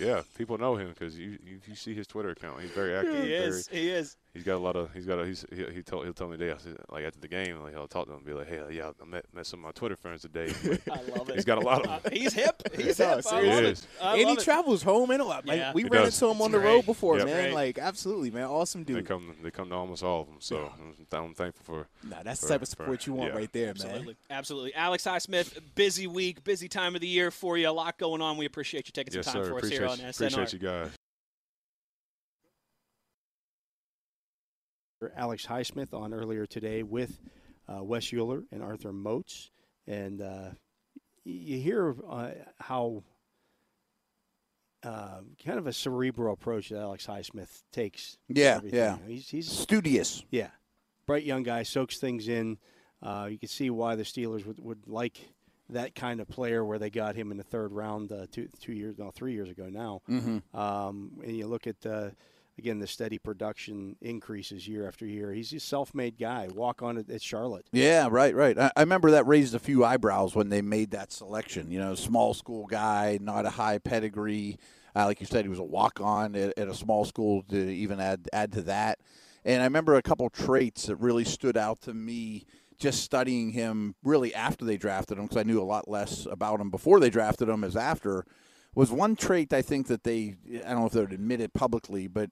yeah, 0.00 0.22
people 0.36 0.58
know 0.58 0.76
him 0.76 0.88
because 0.88 1.18
you, 1.18 1.38
you 1.44 1.60
you 1.66 1.74
see 1.74 1.94
his 1.94 2.06
Twitter 2.06 2.30
account. 2.30 2.60
He's 2.60 2.70
very 2.70 2.94
active. 2.96 3.24
He 3.24 3.32
is. 3.34 3.68
He 3.68 3.88
is. 3.90 4.16
He's 4.34 4.42
got 4.44 4.54
a 4.56 4.58
lot 4.58 4.76
of 4.76 4.92
he's 4.94 5.06
got 5.06 5.18
a 5.18 5.26
he's 5.26 5.44
he, 5.52 5.64
he 5.74 5.82
told 5.82 6.04
he'll 6.04 6.12
tell 6.14 6.28
me 6.28 6.36
today 6.36 6.54
said, 6.58 6.76
like 6.90 7.04
after 7.04 7.20
the 7.20 7.28
game 7.28 7.60
like 7.60 7.72
he'll 7.74 7.86
talk 7.88 8.06
to 8.06 8.12
him 8.12 8.18
and 8.18 8.26
be 8.26 8.32
like 8.32 8.48
hey 8.48 8.60
yeah 8.70 8.90
I 9.00 9.04
met 9.04 9.24
met 9.34 9.46
some 9.46 9.60
of 9.60 9.64
my 9.64 9.70
Twitter 9.72 9.96
friends 9.96 10.22
today. 10.22 10.52
I 10.90 11.00
love 11.16 11.28
it. 11.28 11.34
he's 11.36 11.44
got 11.44 11.58
a 11.58 11.60
lot 11.60 11.84
of 11.84 11.90
Uh, 11.90 11.98
them. 12.00 12.12
he's 12.12 12.32
hip. 12.32 12.62
He's 12.76 12.98
No, 12.98 13.16
hip. 13.16 13.26
I 13.30 13.34
love 13.34 13.42
He 13.44 13.50
it. 13.50 13.64
is. 13.64 13.86
I 14.00 14.16
and 14.18 14.28
he 14.28 14.34
it. 14.34 14.40
travels 14.40 14.82
home 14.82 15.10
and 15.10 15.20
a 15.20 15.24
lot. 15.24 15.46
Like 15.46 15.58
Yeah. 15.58 15.72
we 15.72 15.82
He 15.82 15.88
ran 15.88 16.04
does. 16.04 16.14
into 16.20 16.32
him 16.32 16.40
on 16.40 16.46
It's 16.46 16.52
the 16.52 16.60
road 16.60 16.86
before, 16.86 17.18
Yep. 17.18 17.26
man. 17.26 17.42
Great. 17.44 17.54
Like 17.54 17.78
absolutely, 17.78 18.30
man. 18.30 18.44
Awesome 18.44 18.84
dude. 18.84 18.96
They 18.96 19.02
come 19.02 19.34
they 19.42 19.50
come 19.50 19.68
to 19.68 19.74
almost 19.74 20.02
all 20.02 20.22
of 20.22 20.26
them. 20.28 20.36
So 20.40 20.72
I'm, 20.78 21.06
I'm 21.24 21.34
thankful 21.34 21.64
for. 21.64 22.08
Nah, 22.08 22.22
that's 22.22 22.40
the 22.40 22.48
type 22.48 22.62
of 22.62 22.68
support 22.68 23.02
for- 23.02 23.10
you 23.10 23.14
want 23.16 23.32
yeah. 23.32 23.38
right 23.38 23.52
there, 23.52 23.66
man. 23.66 23.74
Absolutely. 23.76 24.16
Absolutely. 24.30 24.74
Alex 24.74 25.04
Highsmith, 25.04 25.58
busy 25.74 26.06
week, 26.06 26.42
busy 26.44 26.68
time 26.68 26.94
of 26.94 27.00
the 27.00 27.08
year 27.08 27.30
for 27.30 27.58
you. 27.58 27.68
A 27.68 27.70
lot 27.70 27.98
going 27.98 28.22
on. 28.22 28.36
We 28.38 28.46
appreciate 28.46 28.86
you 28.88 28.92
taking 28.92 29.12
Yes, 29.14 29.26
some 29.26 29.34
time 29.34 29.44
sir. 29.44 29.50
for 29.50 29.56
us 29.56 29.58
Appreciate 29.64 29.78
here 29.80 29.88
on 29.88 29.98
you, 29.98 30.04
SNR. 30.06 30.26
appreciate 30.32 30.52
you 30.54 30.58
guys. 30.58 30.90
Alex 35.16 35.46
Highsmith 35.46 35.92
on 35.92 36.12
earlier 36.14 36.46
today 36.46 36.82
with 36.82 37.20
uh, 37.68 37.82
Wes 37.82 38.06
Uhler 38.06 38.44
and 38.52 38.62
Arthur 38.62 38.92
Moats, 38.92 39.50
and 39.86 40.20
uh, 40.20 40.50
you 41.24 41.58
hear 41.58 41.94
uh, 42.08 42.30
how 42.60 43.02
uh, 44.82 45.20
kind 45.44 45.58
of 45.58 45.66
a 45.66 45.72
cerebral 45.72 46.32
approach 46.32 46.68
that 46.68 46.78
Alex 46.78 47.06
Highsmith 47.06 47.62
takes. 47.72 48.18
Yeah, 48.28 48.60
yeah. 48.64 48.96
He's, 49.06 49.28
he's 49.28 49.50
Studious. 49.50 50.24
yeah, 50.30 50.50
bright 51.06 51.24
young 51.24 51.42
guy, 51.42 51.62
soaks 51.62 51.98
things 51.98 52.28
in. 52.28 52.58
Uh, 53.02 53.28
you 53.30 53.38
can 53.38 53.48
see 53.48 53.70
why 53.70 53.96
the 53.96 54.04
Steelers 54.04 54.46
would, 54.46 54.60
would 54.60 54.86
like 54.86 55.18
that 55.70 55.94
kind 55.94 56.20
of 56.20 56.28
player, 56.28 56.64
where 56.64 56.78
they 56.78 56.90
got 56.90 57.16
him 57.16 57.30
in 57.30 57.36
the 57.36 57.42
third 57.44 57.72
round 57.72 58.12
uh, 58.12 58.26
two 58.30 58.48
two 58.60 58.72
years, 58.72 58.98
no, 58.98 59.10
three 59.10 59.32
years 59.32 59.48
ago 59.48 59.68
now. 59.70 60.02
Mm-hmm. 60.08 60.56
Um, 60.58 61.12
and 61.22 61.36
you 61.36 61.46
look 61.46 61.66
at 61.66 61.84
uh, 61.86 62.10
again 62.58 62.78
the 62.78 62.86
steady 62.86 63.18
production 63.18 63.96
increases 64.00 64.66
year 64.68 64.86
after 64.86 65.06
year. 65.06 65.32
He's 65.32 65.52
a 65.52 65.60
self-made 65.60 66.18
guy. 66.18 66.48
Walk 66.54 66.82
on 66.82 66.98
at 66.98 67.22
Charlotte. 67.22 67.66
Yeah, 67.72 68.08
right, 68.10 68.34
right. 68.34 68.58
I, 68.58 68.70
I 68.76 68.80
remember 68.80 69.12
that 69.12 69.26
raised 69.26 69.54
a 69.54 69.58
few 69.58 69.84
eyebrows 69.84 70.34
when 70.34 70.48
they 70.48 70.62
made 70.62 70.90
that 70.92 71.12
selection. 71.12 71.70
You 71.70 71.78
know, 71.78 71.94
small 71.94 72.34
school 72.34 72.66
guy, 72.66 73.18
not 73.20 73.46
a 73.46 73.50
high 73.50 73.78
pedigree. 73.78 74.58
Uh, 74.94 75.06
like 75.06 75.20
you 75.20 75.26
said, 75.26 75.44
he 75.44 75.48
was 75.48 75.58
a 75.58 75.64
walk 75.64 76.00
on 76.00 76.36
at, 76.36 76.56
at 76.58 76.68
a 76.68 76.74
small 76.74 77.04
school 77.04 77.42
to 77.48 77.56
even 77.56 78.00
add 78.00 78.28
add 78.32 78.52
to 78.52 78.62
that. 78.62 78.98
And 79.44 79.60
I 79.60 79.64
remember 79.64 79.96
a 79.96 80.02
couple 80.02 80.28
traits 80.30 80.86
that 80.86 80.96
really 80.96 81.24
stood 81.24 81.56
out 81.56 81.80
to 81.82 81.94
me 81.94 82.44
just 82.78 83.02
studying 83.02 83.50
him 83.52 83.94
really 84.02 84.34
after 84.34 84.64
they 84.64 84.76
drafted 84.76 85.16
him 85.18 85.24
because 85.24 85.36
I 85.36 85.44
knew 85.44 85.60
a 85.60 85.64
lot 85.64 85.88
less 85.88 86.26
about 86.26 86.60
him 86.60 86.70
before 86.70 87.00
they 87.00 87.10
drafted 87.10 87.48
him 87.48 87.64
as 87.64 87.76
after 87.76 88.24
was 88.74 88.90
one 88.90 89.16
trait 89.16 89.52
I 89.52 89.62
think 89.62 89.86
that 89.88 90.04
they 90.04 90.36
I 90.64 90.70
don't 90.70 90.80
know 90.80 90.86
if 90.86 90.92
they 90.92 91.00
would 91.00 91.12
admit 91.12 91.40
it 91.40 91.52
publicly, 91.54 92.06
but 92.06 92.30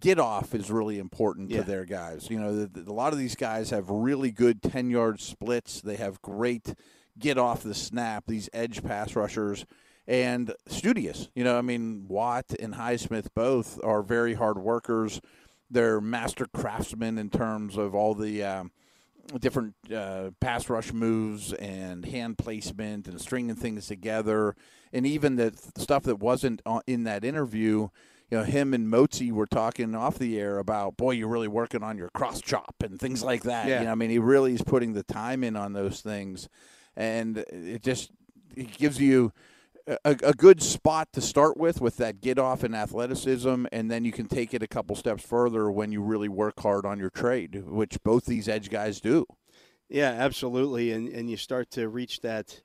get 0.00 0.18
off 0.18 0.54
is 0.54 0.70
really 0.70 0.98
important 0.98 1.50
Yeah. 1.50 1.60
to 1.60 1.66
their 1.66 1.84
guys. 1.84 2.28
You 2.30 2.40
know, 2.40 2.54
the, 2.54 2.66
the, 2.82 2.90
a 2.90 2.92
lot 2.92 3.12
of 3.12 3.18
these 3.18 3.36
guys 3.36 3.70
have 3.70 3.88
really 3.88 4.30
good 4.30 4.62
ten 4.62 4.90
yard 4.90 5.20
splits. 5.20 5.80
They 5.80 5.96
have 5.96 6.20
great 6.22 6.74
get 7.18 7.38
off 7.38 7.62
the 7.62 7.74
snap. 7.74 8.24
These 8.26 8.50
edge 8.52 8.82
pass 8.82 9.14
rushers 9.16 9.64
and 10.06 10.52
studious. 10.66 11.28
You 11.34 11.44
know, 11.44 11.56
I 11.56 11.62
mean 11.62 12.06
Watt 12.08 12.46
and 12.60 12.74
Highsmith 12.74 13.28
both 13.34 13.78
are 13.84 14.02
very 14.02 14.34
hard 14.34 14.58
workers. 14.58 15.20
They're 15.70 16.00
master 16.00 16.46
craftsmen 16.46 17.18
in 17.18 17.30
terms 17.30 17.76
of 17.76 17.94
all 17.94 18.14
the. 18.14 18.42
Um, 18.44 18.70
different 19.40 19.74
uh, 19.94 20.30
pass 20.40 20.68
rush 20.68 20.92
moves 20.92 21.52
and 21.54 22.04
hand 22.04 22.38
placement 22.38 23.08
and 23.08 23.20
stringing 23.20 23.56
things 23.56 23.86
together, 23.86 24.56
and 24.92 25.06
even 25.06 25.36
the 25.36 25.50
th- 25.50 25.62
stuff 25.78 26.04
that 26.04 26.18
wasn't 26.18 26.62
in 26.86 27.04
that 27.04 27.24
interview. 27.24 27.88
You 28.28 28.38
know, 28.38 28.44
him 28.44 28.74
and 28.74 28.88
Mozi 28.92 29.30
were 29.30 29.46
talking 29.46 29.94
off 29.94 30.18
the 30.18 30.40
air 30.40 30.58
about, 30.58 30.96
boy, 30.96 31.12
you're 31.12 31.28
really 31.28 31.46
working 31.46 31.84
on 31.84 31.96
your 31.96 32.08
cross 32.08 32.40
chop 32.40 32.74
and 32.82 32.98
things 32.98 33.22
like 33.22 33.44
that. 33.44 33.68
Yeah. 33.68 33.78
You 33.78 33.84
know, 33.84 33.92
I 33.92 33.94
mean, 33.94 34.10
he 34.10 34.18
really 34.18 34.52
is 34.52 34.62
putting 34.62 34.94
the 34.94 35.04
time 35.04 35.44
in 35.44 35.54
on 35.54 35.74
those 35.74 36.00
things, 36.00 36.48
and 36.96 37.38
it 37.38 37.84
just 37.84 38.10
it 38.56 38.76
gives 38.76 39.00
you 39.00 39.32
a, 39.86 39.98
a 40.04 40.32
good 40.34 40.62
spot 40.62 41.12
to 41.12 41.20
start 41.20 41.56
with 41.56 41.80
with 41.80 41.96
that 41.98 42.20
get 42.20 42.38
off 42.38 42.62
and 42.64 42.74
athleticism 42.74 43.66
and 43.70 43.90
then 43.90 44.04
you 44.04 44.12
can 44.12 44.26
take 44.26 44.52
it 44.52 44.62
a 44.62 44.66
couple 44.66 44.96
steps 44.96 45.22
further 45.24 45.70
when 45.70 45.92
you 45.92 46.00
really 46.02 46.28
work 46.28 46.58
hard 46.60 46.84
on 46.84 46.98
your 46.98 47.10
trade 47.10 47.62
which 47.66 48.02
both 48.02 48.24
these 48.26 48.48
edge 48.48 48.68
guys 48.70 49.00
do 49.00 49.24
Yeah, 49.88 50.10
absolutely. 50.10 50.90
And 50.92 51.08
and 51.08 51.30
you 51.30 51.36
start 51.36 51.70
to 51.72 51.88
reach 51.88 52.20
that 52.22 52.62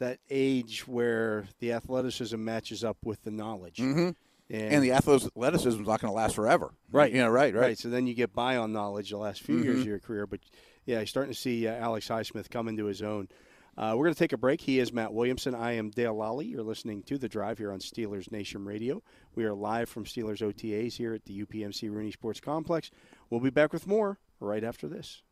that 0.00 0.18
age 0.30 0.88
where 0.88 1.46
the 1.60 1.72
athleticism 1.72 2.42
matches 2.42 2.82
up 2.82 2.96
with 3.04 3.22
the 3.22 3.30
knowledge. 3.30 3.76
mm-hmm. 3.76 4.10
And, 4.52 4.74
and 4.74 4.82
the 4.82 4.90
athleticism 4.92 5.80
is 5.82 5.86
not 5.86 6.00
going 6.00 6.10
to 6.10 6.16
last 6.16 6.34
forever 6.34 6.72
Right. 6.90 7.12
yeah 7.14 7.26
right 7.26 7.54
right, 7.54 7.60
right. 7.60 7.78
So 7.78 7.88
then 7.88 8.08
you 8.08 8.14
get 8.14 8.32
by 8.34 8.56
on 8.56 8.72
knowledge 8.72 9.10
the 9.10 9.18
last 9.18 9.42
few 9.42 9.58
years 9.58 9.76
Mhm. 9.76 9.80
of 9.82 9.86
your 9.86 9.98
career. 10.00 10.26
But 10.26 10.40
yeah, 10.86 10.96
you're 10.96 11.06
starting 11.06 11.32
to 11.32 11.38
see 11.38 11.68
uh, 11.68 11.74
Alex 11.74 12.08
Highsmith 12.08 12.50
come 12.50 12.66
into 12.66 12.86
his 12.86 13.02
own. 13.02 13.28
Uh, 13.76 13.94
we're 13.96 14.04
going 14.04 14.14
to 14.14 14.18
take 14.18 14.32
a 14.32 14.38
break. 14.38 14.60
He 14.60 14.78
is 14.78 14.92
Matt 14.92 15.12
Williamson. 15.12 15.54
I 15.54 15.72
am 15.72 15.90
Dale 15.90 16.14
Lally. 16.14 16.46
You're 16.46 16.62
listening 16.62 17.02
to 17.04 17.18
The 17.18 17.28
Drive 17.28 17.58
here 17.58 17.72
on 17.72 17.78
Steelers 17.78 18.30
Nation 18.30 18.64
Radio. 18.64 19.02
We 19.34 19.44
are 19.44 19.54
live 19.54 19.88
from 19.88 20.04
Steelers 20.04 20.42
OTAs 20.42 20.94
here 20.94 21.14
at 21.14 21.24
the 21.24 21.44
UPMC 21.44 21.90
Rooney 21.90 22.10
Sports 22.10 22.40
Complex. 22.40 22.90
We'll 23.30 23.40
be 23.40 23.50
back 23.50 23.72
with 23.72 23.86
more 23.86 24.18
right 24.40 24.64
after 24.64 24.88
this. 24.88 25.22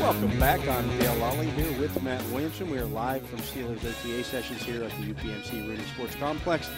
Welcome 0.00 0.38
back. 0.38 0.66
I'm 0.68 0.98
Dale 0.98 1.14
Lally 1.16 1.50
here 1.50 1.80
with 1.80 2.02
Matt 2.02 2.22
Williamson. 2.30 2.70
We 2.70 2.78
are 2.78 2.86
live 2.86 3.26
from 3.26 3.38
Steelers 3.40 3.84
OTA 3.84 4.24
sessions 4.24 4.62
here 4.62 4.82
at 4.84 4.90
the 4.92 5.12
UPMC 5.12 5.66
Rooney 5.66 5.84
Sports 5.94 6.14
Complex. 6.16 6.68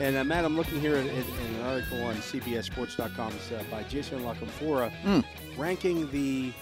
And 0.00 0.16
uh, 0.16 0.24
Matt, 0.24 0.44
I'm 0.46 0.56
looking 0.56 0.80
here 0.80 0.96
at, 0.96 1.06
at 1.06 1.12
an 1.26 1.60
article 1.66 2.02
on 2.04 2.14
CBSSports.com 2.16 3.32
it's, 3.34 3.52
uh, 3.52 3.62
by 3.70 3.82
Jason 3.84 4.24
La 4.24 4.34
Canfora 4.34 4.90
Hmm. 5.02 5.20
ranking 5.60 6.10
the 6.10 6.52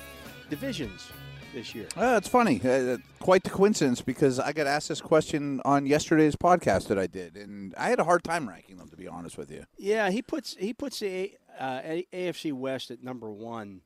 divisions 0.51 1.09
this 1.55 1.75
year. 1.75 1.87
Uh, 1.97 2.17
it's 2.19 2.29
funny 2.29 2.61
uh, 2.65 2.99
quite 3.21 3.43
the 3.43 3.49
coincidence 3.51 4.03
because 4.03 4.39
i 4.39 4.53
got 4.53 4.67
asked 4.67 4.89
this 4.91 5.01
question 5.01 5.63
on 5.65 5.87
yesterday's 5.87 6.37
podcast 6.37 6.89
that 6.89 6.99
i 6.99 7.07
did 7.07 7.37
and 7.39 7.75
i 7.79 7.89
had 7.89 7.99
a 7.99 8.05
hard 8.05 8.23
time 8.23 8.47
ranking 8.47 8.77
them 8.77 8.87
to 8.89 8.97
be 8.97 9.09
honest 9.09 9.39
with 9.39 9.51
you 9.51 9.65
Yeah, 9.79 10.11
he 10.11 10.21
puts 10.21 10.57
he 10.59 10.75
puts 10.75 11.01
the 11.01 11.33
uh, 11.59 11.81
AFC 12.13 12.53
West 12.53 12.91
at 12.91 13.03
number 13.03 13.31
one. 13.31 13.81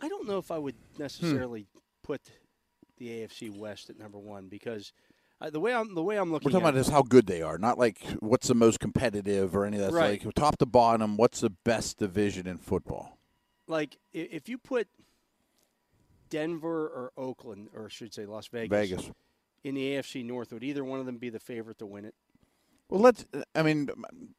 I 0.00 0.08
don't 0.08 0.26
know 0.28 0.38
if 0.38 0.50
I 0.50 0.58
would 0.58 0.76
necessarily 0.98 1.66
put 2.02 2.20
the 2.98 3.08
AFC 3.08 3.54
West 3.56 3.90
at 3.90 3.98
number 3.98 4.18
one 4.18 4.48
because 4.48 4.92
uh, 5.40 5.50
the 5.50 5.60
way 5.60 5.74
I'm 5.74 5.94
the 5.94 6.02
way 6.02 6.16
I'm 6.16 6.32
looking 6.32 6.46
we're 6.46 6.52
talking 6.52 6.66
at 6.66 6.70
about 6.74 6.80
is 6.80 6.88
how 6.88 7.02
good 7.02 7.26
they 7.26 7.42
are 7.42 7.58
not 7.58 7.78
like 7.78 7.98
what's 8.20 8.48
the 8.48 8.54
most 8.54 8.80
competitive 8.80 9.54
or 9.56 9.64
any 9.64 9.76
of 9.78 9.82
that 9.84 9.92
Right. 9.92 10.24
like 10.24 10.34
top 10.34 10.56
to 10.58 10.66
bottom 10.66 11.16
what's 11.16 11.40
the 11.40 11.50
best 11.50 11.98
division 11.98 12.46
in 12.46 12.58
football 12.58 13.18
like 13.68 13.96
if 14.12 14.48
you 14.48 14.58
put 14.58 14.88
Denver 16.28 16.86
or 16.86 17.12
Oakland, 17.16 17.68
or 17.74 17.86
I 17.86 17.88
should 17.88 18.12
say 18.12 18.26
Las 18.26 18.48
Vegas, 18.48 18.70
vegas 18.70 19.10
in 19.64 19.74
the 19.74 19.92
AFC 19.94 20.24
North, 20.24 20.52
would 20.52 20.64
either 20.64 20.84
one 20.84 21.00
of 21.00 21.06
them 21.06 21.18
be 21.18 21.30
the 21.30 21.38
favorite 21.40 21.78
to 21.78 21.86
win 21.86 22.04
it? 22.04 22.14
Well, 22.88 23.00
let's. 23.00 23.24
I 23.54 23.62
mean, 23.62 23.88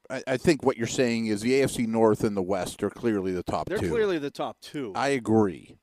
I, 0.09 0.23
I 0.27 0.37
think 0.37 0.63
what 0.63 0.77
you're 0.77 0.87
saying 0.87 1.27
is 1.27 1.41
the 1.41 1.61
AFC 1.61 1.87
North 1.87 2.23
and 2.23 2.35
the 2.35 2.41
West 2.41 2.81
are 2.83 2.89
clearly 2.89 3.31
the 3.33 3.43
top 3.43 3.67
They're 3.69 3.77
two. 3.77 3.89
clearly 3.89 4.17
the 4.17 4.29
top 4.31 4.57
two, 4.61 4.93
I 4.95 5.09
agree. 5.09 5.77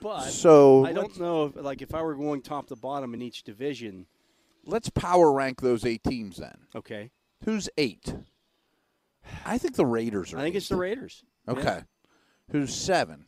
but 0.00 0.20
so 0.24 0.84
I 0.84 0.92
don't 0.92 1.18
know. 1.18 1.46
If, 1.46 1.56
like 1.56 1.82
if 1.82 1.94
I 1.94 2.02
were 2.02 2.14
going 2.14 2.42
top 2.42 2.66
to 2.68 2.76
bottom 2.76 3.12
in 3.14 3.20
each 3.22 3.42
division, 3.42 4.06
let's 4.66 4.90
power 4.90 5.32
rank 5.32 5.60
those 5.60 5.84
eight 5.84 6.02
teams 6.04 6.36
then. 6.36 6.58
okay, 6.74 7.10
Who's 7.44 7.68
eight? 7.78 8.14
I 9.44 9.58
think 9.58 9.76
the 9.76 9.86
Raiders 9.86 10.32
are. 10.32 10.38
I 10.38 10.42
think 10.42 10.54
it's 10.56 10.68
the. 10.68 10.76
Raiders. 10.76 11.24
Okay. 11.48 11.62
Yeah. 11.62 11.82
Who's 12.52 12.74
seven? 12.74 13.26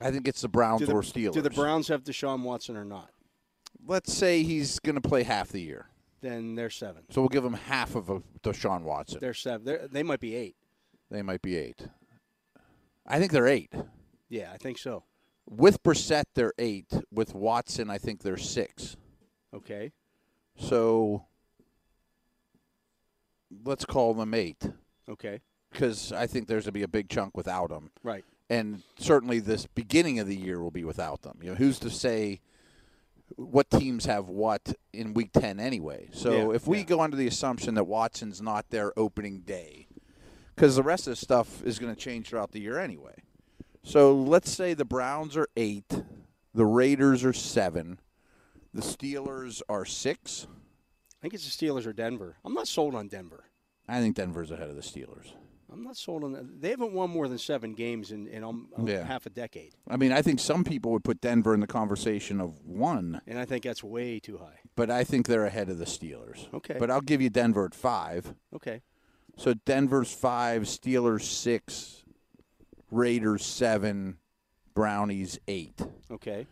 I 0.00 0.10
think 0.10 0.28
it's 0.28 0.40
the 0.40 0.48
Browns 0.48 0.86
the, 0.86 0.92
or 0.92 1.02
Steelers. 1.02 1.32
do 1.32 1.40
the 1.40 1.50
Browns 1.50 1.88
have 1.88 2.04
Deshaun 2.04 2.42
Watson 2.42 2.76
or 2.76 2.84
not? 2.84 3.10
Let's 3.86 4.12
say 4.12 4.42
he's 4.42 4.78
going 4.80 4.94
to 5.00 5.00
play 5.08 5.22
half 5.22 5.48
the 5.48 5.60
year, 5.60 5.86
Then 6.20 6.54
they're 6.54 6.70
seven. 6.70 7.02
so 7.10 7.20
we'll 7.20 7.28
give 7.28 7.44
him 7.44 7.54
half 7.54 7.94
of 7.94 8.10
a 8.10 8.20
Deshaun 8.42 8.82
Watson. 8.82 9.18
They're 9.20 9.34
seven. 9.34 9.64
They're, 9.64 9.88
they 9.88 10.02
might 10.02 10.20
be 10.20 10.34
eight. 10.34 10.56
they 11.10 11.22
might 11.22 11.42
be 11.42 11.56
eight. 11.56 11.86
I 13.06 13.18
think 13.18 13.32
they're 13.32 13.48
eight. 13.48 13.72
Yeah, 14.28 14.50
I 14.52 14.56
think 14.56 14.78
so. 14.78 15.04
With 15.48 15.82
Brissett, 15.82 16.24
they're 16.34 16.52
eight. 16.58 16.92
With 17.10 17.34
Watson, 17.34 17.88
I 17.90 17.98
think 17.98 18.22
they're 18.22 18.36
six. 18.36 18.96
Okay. 19.54 19.92
So 20.58 21.24
let's 23.64 23.84
call 23.84 24.14
them 24.14 24.34
eight 24.34 24.70
Okay. 25.08 25.40
because 25.72 26.12
I 26.12 26.26
think 26.26 26.48
there's 26.48 26.64
going 26.64 26.72
to 26.72 26.78
be 26.78 26.82
a 26.82 26.88
big 26.88 27.08
chunk 27.08 27.36
without 27.36 27.70
them. 27.70 27.90
Right. 28.02 28.24
And 28.50 28.82
certainly 28.98 29.40
this 29.40 29.66
beginning 29.66 30.18
of 30.18 30.26
the 30.26 30.36
year 30.36 30.60
will 30.60 30.70
be 30.70 30.84
without 30.84 31.22
them. 31.22 31.38
You 31.42 31.50
know, 31.50 31.54
who's 31.54 31.78
to 31.80 31.90
say 31.90 32.40
what 33.36 33.68
teams 33.70 34.06
have 34.06 34.28
what 34.30 34.74
in 34.92 35.12
week 35.14 35.30
10 35.32 35.60
anyway? 35.60 36.08
So 36.12 36.32
Yeah, 36.50 36.54
if 36.54 36.66
we 36.66 36.78
yeah. 36.78 36.84
go 36.84 37.00
under 37.00 37.16
the 37.16 37.26
assumption 37.26 37.74
that 37.74 37.84
Watson's 37.84 38.40
not 38.40 38.70
their 38.70 38.98
opening 38.98 39.40
day, 39.40 39.86
because 40.54 40.76
the 40.76 40.82
rest 40.82 41.06
of 41.06 41.12
the 41.12 41.16
stuff 41.16 41.62
is 41.62 41.78
going 41.78 41.94
to 41.94 42.00
change 42.00 42.28
throughout 42.30 42.52
the 42.52 42.60
year 42.60 42.78
anyway. 42.78 43.14
So 43.84 44.14
let's 44.14 44.50
say 44.50 44.74
the 44.74 44.84
Browns 44.84 45.36
are 45.36 45.48
eight, 45.56 46.02
the 46.54 46.66
Raiders 46.66 47.22
are 47.24 47.32
seven, 47.34 48.00
the 48.74 48.82
Steelers 48.82 49.62
are 49.68 49.84
six. 49.84 50.46
I 50.50 51.20
think 51.22 51.34
it's 51.34 51.56
the 51.56 51.66
Steelers 51.66 51.86
or 51.86 51.92
Denver. 51.92 52.36
I'm 52.44 52.54
not 52.54 52.68
sold 52.68 52.94
on 52.94 53.08
Denver. 53.08 53.44
I 53.88 54.00
think 54.00 54.16
Denver's 54.16 54.50
ahead 54.50 54.68
of 54.68 54.76
the 54.76 54.82
Steelers. 54.82 55.32
I'm 55.70 55.82
not 55.82 55.96
sold 55.96 56.24
on 56.24 56.32
that. 56.32 56.60
They 56.62 56.70
haven't 56.70 56.92
won 56.92 57.10
more 57.10 57.28
than 57.28 57.36
seven 57.38 57.74
games 57.74 58.10
in, 58.12 58.26
in 58.28 58.42
um, 58.44 58.68
Yeah. 58.84 59.04
half 59.04 59.26
a 59.26 59.30
decade, 59.30 59.74
I 59.88 59.96
mean, 59.98 60.12
I 60.12 60.22
think 60.22 60.40
some 60.40 60.64
people 60.64 60.92
would 60.92 61.04
put 61.04 61.20
Denver 61.20 61.52
in 61.52 61.60
the 61.60 61.66
conversation 61.66 62.40
of 62.40 62.58
one, 62.64 63.20
and 63.26 63.38
I 63.38 63.44
think 63.44 63.64
that's 63.64 63.84
way 63.84 64.18
too 64.18 64.38
high. 64.38 64.60
but 64.76 64.90
I 64.90 65.04
think 65.04 65.26
they're 65.26 65.44
ahead 65.44 65.68
of 65.68 65.78
the 65.78 65.84
Steelers. 65.84 66.52
Okay. 66.54 66.76
But 66.78 66.90
I'll 66.90 67.00
give 67.02 67.20
you 67.20 67.28
Denver 67.30 67.66
at 67.66 67.74
five. 67.74 68.34
Okay. 68.54 68.80
So 69.36 69.54
Denver's 69.66 70.10
five, 70.12 70.62
Steelers 70.62 71.22
six, 71.22 72.04
Raiders 72.90 73.44
seven, 73.44 74.18
Brownies 74.74 75.38
eight, 75.48 75.80
Okay. 76.10 76.46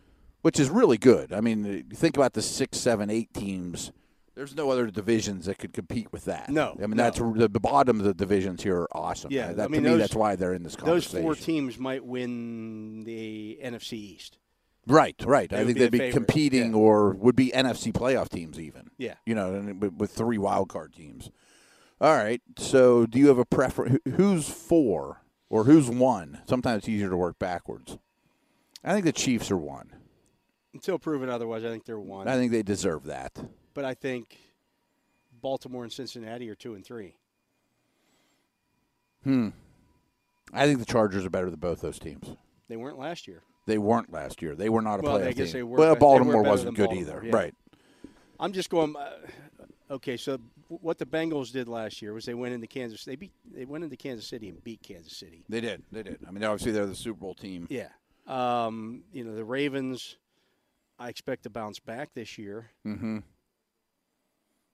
Which 0.46 0.60
is 0.60 0.70
really 0.70 0.96
good. 0.96 1.32
I 1.32 1.40
mean, 1.40 1.86
think 1.92 2.16
about 2.16 2.34
the 2.34 2.40
six, 2.40 2.78
seven, 2.78 3.10
eight 3.10 3.34
teams. 3.34 3.90
There's 4.36 4.54
no 4.54 4.70
other 4.70 4.86
divisions 4.86 5.46
that 5.46 5.58
could 5.58 5.72
compete 5.72 6.12
with 6.12 6.26
that. 6.26 6.50
No, 6.50 6.76
I 6.78 6.82
mean 6.82 6.90
no. 6.90 7.02
that's 7.02 7.18
the, 7.18 7.48
the 7.48 7.58
bottom 7.58 7.98
of 7.98 8.06
the 8.06 8.14
divisions 8.14 8.62
here 8.62 8.82
are 8.82 8.88
awesome. 8.92 9.32
Yeah, 9.32 9.52
that, 9.54 9.64
I 9.64 9.66
mean, 9.66 9.82
to 9.82 9.90
me, 9.90 9.96
that's 9.96 10.14
why 10.14 10.36
they're 10.36 10.54
in 10.54 10.62
this 10.62 10.76
conversation. 10.76 11.16
Those 11.16 11.22
four 11.24 11.34
teams 11.34 11.78
might 11.78 12.04
win 12.04 13.02
the 13.02 13.58
NFC 13.60 13.94
East. 13.94 14.38
Right, 14.86 15.16
right. 15.26 15.50
They 15.50 15.62
I 15.62 15.64
think 15.64 15.78
they'd 15.78 15.86
the 15.86 15.90
be 15.90 15.98
favorite, 15.98 16.12
competing 16.12 16.70
yeah. 16.70 16.78
or 16.78 17.14
would 17.14 17.34
be 17.34 17.50
NFC 17.50 17.92
playoff 17.92 18.28
teams 18.28 18.60
even. 18.60 18.90
Yeah. 18.98 19.14
You 19.26 19.34
know, 19.34 19.74
with, 19.80 19.94
with 19.94 20.12
three 20.12 20.38
wild 20.38 20.68
card 20.68 20.92
teams. 20.92 21.28
All 22.00 22.14
right. 22.14 22.40
So, 22.56 23.04
do 23.04 23.18
you 23.18 23.26
have 23.26 23.38
a 23.38 23.44
preference? 23.44 23.98
Who's 24.14 24.48
four 24.48 25.22
or 25.50 25.64
who's 25.64 25.90
one? 25.90 26.42
Sometimes 26.48 26.84
it's 26.84 26.88
easier 26.88 27.10
to 27.10 27.16
work 27.16 27.40
backwards. 27.40 27.98
I 28.84 28.92
think 28.92 29.06
the 29.06 29.12
Chiefs 29.12 29.50
are 29.50 29.56
one. 29.56 29.90
Until 30.76 30.98
proven 30.98 31.28
otherwise, 31.30 31.64
I 31.64 31.68
think 31.70 31.84
they're 31.86 31.98
one. 31.98 32.28
I 32.28 32.36
think 32.36 32.52
they 32.52 32.62
deserve 32.62 33.04
that. 33.04 33.32
but 33.74 33.84
I 33.84 33.94
think 33.94 34.36
Baltimore 35.40 35.84
and 35.84 35.92
Cincinnati 35.92 36.48
are 36.50 36.54
two 36.54 36.74
and 36.74 36.84
three. 36.84 37.16
Hmm. 39.24 39.48
I 40.52 40.66
think 40.66 40.78
the 40.78 40.84
Chargers 40.84 41.24
are 41.24 41.30
better 41.30 41.50
than 41.50 41.58
both 41.58 41.80
those 41.80 41.98
teams. 41.98 42.36
They 42.68 42.76
weren't 42.76 42.98
last 42.98 43.26
year. 43.26 43.42
They 43.66 43.78
weren't 43.78 44.12
last 44.12 44.42
year. 44.42 44.54
They 44.54 44.68
were 44.68 44.82
not 44.82 45.00
a 45.00 45.02
Well, 45.02 45.18
playoff 45.18 45.26
I 45.28 45.32
guess 45.32 45.46
team. 45.48 45.52
they 45.54 45.62
were 45.64 45.78
well, 45.78 45.88
they 45.88 45.94
were 45.94 45.96
Baltimore 46.00 46.42
wasn't 46.42 46.76
good 46.76 46.86
Baltimore, 46.90 47.16
either. 47.18 47.26
yeah. 47.26 47.34
Right. 47.34 47.54
I'm 48.38 48.52
just 48.52 48.70
going. 48.70 48.94
Uh, 48.94 49.16
okay, 49.94 50.16
so 50.16 50.38
what 50.68 50.98
the 50.98 51.06
Bengals 51.06 51.50
did 51.52 51.68
last 51.68 52.00
year 52.02 52.12
was 52.12 52.24
they 52.26 52.34
went 52.34 52.54
into 52.54 52.66
Kansas. 52.66 53.04
They 53.04 53.16
beat. 53.16 53.32
They 53.52 53.64
went 53.64 53.82
into 53.82 53.96
Kansas 53.96 54.26
City 54.28 54.48
and 54.50 54.62
beat 54.62 54.82
Kansas 54.82 55.16
City. 55.16 55.42
They 55.48 55.60
did. 55.60 55.82
They 55.90 56.02
did. 56.02 56.18
I 56.28 56.30
mean, 56.30 56.44
obviously 56.44 56.72
they're 56.72 56.86
the 56.86 56.94
Super 56.94 57.18
Bowl 57.20 57.34
team. 57.34 57.66
Yeah. 57.70 57.88
Um, 58.26 59.02
you 59.12 59.24
know 59.24 59.34
the 59.34 59.44
Ravens. 59.44 60.16
I 60.98 61.08
expect 61.08 61.42
to 61.44 61.50
bounce 61.50 61.78
back 61.78 62.10
this 62.14 62.38
year. 62.38 62.70
Mm-hmm. 62.86 63.18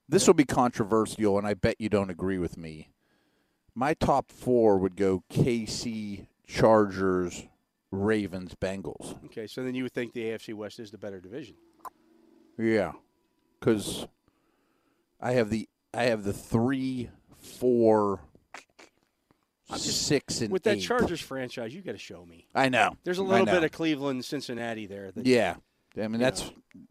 This 0.09 0.27
will 0.27 0.35
be 0.35 0.45
controversial, 0.45 1.39
and 1.39 1.47
I 1.47 1.55
bet 1.55 1.81
you 1.81 1.89
don't 1.89 2.11
agree 2.11 2.39
with 2.39 2.57
me. 2.57 2.91
My 3.75 3.95
top 3.95 4.31
four 4.31 4.79
would 4.79 4.97
go 4.97 5.25
KC, 5.31 6.27
Chargers, 6.47 7.45
Ravens, 7.91 8.55
Bengals. 8.55 9.25
Okay, 9.27 9.47
so 9.47 9.65
then 9.65 9.75
you 9.75 9.85
would 9.85 9.93
think 9.93 10.13
the 10.13 10.25
AFC 10.25 10.55
West 10.55 10.79
is 10.79 10.91
the 10.91 10.99
better 10.99 11.21
division. 11.21 11.55
Yeah, 12.59 12.93
because 13.59 14.07
I 15.21 15.33
have 15.33 15.51
the 15.51 15.69
I 15.95 16.05
have 16.05 16.25
the 16.25 16.33
three, 16.33 17.09
four, 17.39 18.21
six, 19.77 20.41
and 20.41 20.51
With 20.51 20.65
that 20.65 20.77
eight. 20.77 20.83
Chargers 20.83 21.21
franchise, 21.21 21.75
you 21.75 21.81
got 21.81 21.93
to 21.93 21.99
show 21.99 22.25
me. 22.25 22.49
I 22.55 22.69
know. 22.69 22.97
There's 23.05 23.19
a 23.19 23.23
little 23.23 23.47
know. 23.47 23.53
bit 23.53 23.65
of 23.65 23.73
Cleveland, 23.73 24.25
Cincinnati 24.25 24.87
there. 24.87 25.11
That 25.13 25.27
yeah. 25.27 25.57
I 26.01 26.09
mean, 26.09 26.21
that's 26.21 26.51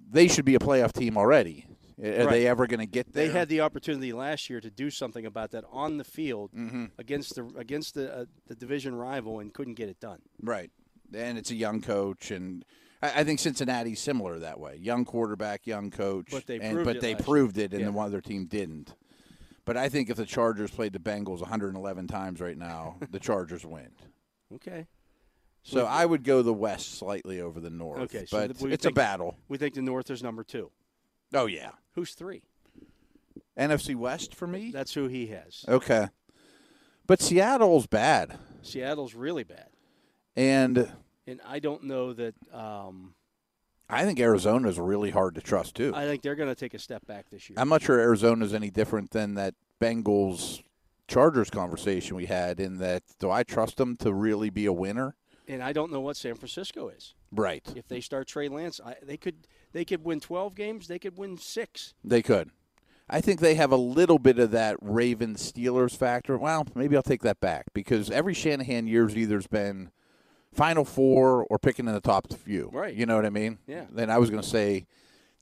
they 0.09 0.27
should 0.27 0.45
be 0.45 0.55
a 0.55 0.59
playoff 0.59 0.91
team 0.93 1.17
already. 1.17 1.65
Are 2.03 2.25
Right. 2.25 2.29
they 2.31 2.47
ever 2.47 2.65
going 2.65 2.79
to 2.79 2.85
get 2.87 3.13
there? 3.13 3.27
They 3.27 3.31
had 3.33 3.47
the 3.47 3.61
opportunity 3.61 4.11
last 4.11 4.49
year 4.49 4.59
to 4.59 4.71
do 4.71 4.89
something 4.89 5.23
about 5.25 5.51
that 5.51 5.63
on 5.71 5.97
the 5.97 6.03
field 6.03 6.51
Mm-hmm. 6.53 6.85
against 6.97 7.35
the 7.35 7.45
against 7.57 7.93
the 7.93 8.13
uh, 8.15 8.25
the 8.47 8.55
division 8.55 8.95
rival 8.95 9.39
and 9.39 9.53
couldn't 9.53 9.75
get 9.75 9.87
it 9.89 9.99
done. 9.99 10.19
Right. 10.41 10.71
And 11.13 11.37
it's 11.37 11.51
a 11.51 11.55
young 11.55 11.81
coach, 11.81 12.31
and 12.31 12.63
I, 13.03 13.19
I 13.21 13.23
think 13.23 13.39
Cincinnati's 13.39 13.99
similar 13.99 14.39
that 14.39 14.59
way. 14.59 14.77
Young 14.81 15.03
quarterback, 15.05 15.67
young 15.67 15.91
coach, 15.91 16.27
But 16.31 16.47
they 16.47 16.59
and, 16.59 16.73
proved 16.73 16.85
but 16.85 16.95
it 16.97 17.01
they 17.01 17.15
proved 17.15 17.57
it, 17.57 17.71
and 17.71 17.81
Yeah. 17.81 17.87
the 17.87 17.91
one 17.91 18.05
other 18.07 18.21
team 18.21 18.45
didn't. 18.45 18.95
But 19.65 19.77
I 19.77 19.89
think 19.89 20.09
if 20.09 20.17
the 20.17 20.25
Chargers 20.25 20.71
played 20.71 20.93
the 20.93 20.99
Bengals 20.99 21.41
111 21.41 22.07
times 22.07 22.41
right 22.41 22.57
now, 22.57 22.97
the 23.11 23.19
Chargers 23.19 23.63
win. 23.65 23.89
Okay. 24.55 24.87
So 25.63 25.85
I 25.85 26.05
would 26.05 26.23
go 26.23 26.41
the 26.41 26.53
West 26.53 26.97
slightly 26.97 27.39
over 27.39 27.59
the 27.59 27.69
North. 27.69 28.01
Okay, 28.01 28.25
so 28.25 28.47
but 28.47 28.59
we 28.59 28.73
it's 28.73 28.85
a 28.85 28.91
battle. 28.91 29.37
We 29.47 29.57
think 29.57 29.75
the 29.75 29.81
North 29.81 30.09
is 30.09 30.23
number 30.23 30.43
two. 30.43 30.71
Oh 31.33 31.45
yeah, 31.45 31.71
Who's 31.93 32.13
three? 32.13 32.43
NFC 33.57 33.95
West 33.95 34.33
for 34.33 34.47
me. 34.47 34.71
That's 34.71 34.93
who 34.93 35.07
he 35.07 35.27
has. 35.27 35.65
Okay, 35.67 36.07
but 37.05 37.21
Seattle's 37.21 37.85
bad, 37.85 38.37
Seattle's 38.61 39.13
really 39.13 39.43
bad, 39.43 39.69
and 40.35 40.91
and 41.27 41.41
I 41.47 41.59
don't 41.59 41.83
know 41.83 42.13
that. 42.13 42.35
Um, 42.53 43.13
I 43.89 44.05
think 44.05 44.19
Arizona's 44.21 44.79
really 44.79 45.11
hard 45.11 45.35
to 45.35 45.41
trust 45.41 45.75
too. 45.75 45.91
I 45.93 46.05
think 46.05 46.21
they're 46.21 46.35
going 46.35 46.49
to 46.49 46.55
take 46.55 46.73
a 46.73 46.79
step 46.79 47.05
back 47.05 47.29
this 47.29 47.49
year. 47.49 47.57
I'm 47.59 47.67
not 47.67 47.81
sure 47.81 47.99
Arizona's 47.99 48.53
any 48.53 48.69
different 48.69 49.11
than 49.11 49.33
that 49.35 49.53
Bengals 49.81 50.63
Chargers 51.09 51.49
conversation 51.49 52.15
we 52.15 52.25
had 52.25 52.61
in 52.61 52.77
that 52.77 53.03
do 53.19 53.29
I 53.29 53.43
trust 53.43 53.75
them 53.75 53.97
to 53.97 54.13
really 54.13 54.49
be 54.49 54.65
a 54.65 54.71
winner? 54.71 55.15
And 55.51 55.61
I 55.61 55.73
don't 55.73 55.91
know 55.91 55.99
what 55.99 56.17
San 56.17 56.35
Francisco 56.35 56.87
is. 56.87 57.13
Right. 57.31 57.63
If 57.75 57.87
they 57.87 58.01
start 58.01 58.27
Trey 58.27 58.47
Lance, 58.47 58.79
I, 58.83 58.95
they 59.03 59.17
could 59.17 59.47
they 59.73 59.85
could 59.85 60.03
win 60.03 60.19
12 60.19 60.55
games. 60.55 60.87
They 60.87 60.99
could 60.99 61.17
win 61.17 61.37
six. 61.37 61.93
They 62.03 62.21
could. 62.21 62.51
I 63.09 63.19
think 63.19 63.41
they 63.41 63.55
have 63.55 63.71
a 63.71 63.77
little 63.77 64.19
bit 64.19 64.39
of 64.39 64.51
that 64.51 64.77
Ravens 64.81 65.51
Steelers 65.51 65.95
factor. 65.95 66.37
Well, 66.37 66.65
maybe 66.75 66.95
I'll 66.95 67.03
take 67.03 67.23
that 67.23 67.41
back 67.41 67.65
because 67.73 68.09
every 68.09 68.33
Shanahan 68.33 68.87
year's 68.87 69.17
either's 69.17 69.47
been 69.47 69.91
Final 70.53 70.85
Four 70.85 71.45
or 71.49 71.59
picking 71.59 71.87
in 71.87 71.93
the 71.93 71.99
top 71.99 72.31
few. 72.31 72.69
Right. 72.71 72.93
You 72.93 73.05
know 73.05 73.17
what 73.17 73.25
I 73.25 73.29
mean? 73.29 73.57
Yeah. 73.67 73.85
Then 73.91 74.09
I 74.09 74.17
was 74.17 74.29
going 74.29 74.41
to 74.41 74.47
say 74.47 74.87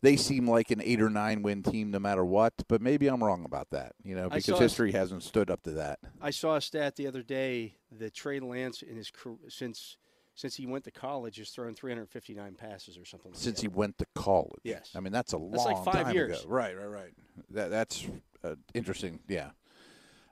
they 0.02 0.16
seem 0.16 0.47
like 0.50 0.72
an 0.72 0.82
eight 0.84 1.02
or 1.02 1.10
nine 1.10 1.41
win 1.41 1.64
team 1.64 1.91
no 1.91 2.00
matter 2.00 2.24
what, 2.24 2.54
but 2.68 2.82
maybe 2.82 3.08
I'm 3.08 3.24
wrong 3.24 3.45
about 3.45 3.70
that. 3.72 3.93
You 4.04 4.16
know, 4.16 4.30
because 4.30 4.60
history 4.60 4.91
hasn't 4.91 5.24
stood 5.24 5.50
up 5.50 5.64
to 5.64 5.72
that. 5.72 6.00
I 6.22 6.32
saw 6.32 6.56
a 6.56 6.62
stat 6.62 6.95
the 6.95 7.08
other 7.08 7.24
day 7.24 7.76
that 7.91 8.14
Trey 8.14 8.39
Lance 8.39 8.82
in 8.82 8.95
his 8.95 9.12
since 9.50 9.97
since 10.36 10.56
he 10.56 10.66
went 10.66 10.86
to 10.86 10.91
college 10.91 11.36
has 11.36 11.50
thrown 11.50 11.74
359 11.74 12.56
passes 12.56 12.97
or 12.97 13.04
something. 13.04 13.32
Like 13.32 13.41
since 13.41 13.58
that. 13.58 13.62
he 13.62 13.68
went 13.68 13.97
to 13.97 14.06
college. 14.16 14.62
Yes. 14.64 14.91
I 14.95 15.02
mean 15.02 15.12
that's 15.12 15.34
a 15.34 15.38
That's 15.38 15.66
long 15.66 15.74
like 15.74 15.84
five 15.84 16.06
time 16.06 16.16
years. 16.16 16.39
ago. 16.41 16.50
Right, 16.50 16.78
right, 16.78 16.86
right. 16.86 17.12
That 17.50 17.70
that's 17.70 18.06
uh, 18.43 18.56
interesting. 18.74 19.20
Yeah. 19.28 19.50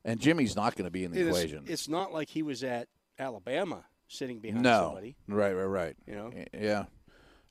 And 0.05 0.22
Jimmy's 0.22 0.55
not 0.55 0.78
going 0.78 0.86
to 0.86 0.91
be 0.91 1.03
in 1.03 1.11
the 1.11 1.20
It 1.20 1.28
is- 1.28 1.38
equation. 1.38 1.65
it's 1.68 1.89
not 1.89 2.13
like 2.13 2.30
he 2.30 2.41
was 2.41 2.63
at 2.63 2.88
Alabama 3.20 3.84
sitting 4.07 4.39
behind 4.39 4.63
no. 4.63 4.86
somebody. 4.86 5.18
Right, 5.28 5.51
right, 5.51 5.65
right. 5.65 5.95
You 6.05 6.15
know? 6.15 6.32
Yeah. 6.53 6.86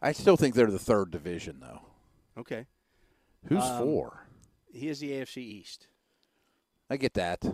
I 0.00 0.12
still 0.12 0.38
think 0.38 0.54
they're 0.54 0.70
the 0.70 0.78
third 0.78 1.10
division 1.10 1.58
though. 1.60 1.80
Okay, 2.38 2.66
Who's 3.46 3.62
Um, 3.62 3.82
four? 3.82 4.26
he 4.72 4.88
is 4.88 4.98
the 5.00 5.12
AFC 5.12 5.38
East. 5.42 5.88
I 6.90 6.96
get 6.96 7.14
that. 7.14 7.44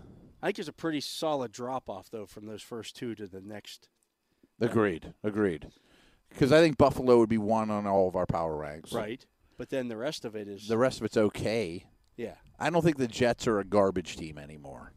I 0.42 0.46
think 0.48 0.58
it's 0.58 0.68
a 0.68 0.72
pretty 0.72 1.00
solid 1.00 1.52
drop 1.52 1.88
off 1.88 2.10
though 2.10 2.26
from 2.26 2.46
those 2.46 2.62
first 2.62 2.96
two 2.96 3.14
to 3.14 3.26
the 3.26 3.40
next. 3.40 3.88
Agreed. 4.60 5.14
Agreed. 5.22 5.70
Because 6.28 6.50
I 6.52 6.60
think 6.60 6.78
Buffalo 6.78 7.18
would 7.18 7.28
be 7.28 7.38
one 7.38 7.70
on 7.70 7.86
all 7.86 8.08
of 8.08 8.16
our 8.16 8.26
power 8.26 8.56
ranks. 8.56 8.92
Right, 8.92 9.24
but 9.58 9.68
then 9.70 9.88
the 9.88 9.96
rest 9.96 10.24
of 10.24 10.34
it 10.34 10.48
is 10.48 10.66
The 10.66 10.78
rest 10.78 10.98
of 11.00 11.04
it's 11.04 11.16
okay. 11.16 11.84
yeah. 12.16 12.36
I 12.58 12.70
don't 12.70 12.82
think 12.82 12.96
the 12.96 13.08
Jets 13.08 13.46
are 13.46 13.58
a 13.58 13.64
garbage 13.64 14.16
team 14.16 14.38
anymore. 14.38 14.92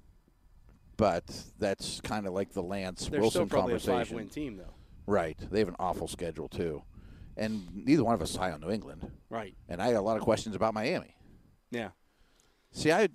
But 0.97 1.25
that's 1.59 1.99
kind 2.01 2.25
of 2.25 2.33
like 2.33 2.53
the 2.53 2.63
Lance 2.63 3.07
They're 3.07 3.19
Wilson 3.19 3.47
still 3.47 3.47
probably 3.47 3.73
a 3.75 3.79
conversation. 3.79 4.05
five 4.05 4.11
win 4.15 4.29
team 4.29 4.57
though. 4.57 4.73
Right. 5.07 5.37
They 5.51 5.59
have 5.59 5.67
an 5.67 5.75
awful 5.77 6.07
schedule 6.07 6.47
too, 6.47 6.83
and 7.37 7.67
neither 7.73 8.03
one 8.03 8.13
of 8.15 8.21
us 8.21 8.31
is 8.31 8.35
high 8.35 8.51
on 8.51 8.61
New 8.61 8.71
England. 8.71 9.09
Right. 9.29 9.55
And 9.67 9.81
I 9.81 9.87
had 9.87 9.95
a 9.95 10.01
lot 10.01 10.17
of 10.17 10.23
questions 10.23 10.55
about 10.55 10.73
Miami. 10.73 11.15
Yeah. 11.71 11.89
See, 12.71 12.91
I 12.91 13.09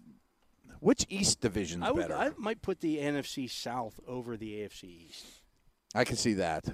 which 0.80 1.04
East 1.08 1.40
division's 1.40 1.84
I 1.84 1.90
would. 1.90 2.08
better? 2.08 2.16
I 2.16 2.30
might 2.38 2.62
put 2.62 2.80
the 2.80 2.98
NFC 2.98 3.50
South 3.50 4.00
over 4.06 4.36
the 4.36 4.52
AFC 4.60 4.84
East. 4.84 5.26
I 5.94 6.04
can 6.04 6.16
see 6.16 6.34
that, 6.34 6.64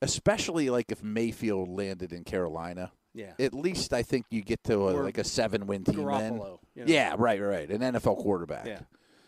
especially 0.00 0.70
like 0.70 0.90
if 0.90 1.02
Mayfield 1.02 1.68
landed 1.68 2.12
in 2.12 2.24
Carolina. 2.24 2.92
Yeah. 3.12 3.32
At 3.38 3.52
least 3.52 3.92
I 3.92 4.02
think 4.02 4.26
you 4.30 4.40
get 4.42 4.62
to 4.64 4.88
a, 4.88 4.92
like 5.02 5.18
a 5.18 5.24
seven-win 5.24 5.84
team 5.84 5.96
then. 5.96 6.04
Garoppolo. 6.04 6.58
you 6.74 6.84
know. 6.84 6.92
Yeah, 6.92 7.16
right, 7.18 7.40
right. 7.40 7.68
An 7.68 7.80
NFL 7.80 8.18
quarterback. 8.18 8.66
Yeah. 8.66 8.80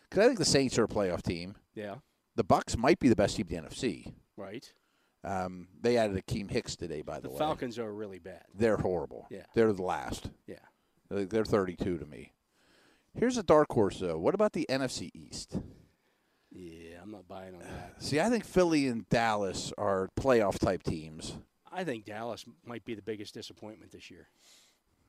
Because 0.08 0.24
I 0.24 0.26
think 0.28 0.38
the 0.38 0.44
Saints 0.44 0.78
are 0.78 0.84
a 0.84 0.88
playoff 0.88 1.22
team. 1.22 1.56
Yeah. 1.74 1.96
The 2.36 2.44
Bucks 2.44 2.76
might 2.76 3.00
be 3.00 3.08
the 3.08 3.16
best 3.16 3.36
team 3.36 3.46
in 3.50 3.64
the 3.64 3.68
NFC. 3.68 4.12
Right. 4.36 4.72
Um, 5.24 5.68
they 5.80 5.96
added 5.96 6.16
Akiem 6.16 6.50
Hicks 6.50 6.74
today, 6.76 7.02
by 7.02 7.20
the, 7.20 7.28
way. 7.28 7.36
The 7.36 7.44
way. 7.44 7.48
Falcons 7.48 7.78
are 7.78 7.92
really 7.92 8.18
bad. 8.18 8.44
They're 8.54 8.76
horrible. 8.76 9.26
Yeah. 9.30 9.44
They're 9.54 9.72
the 9.72 9.82
last. 9.82 10.30
Yeah. 10.46 10.56
They're 11.08 11.26
they're 11.26 11.44
32 11.44 11.98
to 11.98 12.06
me. 12.06 12.32
Here's 13.14 13.36
a 13.36 13.42
dark 13.42 13.70
horse, 13.70 13.98
though. 13.98 14.18
What 14.18 14.34
about 14.34 14.52
the 14.52 14.66
NFC 14.68 15.10
East? 15.14 15.56
Yeah, 16.50 16.96
I'm 17.02 17.10
not 17.10 17.28
buying 17.28 17.54
on 17.54 17.60
that. 17.60 17.94
See, 18.02 18.20
I 18.20 18.28
think 18.28 18.44
Philly 18.44 18.86
and 18.86 19.08
Dallas 19.08 19.72
are 19.78 20.08
playoff 20.18 20.58
type 20.58 20.82
teams. 20.82 21.36
I 21.70 21.84
think 21.84 22.04
Dallas 22.04 22.44
might 22.66 22.84
be 22.84 22.94
the 22.94 23.02
biggest 23.02 23.34
disappointment 23.34 23.92
this 23.92 24.10
year. 24.10 24.28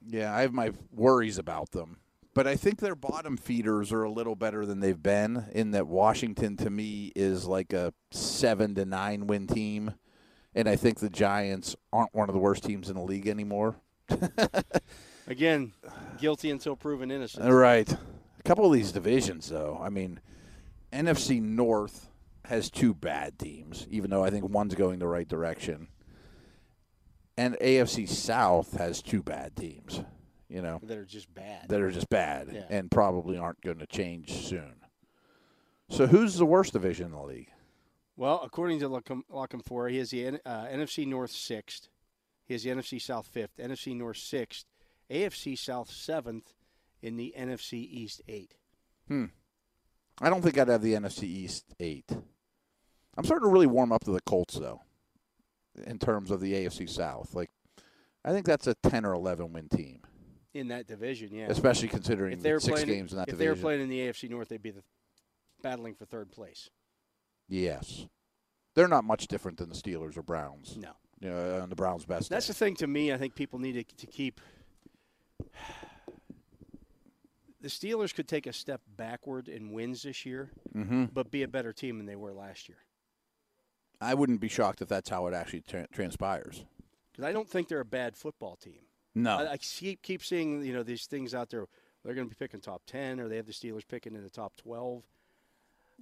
Yeah, 0.05 0.35
I 0.35 0.41
have 0.41 0.53
my 0.53 0.71
worries 0.91 1.37
about 1.37 1.71
them, 1.71 1.97
But 2.33 2.47
I 2.47 2.55
think 2.55 2.79
their 2.79 2.95
bottom 2.95 3.37
feeders 3.37 3.91
are 3.91 4.03
a 4.03 4.11
little 4.11 4.35
better 4.35 4.65
than 4.65 4.79
they've 4.79 5.01
been. 5.01 5.45
In 5.51 5.71
that 5.71 5.87
Washington, 5.87 6.57
to 6.57 6.69
me, 6.69 7.11
is 7.15 7.45
like 7.45 7.73
a 7.73 7.93
seven 8.11 8.73
to 8.75 8.85
nine 8.85 9.27
win 9.27 9.45
team, 9.45 9.93
and 10.55 10.67
I 10.67 10.75
think 10.75 10.99
the 10.99 11.09
Giants 11.09 11.75
aren't 11.91 12.13
one 12.15 12.29
of 12.29 12.33
the 12.33 12.39
worst 12.39 12.63
teams 12.63 12.89
in 12.89 12.95
the 12.95 13.03
league 13.03 13.27
anymore. 13.27 13.75
Again, 15.27 15.73
guilty 16.17 16.49
until 16.49 16.75
proven 16.75 17.11
innocent. 17.11 17.51
Right. 17.51 17.91
A 17.91 18.43
couple 18.43 18.65
of 18.65 18.73
these 18.73 18.91
divisions, 18.91 19.49
though. 19.49 19.79
I 19.81 19.89
mean, 19.89 20.19
NFC 20.91 21.41
North 21.41 22.09
has 22.45 22.69
two 22.69 22.93
bad 22.93 23.39
teams, 23.39 23.87
even 23.89 24.09
though 24.09 24.23
I 24.23 24.29
think 24.29 24.49
one's 24.49 24.75
going 24.75 24.99
the 24.99 25.07
right 25.07 25.27
direction. 25.27 25.87
And 27.37 27.55
AFC 27.55 28.07
South 28.07 28.77
has 28.77 29.01
two 29.01 29.23
bad 29.23 29.55
teams, 29.55 30.01
you 30.53 30.61
know, 30.61 30.79
That 30.83 30.97
are 30.97 31.05
just 31.05 31.33
bad. 31.33 31.67
that 31.69 31.81
are 31.81 31.91
just 31.91 32.09
bad 32.09 32.49
Yeah. 32.53 32.65
and 32.69 32.91
probably 32.91 33.37
aren't 33.37 33.61
going 33.61 33.79
to 33.79 33.87
change 33.87 34.31
soon. 34.31 34.75
So, 35.89 36.07
who's 36.07 36.35
the 36.35 36.45
worst 36.45 36.73
division 36.73 37.07
in 37.07 37.11
the 37.11 37.21
league? 37.23 37.51
Well, 38.15 38.41
according 38.43 38.79
to 38.79 39.63
Four, 39.65 39.89
he 39.89 39.97
has 39.97 40.11
the 40.11 40.27
uh, 40.45 40.65
NFC 40.67 41.05
North 41.07 41.31
sixth. 41.31 41.89
He 42.45 42.53
has 42.53 42.63
the 42.63 42.69
NFC 42.69 43.01
South 43.01 43.25
fifth, 43.27 43.57
NFC 43.57 43.95
North 43.95 44.17
sixth, 44.17 44.65
AFC 45.09 45.57
South 45.57 45.89
seventh, 45.89 46.53
in 47.01 47.17
the 47.17 47.33
NFC 47.37 47.73
East 47.73 48.21
eight. 48.27 48.53
Hmm. 49.07 49.25
I 50.21 50.29
don't 50.29 50.41
think 50.43 50.57
I'd 50.57 50.67
have 50.67 50.81
the 50.83 50.93
NFC 50.93 51.23
East 51.23 51.65
eight. 51.79 52.05
I'm 53.17 53.25
starting 53.25 53.47
to 53.47 53.51
really 53.53 53.67
warm 53.67 53.91
up 53.91 54.03
to 54.05 54.11
the 54.11 54.21
Colts, 54.21 54.55
though, 54.55 54.81
in 55.85 55.97
terms 55.99 56.29
of 56.31 56.39
the 56.39 56.53
AFC 56.53 56.87
South. 56.89 57.33
Like, 57.33 57.49
I 58.23 58.31
think 58.31 58.45
that's 58.45 58.67
a 58.67 58.75
10 58.75 59.05
or 59.05 59.13
11 59.13 59.51
win 59.53 59.69
team, 59.69 60.01
in 60.53 60.67
that 60.69 60.87
division. 60.87 61.33
Yeah, 61.33 61.47
especially 61.49 61.87
considering 61.87 62.33
if 62.33 62.41
they 62.43 62.53
were 62.53 62.59
six 62.59 62.71
playing, 62.83 62.87
games 62.87 63.11
in 63.11 63.17
that 63.17 63.27
division. 63.27 63.35
if 63.35 63.39
they 63.39 63.49
were 63.49 63.61
playing 63.61 63.81
in 63.81 63.89
the 63.89 63.99
AFC 63.99 64.29
North, 64.29 64.49
they'd 64.49 64.61
be 64.61 64.71
the, 64.71 64.83
battling 65.61 65.95
for 65.95 66.05
third 66.05 66.31
place. 66.31 66.69
Yes. 67.49 68.05
They're 68.75 68.87
not 68.87 69.03
much 69.03 69.27
different 69.27 69.57
than 69.57 69.69
the 69.69 69.75
Steelers 69.75 70.17
or 70.17 70.23
Browns. 70.23 70.77
No, 70.77 70.91
You 71.19 71.29
know, 71.29 71.61
on 71.61 71.69
the 71.69 71.75
Browns' 71.75 72.05
best. 72.05 72.29
that's 72.29 72.47
the 72.47 72.53
thing 72.53 72.75
to 72.77 72.87
me. 72.87 73.11
I 73.13 73.17
think 73.17 73.35
people 73.35 73.59
need 73.59 73.73
to, 73.73 73.95
to 73.97 74.07
keep. 74.07 74.39
The 77.61 77.69
Steelers 77.69 78.13
could 78.13 78.27
take 78.27 78.45
a 78.45 78.51
step 78.51 78.81
backward 78.97 79.47
in 79.47 79.71
wins 79.71 80.03
this 80.03 80.25
year, 80.25 80.51
Mhm. 80.75 81.13
but 81.13 81.31
be 81.31 81.43
a 81.43 81.47
better 81.47 81.71
team 81.71 81.95
than 81.97 82.05
they 82.05 82.17
were 82.17 82.33
last 82.33 82.67
year. 82.67 82.79
I 84.01 84.15
wouldn't 84.15 84.41
be 84.41 84.49
shocked 84.49 84.81
if 84.81 84.89
that's 84.89 85.07
how 85.09 85.27
it 85.27 85.33
actually 85.33 85.61
tra- 85.61 85.87
transpires. 85.87 86.65
Because 87.13 87.23
I 87.23 87.31
don't 87.31 87.49
think 87.49 87.69
they're 87.69 87.79
a 87.79 87.85
bad 87.85 88.17
football 88.17 88.57
team. 88.57 88.81
No. 89.15 89.37
I, 89.37 89.51
I 89.53 89.57
keep 89.57 90.01
keep 90.01 90.23
seeing 90.23 90.63
you 90.65 90.73
know 90.73 90.83
these 90.83 91.05
things 91.05 91.33
out 91.35 91.49
there. 91.49 91.65
They're 92.03 92.13
going 92.15 92.27
to 92.27 92.35
be 92.35 92.37
picking 92.37 92.59
top 92.59 92.81
ten, 92.85 93.19
or 93.19 93.27
they 93.29 93.37
have 93.37 93.45
the 93.45 93.53
Steelers 93.53 93.87
picking 93.87 94.15
in 94.15 94.23
the 94.23 94.29
top 94.29 94.55
twelve. 94.57 95.03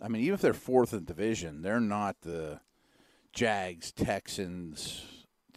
I 0.01 0.07
mean, 0.07 0.22
even 0.24 0.34
if 0.36 0.41
they're 0.41 0.53
fourth 0.53 0.93
in 0.93 1.03
division, 1.05 1.62
they're 1.62 1.80
not 1.82 2.16
the 2.22 2.59
Jags, 3.34 3.91
Texans, 3.91 5.03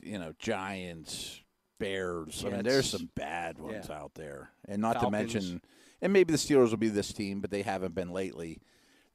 you 0.03 0.19
know, 0.19 0.33
Giants, 0.39 1.41
Bears. 1.79 2.45
I 2.45 2.51
mean, 2.51 2.63
there's 2.63 2.91
some 2.91 3.11
bad 3.15 3.59
ones 3.59 3.87
Yeah. 3.89 3.97
out 3.97 4.15
there, 4.15 4.51
and 4.69 4.83
not 4.83 4.95
Falcons. 5.01 5.33
to 5.33 5.41
mention, 5.41 5.61
and 6.03 6.13
maybe 6.13 6.33
the 6.33 6.39
Steelers 6.39 6.71
will 6.71 6.77
be 6.77 6.89
this 6.89 7.13
team, 7.13 7.41
but 7.41 7.51
they 7.51 7.63
haven't 7.63 7.95
been 7.95 8.11
lately. 8.11 8.61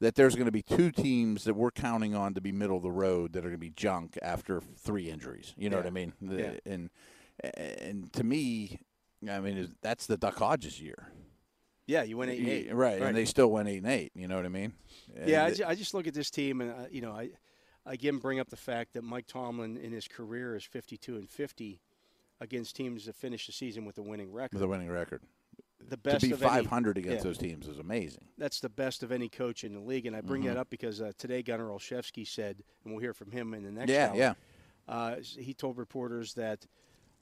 That 0.00 0.14
there's 0.14 0.34
going 0.34 0.46
to 0.46 0.50
be 0.52 0.62
two 0.62 0.90
teams 0.90 1.44
that 1.44 1.52
we're 1.54 1.70
counting 1.70 2.14
on 2.14 2.32
to 2.32 2.40
be 2.40 2.52
middle 2.52 2.78
of 2.78 2.82
the 2.82 2.90
road 2.90 3.34
that 3.34 3.40
are 3.40 3.48
going 3.50 3.52
to 3.52 3.58
be 3.58 3.68
junk 3.68 4.16
after 4.22 4.62
three 4.78 5.10
injuries. 5.10 5.52
You 5.58 5.68
know 5.68 5.76
what 5.76 5.86
I 5.86 5.90
mean? 5.90 6.14
The- 6.22 6.36
Yeah. 6.64 6.72
And 6.72 6.88
and 7.42 8.12
to 8.14 8.24
me, 8.24 8.80
I 9.30 9.40
mean, 9.40 9.74
that's 9.82 10.06
the 10.06 10.16
Duck 10.16 10.36
Hodges 10.38 10.80
year. 10.80 11.08
Yeah, 11.86 12.02
you 12.04 12.16
went 12.16 12.30
eight 12.30 12.38
and 12.40 12.48
eight, 12.48 12.74
right, 12.74 13.00
and 13.02 13.16
they 13.16 13.24
still 13.24 13.50
went 13.50 13.68
eight 13.68 13.78
and 13.78 13.86
eight. 13.90 14.12
You 14.14 14.28
know 14.28 14.36
what 14.36 14.44
I 14.44 14.48
mean? 14.50 14.72
yeah, 15.26 15.44
I, 15.46 15.52
ju- 15.52 15.64
I 15.66 15.74
just 15.74 15.92
look 15.92 16.06
at 16.06 16.14
this 16.14 16.30
team, 16.30 16.60
and 16.60 16.70
uh, 16.70 16.74
you 16.90 17.00
know, 17.00 17.10
I 17.12 17.30
again 17.84 18.18
bring 18.18 18.38
up 18.38 18.48
the 18.48 18.56
fact 18.56 18.92
that 18.92 19.02
Mike 19.02 19.26
Tomlin 19.26 19.76
in 19.76 19.90
his 19.90 20.06
career 20.06 20.54
is 20.54 20.62
fifty-two 20.64 21.16
and 21.16 21.28
fifty 21.28 21.80
against 22.40 22.76
teams 22.76 23.06
that 23.06 23.16
finish 23.16 23.46
the 23.46 23.52
season 23.52 23.84
with 23.84 23.98
a 23.98 24.02
winning 24.02 24.32
record. 24.32 24.54
with 24.54 24.62
a 24.62 24.68
winning 24.68 24.88
record. 24.88 25.20
the 25.88 25.96
best 25.96 26.20
to 26.20 26.28
be 26.28 26.32
500 26.36 26.96
against 26.96 27.18
yeah. 27.18 27.22
those 27.22 27.36
teams 27.38 27.66
is 27.68 27.78
amazing. 27.78 28.24
that's 28.38 28.60
the 28.60 28.68
best 28.70 29.02
of 29.02 29.10
any 29.12 29.28
coach 29.28 29.62
in 29.64 29.74
the 29.74 29.80
league. 29.80 30.06
And 30.06 30.14
I 30.16 30.20
bring 30.22 30.42
Mm-hmm. 30.42 30.54
that 30.54 30.60
up 30.60 30.70
because 30.70 31.00
uh, 31.02 31.12
today 31.18 31.42
Gunnar 31.42 31.66
Olszewski 31.68 32.26
said, 32.26 32.62
and 32.84 32.94
we'll 32.94 33.00
hear 33.02 33.12
from 33.12 33.30
him 33.30 33.52
in 33.52 33.62
the 33.64 33.70
next 33.72 33.90
Yeah, 33.90 34.08
hour, 34.10 34.16
yeah. 34.16 34.34
Uh, 34.88 35.16
he 35.38 35.52
told 35.52 35.76
reporters 35.76 36.32
that, 36.34 36.66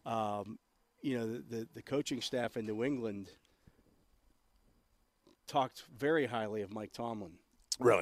um, 0.07 0.59
you 1.03 1.19
know, 1.19 1.27
the, 1.27 1.69
the, 1.75 1.83
coaching 1.83 2.21
staff 2.21 2.57
in 2.57 2.67
New 2.67 2.83
England 2.83 3.31
talked 5.47 5.85
very 5.97 6.27
highly 6.27 6.63
of 6.63 6.73
Mike 6.73 6.93
Tomlin 6.93 7.33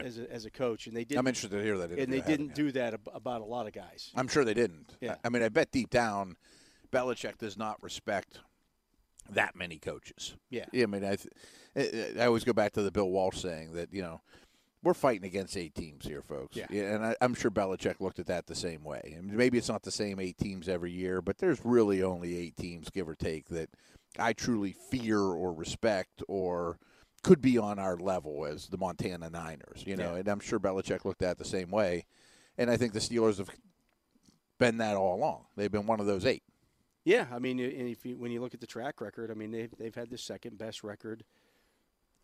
as 0.05 0.18
a, 0.18 0.30
as 0.32 0.44
a 0.44 0.51
coach, 0.51 0.86
and 0.86 0.97
they 0.97 1.05
didn't. 1.05 1.18
I'm 1.18 1.26
interested 1.26 1.57
to 1.57 1.62
hear 1.62 1.78
that. 1.78 1.90
and 1.90 2.12
they 2.12 2.20
didn't 2.20 2.55
do 2.55 2.72
that 2.72 2.94
ab- 2.94 3.09
about 3.12 3.40
a 3.40 3.44
lot 3.44 3.66
of 3.66 3.72
guys. 3.72 4.11
I'm 4.14 4.28
sure 4.28 4.44
they 4.44 4.55
didn't. 4.55 4.97
Yeah. 5.01 5.16
I 5.24 5.28
mean, 5.28 5.42
I 5.42 5.49
bet 5.49 5.70
deep 5.70 5.90
down, 5.90 6.36
Belichick 6.90 7.38
does 7.38 7.57
not 7.57 7.82
respect 7.82 8.40
that 9.30 9.57
many 9.57 9.78
coaches. 9.78 10.34
Yeah. 10.51 10.64
yeah 10.72 10.84
I 10.84 10.86
mean, 10.86 11.05
I, 11.05 11.16
th- 11.16 12.16
I 12.16 12.22
I 12.22 12.26
always 12.26 12.44
go 12.44 12.53
back 12.53 12.72
to 12.72 12.82
the 12.82 12.90
Bill 12.90 13.11
Walsh 13.11 13.38
saying 13.38 13.72
that 13.72 13.92
you 13.92 14.03
know 14.03 14.20
we're 14.87 14.95
fighting 14.95 15.26
against 15.26 15.57
eight 15.57 15.74
teams 15.74 16.07
here, 16.07 16.22
folks. 16.22 16.57
Yeah. 16.57 16.66
and 16.70 17.05
I, 17.05 17.16
I'm 17.20 17.34
sure 17.34 17.51
Belichick 17.51 18.01
looked 18.01 18.20
at 18.20 18.26
that 18.26 18.47
the 18.47 18.55
same 18.55 18.84
way. 18.84 19.14
And 19.16 19.32
maybe 19.32 19.59
it's 19.59 19.68
not 19.68 19.82
the 19.82 19.91
same 19.91 20.20
eight 20.20 20.39
teams 20.39 20.68
every 20.68 20.93
year, 20.93 21.20
but 21.20 21.39
there's 21.39 21.61
really 21.64 22.05
only 22.05 22.39
eight 22.39 22.57
teams, 22.57 22.89
give 22.89 23.09
or 23.09 23.16
take, 23.16 23.49
that 23.49 23.68
I 24.16 24.32
truly 24.32 24.76
fear 24.91 25.18
or 25.18 25.53
respect 25.53 26.22
or 26.28 26.78
could 27.24 27.43
be 27.43 27.59
on 27.59 27.80
our 27.80 27.97
level 27.97 28.47
as 28.47 28.68
the 28.68 28.78
Montana 28.78 29.28
Niners. 29.28 29.82
You 29.84 29.97
know, 29.97 30.12
Yeah. 30.12 30.20
and 30.20 30.28
I'm 30.28 30.39
sure 30.39 30.61
Belichick 30.61 31.05
looked 31.05 31.22
at 31.22 31.32
it 31.32 31.39
the 31.39 31.45
same 31.45 31.72
way. 31.72 32.07
And 32.57 32.70
I 32.70 32.76
think 32.76 32.93
the 32.93 33.01
Steelers 33.01 33.39
have 33.39 33.51
been 34.61 34.78
that 34.78 34.97
all 34.97 35.16
along. 35.16 35.47
They've 35.57 35.70
been 35.72 35.87
one 35.87 35.99
of 35.99 36.07
those 36.07 36.24
eight. 36.24 36.45
Yeah, 37.05 37.26
I 37.32 37.41
mean, 37.41 37.59
if 37.59 38.07
you, 38.07 38.16
when 38.16 38.30
you 38.30 38.41
look 38.41 38.55
at 38.55 38.61
the 38.61 38.66
track 38.68 39.01
record, 39.01 39.32
I 39.32 39.34
mean, 39.34 39.51
they've 39.51 39.70
they've 39.78 39.95
had 39.95 40.11
the 40.11 40.18
second 40.18 40.59
best 40.59 40.82
record 40.84 41.24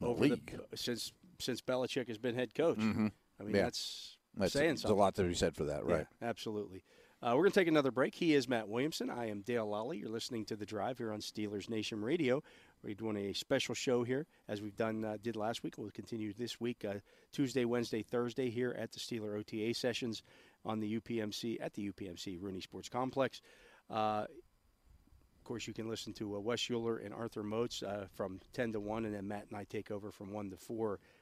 the 0.01 0.07
over 0.07 0.23
league. 0.25 0.59
the 0.71 0.77
since 0.77 1.13
since 1.43 1.61
Belichick 1.61 2.09
has 2.09 2.19
been 2.19 2.35
head 2.35 2.55
coach. 2.55 2.79
Mhm. 2.79 3.13
I 3.41 3.43
mean, 3.45 3.55
Yeah. 3.57 3.63
that's, 3.63 4.17
That's 4.35 4.53
saying 4.53 4.67
there's 4.69 4.79
a 4.81 4.83
something. 4.83 4.99
lot 4.99 5.15
to 5.17 5.25
be 5.25 5.35
said 5.35 5.55
for 5.57 5.65
that, 5.65 5.85
right? 5.85 6.07
Yeah, 6.21 6.29
absolutely. 6.29 6.85
Uh, 7.23 7.35
we're 7.37 7.43
going 7.43 7.53
to 7.53 7.61
take 7.61 7.69
another 7.69 7.93
break. 7.93 8.17
He 8.17 8.35
is 8.35 8.49
Matt 8.49 8.69
Williamson. 8.69 9.09
I 9.09 9.29
am 9.29 9.43
Dale 9.43 9.65
Lally. 9.69 9.99
You're 9.99 10.09
listening 10.09 10.45
to 10.47 10.57
The 10.57 10.67
Drive 10.67 10.99
here 10.99 11.13
on 11.13 11.21
Steelers 11.21 11.69
Nation 11.71 12.03
Radio. 12.03 12.43
We're 12.83 12.95
doing 12.95 13.17
a 13.17 13.33
special 13.33 13.77
show 13.77 14.03
here, 14.03 14.27
as 14.49 14.61
we've 14.61 14.75
done 14.75 15.05
uh, 15.05 15.19
did 15.23 15.37
last 15.37 15.63
week. 15.63 15.75
We'll 15.79 15.91
continue 15.93 16.33
this 16.33 16.61
week, 16.61 16.85
uh, 16.85 16.95
Tuesday, 17.31 17.65
Wednesday, 17.65 18.03
Thursday, 18.03 18.51
here 18.51 18.75
at 18.77 18.91
the 18.91 18.99
Steeler 18.99 19.39
OTA 19.39 19.73
sessions 19.73 20.25
on 20.65 20.81
the 20.81 20.99
UPMC 20.99 21.59
at 21.61 21.75
the 21.75 21.93
UPMC 21.93 22.39
Rooney 22.41 22.61
Sports 22.61 22.89
Complex. 22.89 23.41
Uh, 23.89 24.27
of 25.39 25.45
course, 25.45 25.69
you 25.69 25.75
can 25.75 25.89
listen 25.89 26.13
to 26.15 26.37
uh, 26.37 26.41
Wes 26.41 26.61
Uhler 26.63 27.05
and 27.05 27.15
Arthur 27.15 27.45
Moats 27.45 27.85
uh, 27.85 28.07
from 28.15 28.41
10 28.53 28.73
to 28.73 28.81
1, 28.81 29.05
and 29.05 29.15
then 29.15 29.29
Matt 29.29 29.47
and 29.49 29.57
I 29.57 29.63
take 29.65 29.93
over 29.93 30.11
from 30.11 30.33
1 30.33 30.51
to 30.51 30.57
4 30.57 30.99